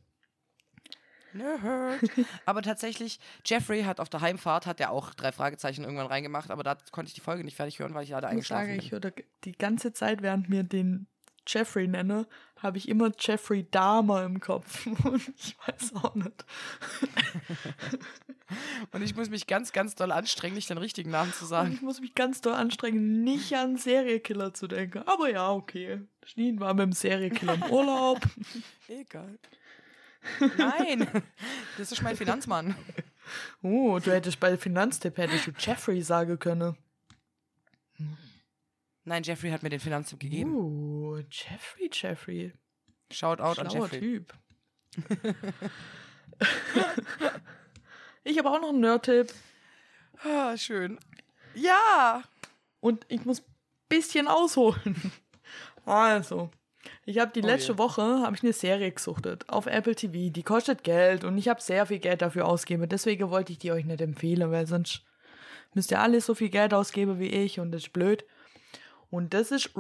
[1.34, 2.00] Nerd.
[2.46, 6.64] aber tatsächlich, Jeffrey hat auf der Heimfahrt, hat er auch drei Fragezeichen irgendwann reingemacht, aber
[6.64, 8.92] da konnte ich die Folge nicht fertig hören, weil ich leider Ich eingeschlafen ich bin.
[8.92, 9.10] höre da
[9.44, 11.08] die ganze Zeit, während mir den
[11.48, 14.86] Jeffrey nenne, habe ich immer Jeffrey Dahmer im Kopf.
[15.04, 16.46] Und ich weiß auch nicht.
[18.92, 21.72] Und ich muss mich ganz, ganz doll anstrengen, nicht den richtigen Namen zu Und sagen.
[21.74, 25.04] ich muss mich ganz doll anstrengen, nicht an Serienkiller zu denken.
[25.06, 26.02] Aber ja, okay.
[26.26, 28.20] Schneen war mit dem Serienkiller im Urlaub.
[28.88, 29.38] Egal.
[30.58, 31.08] Nein,
[31.78, 32.76] das ist mein Finanzmann.
[33.62, 36.76] Oh, du hättest bei Finanztipp hättest du Jeffrey sagen können.
[39.08, 40.54] Nein, Jeffrey hat mir den Finanztipp gegeben.
[40.54, 42.52] Uh, Jeffrey, Jeffrey.
[43.10, 44.00] Shout out an Jeffrey.
[44.02, 44.34] Typ.
[48.26, 49.34] ich habe auch noch einen Nerd-Tipp.
[50.26, 51.00] Ah, schön.
[51.56, 52.22] Ja.
[52.82, 53.46] Und ich muss ein
[53.90, 55.12] bisschen ausholen.
[55.86, 56.52] Also,
[57.06, 57.78] ich habe die Oh letzte je.
[57.78, 60.34] Woche habe ich eine Serie gesuchtet auf Apple TV.
[60.34, 62.90] Die kostet Geld und ich habe sehr viel Geld dafür ausgegeben.
[62.90, 65.06] Deswegen wollte ich die euch nicht empfehlen, weil sonst
[65.74, 68.26] müsst ihr alle so viel Geld ausgeben wie ich und das ist blöd.
[69.10, 69.72] Und das ist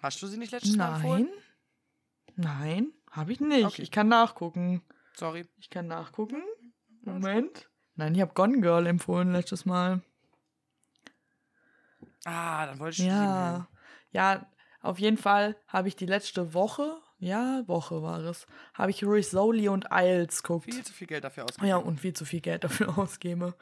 [0.00, 1.28] Hast du sie nicht letztes Mal empfohlen?
[2.36, 2.58] Nein.
[2.60, 3.64] Nein, habe ich nicht.
[3.64, 3.82] Okay.
[3.82, 4.82] Ich kann nachgucken.
[5.16, 5.46] Sorry.
[5.56, 6.42] Ich kann nachgucken.
[7.02, 7.68] Moment.
[7.94, 10.02] Nein, ich habe Gone Girl empfohlen letztes Mal.
[12.24, 13.68] Ah, dann wollte ich Ja.
[14.10, 14.46] Ja,
[14.80, 19.68] auf jeden Fall habe ich die letzte Woche, ja, Woche war es, habe ich Rizzoli
[19.68, 20.66] und Isles geguckt.
[20.66, 21.68] viel zu viel Geld dafür ausgegeben.
[21.68, 23.54] Ja, und viel zu viel Geld dafür ausgebe.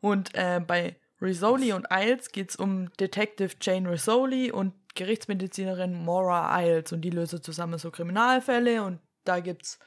[0.00, 6.60] Und äh, bei Rizzoli und Isles geht es um Detective Jane Rizzoli und Gerichtsmedizinerin Maura
[6.62, 6.92] Isles.
[6.92, 9.78] Und die lösen zusammen so Kriminalfälle und da gibt es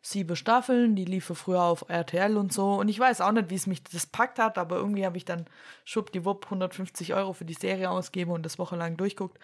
[0.00, 2.74] sieben Staffeln, die liefen früher auf RTL und so.
[2.74, 5.24] Und ich weiß auch nicht, wie es mich das packt hat, aber irgendwie habe ich
[5.24, 5.46] dann
[5.84, 9.38] schwuppdiwupp 150 Euro für die Serie ausgegeben und das wochenlang durchguckt.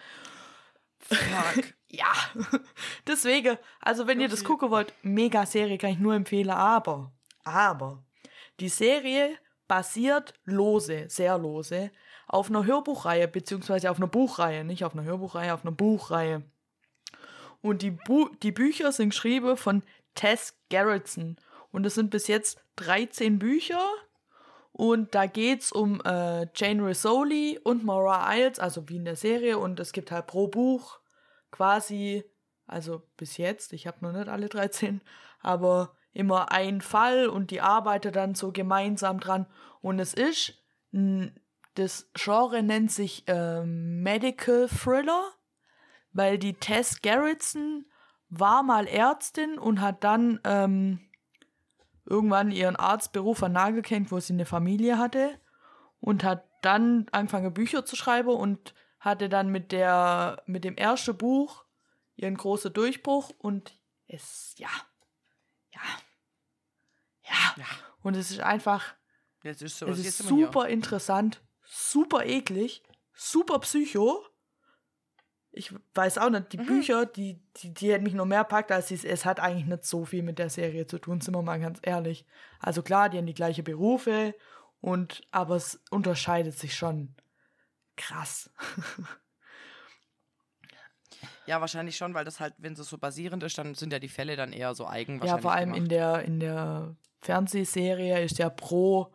[0.99, 1.17] Fuck.
[1.87, 2.11] Ja,
[3.07, 4.47] deswegen, also wenn ihr das Okay.
[4.47, 7.13] gucken wollt, mega Serie kann ich nur empfehlen, aber,
[7.45, 8.03] aber,
[8.59, 11.91] die Serie basiert lose, sehr lose,
[12.27, 16.43] auf einer Hörbuchreihe, beziehungsweise auf einer Buchreihe, nicht auf einer Hörbuchreihe, auf einer Buchreihe.
[17.61, 19.83] Und die, Bu die Bücher sind geschrieben von
[20.13, 21.37] Tess Gerritsen.
[21.71, 23.81] Und es sind bis jetzt 13 Bücher.
[24.71, 29.57] Und da geht's um äh, Jane Rizzoli und Maura Isles, also wie in der Serie.
[29.57, 30.99] Und es gibt halt pro Buch
[31.51, 32.23] quasi,
[32.67, 35.01] also bis jetzt, ich habe noch nicht alle 13,
[35.39, 39.45] aber immer ein Fall und die arbeiten dann so gemeinsam dran.
[39.81, 40.63] Und es ist,
[41.75, 45.31] das Genre nennt sich ähm, Medical Thriller,
[46.13, 47.85] weil die Tess Gerritsen
[48.29, 51.01] war mal Ärztin und hat dann ähm,
[52.05, 55.39] irgendwann ihren Arztberuf an Nagel gehängt, wo sie eine Familie hatte
[55.99, 61.15] und hat dann angefangen Bücher zu schreiben und hatte dann mit der mit dem ersten
[61.17, 61.65] Buch
[62.15, 63.77] ihren großen Durchbruch und
[64.07, 64.69] es ja
[65.71, 65.81] ja
[67.27, 67.65] ja, Ja.
[68.01, 68.95] und es ist einfach
[69.43, 72.81] Jetzt ist so, es jetzt ist wir super interessant, super eklig,
[73.13, 74.25] super psycho.
[75.51, 76.65] Ich weiß auch nicht, die Mhm.
[76.65, 79.85] Bücher, die, die, die hätten mich noch mehr packt, als es, es hat eigentlich nicht
[79.85, 82.25] so viel mit der Serie zu tun, sind wir mal ganz ehrlich.
[82.59, 84.35] Also klar, die haben die gleiche Berufe,
[84.81, 87.15] und, aber es unterscheidet sich schon
[87.95, 88.49] krass.
[91.47, 94.09] Ja, wahrscheinlich schon, weil das halt, wenn es so basierend ist, dann sind ja die
[94.09, 95.77] Fälle dann eher so eigen Ja, vor allem gemacht.
[95.83, 96.95] in der, in der
[97.25, 99.11] Fernsehserie ist ja pro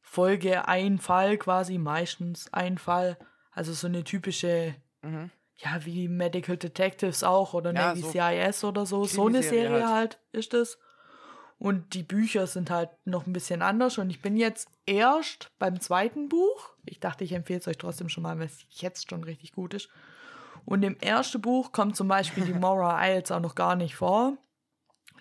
[0.00, 3.16] Folge ein Fall quasi, meistens ein Fall.
[3.52, 5.30] Also so eine typische Mhm.
[5.58, 9.04] ja, wie Medical Detectives auch oder Ja, Navy so CIS oder so.
[9.04, 10.16] So eine Serie halt.
[10.16, 10.18] halt.
[10.32, 10.78] ist es.
[11.58, 13.96] Und die Bücher sind halt noch ein bisschen anders.
[13.98, 16.74] Und ich bin jetzt erst beim zweiten Buch.
[16.84, 19.72] Ich dachte, ich empfehle es euch trotzdem schon mal, weil es jetzt schon richtig gut
[19.72, 19.88] ist.
[20.64, 24.36] Und im ersten Buch kommt zum Beispiel die Maura Isles auch noch gar nicht vor.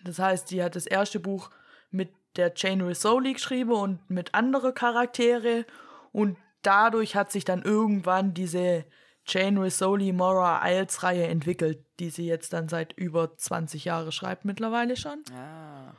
[0.04, 1.52] Das heißt, sie hat das erste Buch
[1.96, 5.66] mit der Jane Rizzoli geschrieben und mit anderen Charaktere.
[6.12, 8.86] Und dadurch hat sich dann irgendwann diese
[9.28, 14.46] Jane Rizzoli Mora Isles Reihe entwickelt, die sie jetzt dann seit über 20 Jahren schreibt
[14.46, 15.24] mittlerweile schon.
[15.34, 15.96] Ah.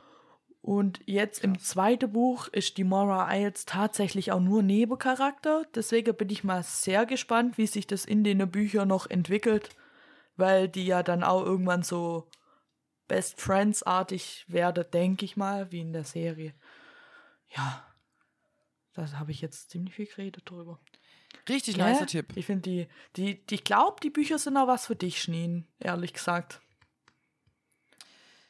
[0.61, 5.63] Und jetzt im zweiten Buch ist die Mora Isles tatsächlich auch nur Nebencharakter.
[5.75, 9.69] Deswegen bin ich mal sehr gespannt, wie sich das in den Büchern noch entwickelt,
[10.35, 12.27] weil die ja dann auch irgendwann so
[13.07, 16.53] Best Friends-artig werde, denke ich mal, wie in der Serie.
[17.55, 17.85] Ja,
[18.93, 20.79] da habe ich jetzt ziemlich viel geredet drüber.
[21.47, 21.89] Richtig Gell?
[21.89, 22.33] nicer Tipp.
[22.35, 25.67] Ich finde die, die, die ich glaube, die Bücher sind auch was für dich, Schneen,
[25.79, 26.61] ehrlich gesagt.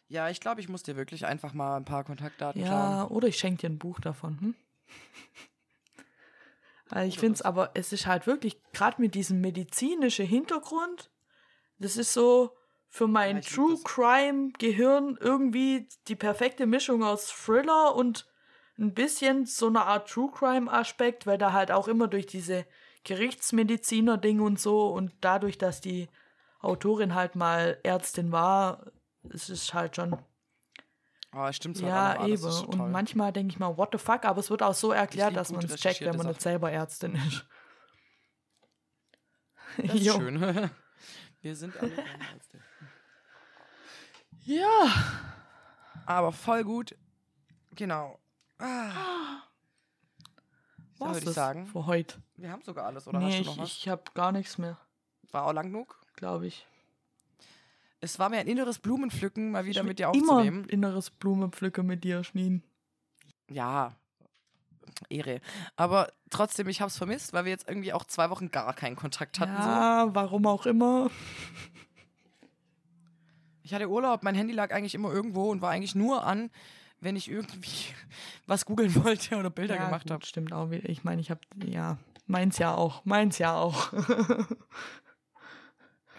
[0.07, 3.11] Ja, ich glaube, ich muss dir wirklich einfach mal ein paar Kontaktdaten Ja, klauen.
[3.11, 4.39] oder ich schenke dir ein Buch davon.
[4.39, 4.55] Hm?
[6.89, 11.11] Weil ich finde es aber, es ist halt wirklich, gerade mit diesem medizinischen Hintergrund,
[11.79, 12.55] das ist so
[12.89, 13.77] für mein Ja, True.
[13.83, 18.27] Crime Gehirn irgendwie die perfekte Mischung aus Thriller und
[18.79, 22.65] ein bisschen so eine Art True Crime Aspekt, weil da halt auch immer durch diese
[23.03, 26.09] Gerichtsmediziner Ding und so und dadurch, dass die
[26.59, 28.91] Autorin halt mal Ärztin war,
[29.29, 30.17] es ist halt schon
[31.35, 32.43] Oh, stimmt ja, eben.
[32.43, 32.89] Und toll.
[32.89, 35.63] manchmal denke ich mal, what the fuck, aber es wird auch so erklärt, dass man
[35.63, 36.51] es checkt, wenn man nicht Sachen.
[36.53, 37.45] selber Ärztin ist.
[39.77, 40.41] Das ist schön.
[41.41, 41.91] Wir sind alle
[42.33, 42.59] Ärzte.
[44.47, 44.93] Ja.
[46.05, 46.95] Aber voll gut.
[47.75, 48.17] Genau.
[48.59, 49.41] Ah.
[50.99, 51.67] Was würde ich sagen?
[51.67, 52.21] Für heute.
[52.37, 53.69] Wir haben sogar alles, oder nee, hast du ich, noch was?
[53.69, 54.77] ich habe gar nichts mehr,
[55.31, 55.99] War auch lang genug.
[56.15, 56.65] glaube ich.
[57.99, 60.63] Es war mir ein inneres Blumenpflücken, mal wieder Ich mit dir will immer aufzunehmen.
[60.69, 62.63] inneres Blumenpflücke mit dir, Schnien.
[63.49, 63.95] Ja,
[65.09, 65.41] Ehre.
[65.75, 68.95] Aber trotzdem, ich habe es vermisst, weil wir jetzt irgendwie auch zwei Wochen gar keinen
[68.95, 69.55] Kontakt hatten.
[69.61, 69.67] So.
[69.69, 71.09] Ja, warum auch immer.
[73.67, 76.49] Ich hatte Urlaub, mein Handy lag eigentlich immer irgendwo und war eigentlich nur an,
[77.01, 77.93] wenn ich irgendwie
[78.47, 80.25] was googeln wollte oder Bilder ja, gemacht habe.
[80.25, 80.71] Stimmt auch.
[80.71, 83.03] Ich meine, ich habe, ja, meins ja auch.
[83.03, 83.91] Meins ja auch.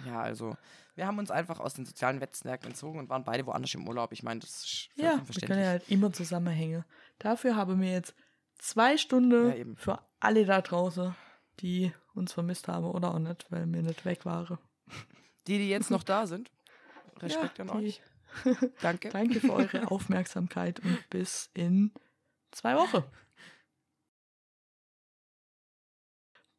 [0.06, 0.56] Ja, also
[0.94, 4.12] wir haben uns einfach aus den sozialen Netzwerken entzogen und waren beide woanders im Urlaub.
[4.12, 6.84] Ich meine, das ist ja, wir können ja halt immer zusammenhängen.
[7.18, 8.14] Dafür haben wir jetzt
[8.58, 11.16] zwei Stunden Ja, für alle da draußen,
[11.58, 14.58] die uns vermisst haben oder auch nicht, weil wir nicht weg waren.
[15.48, 16.50] Die, die jetzt noch da sind,
[17.18, 18.00] Respekt Ja, an euch.
[18.80, 19.08] Danke.
[19.10, 21.92] Danke für eure Aufmerksamkeit und bis in
[22.50, 23.04] zwei Wochen.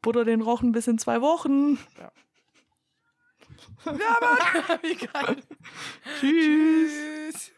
[0.02, 1.78] Butter den Rochen bis in zwei Wochen.
[1.98, 2.12] Ja,
[3.86, 4.80] Mann!
[4.82, 5.44] Wie geil.
[6.20, 6.92] Tschüss.
[6.92, 7.52] Tschüss.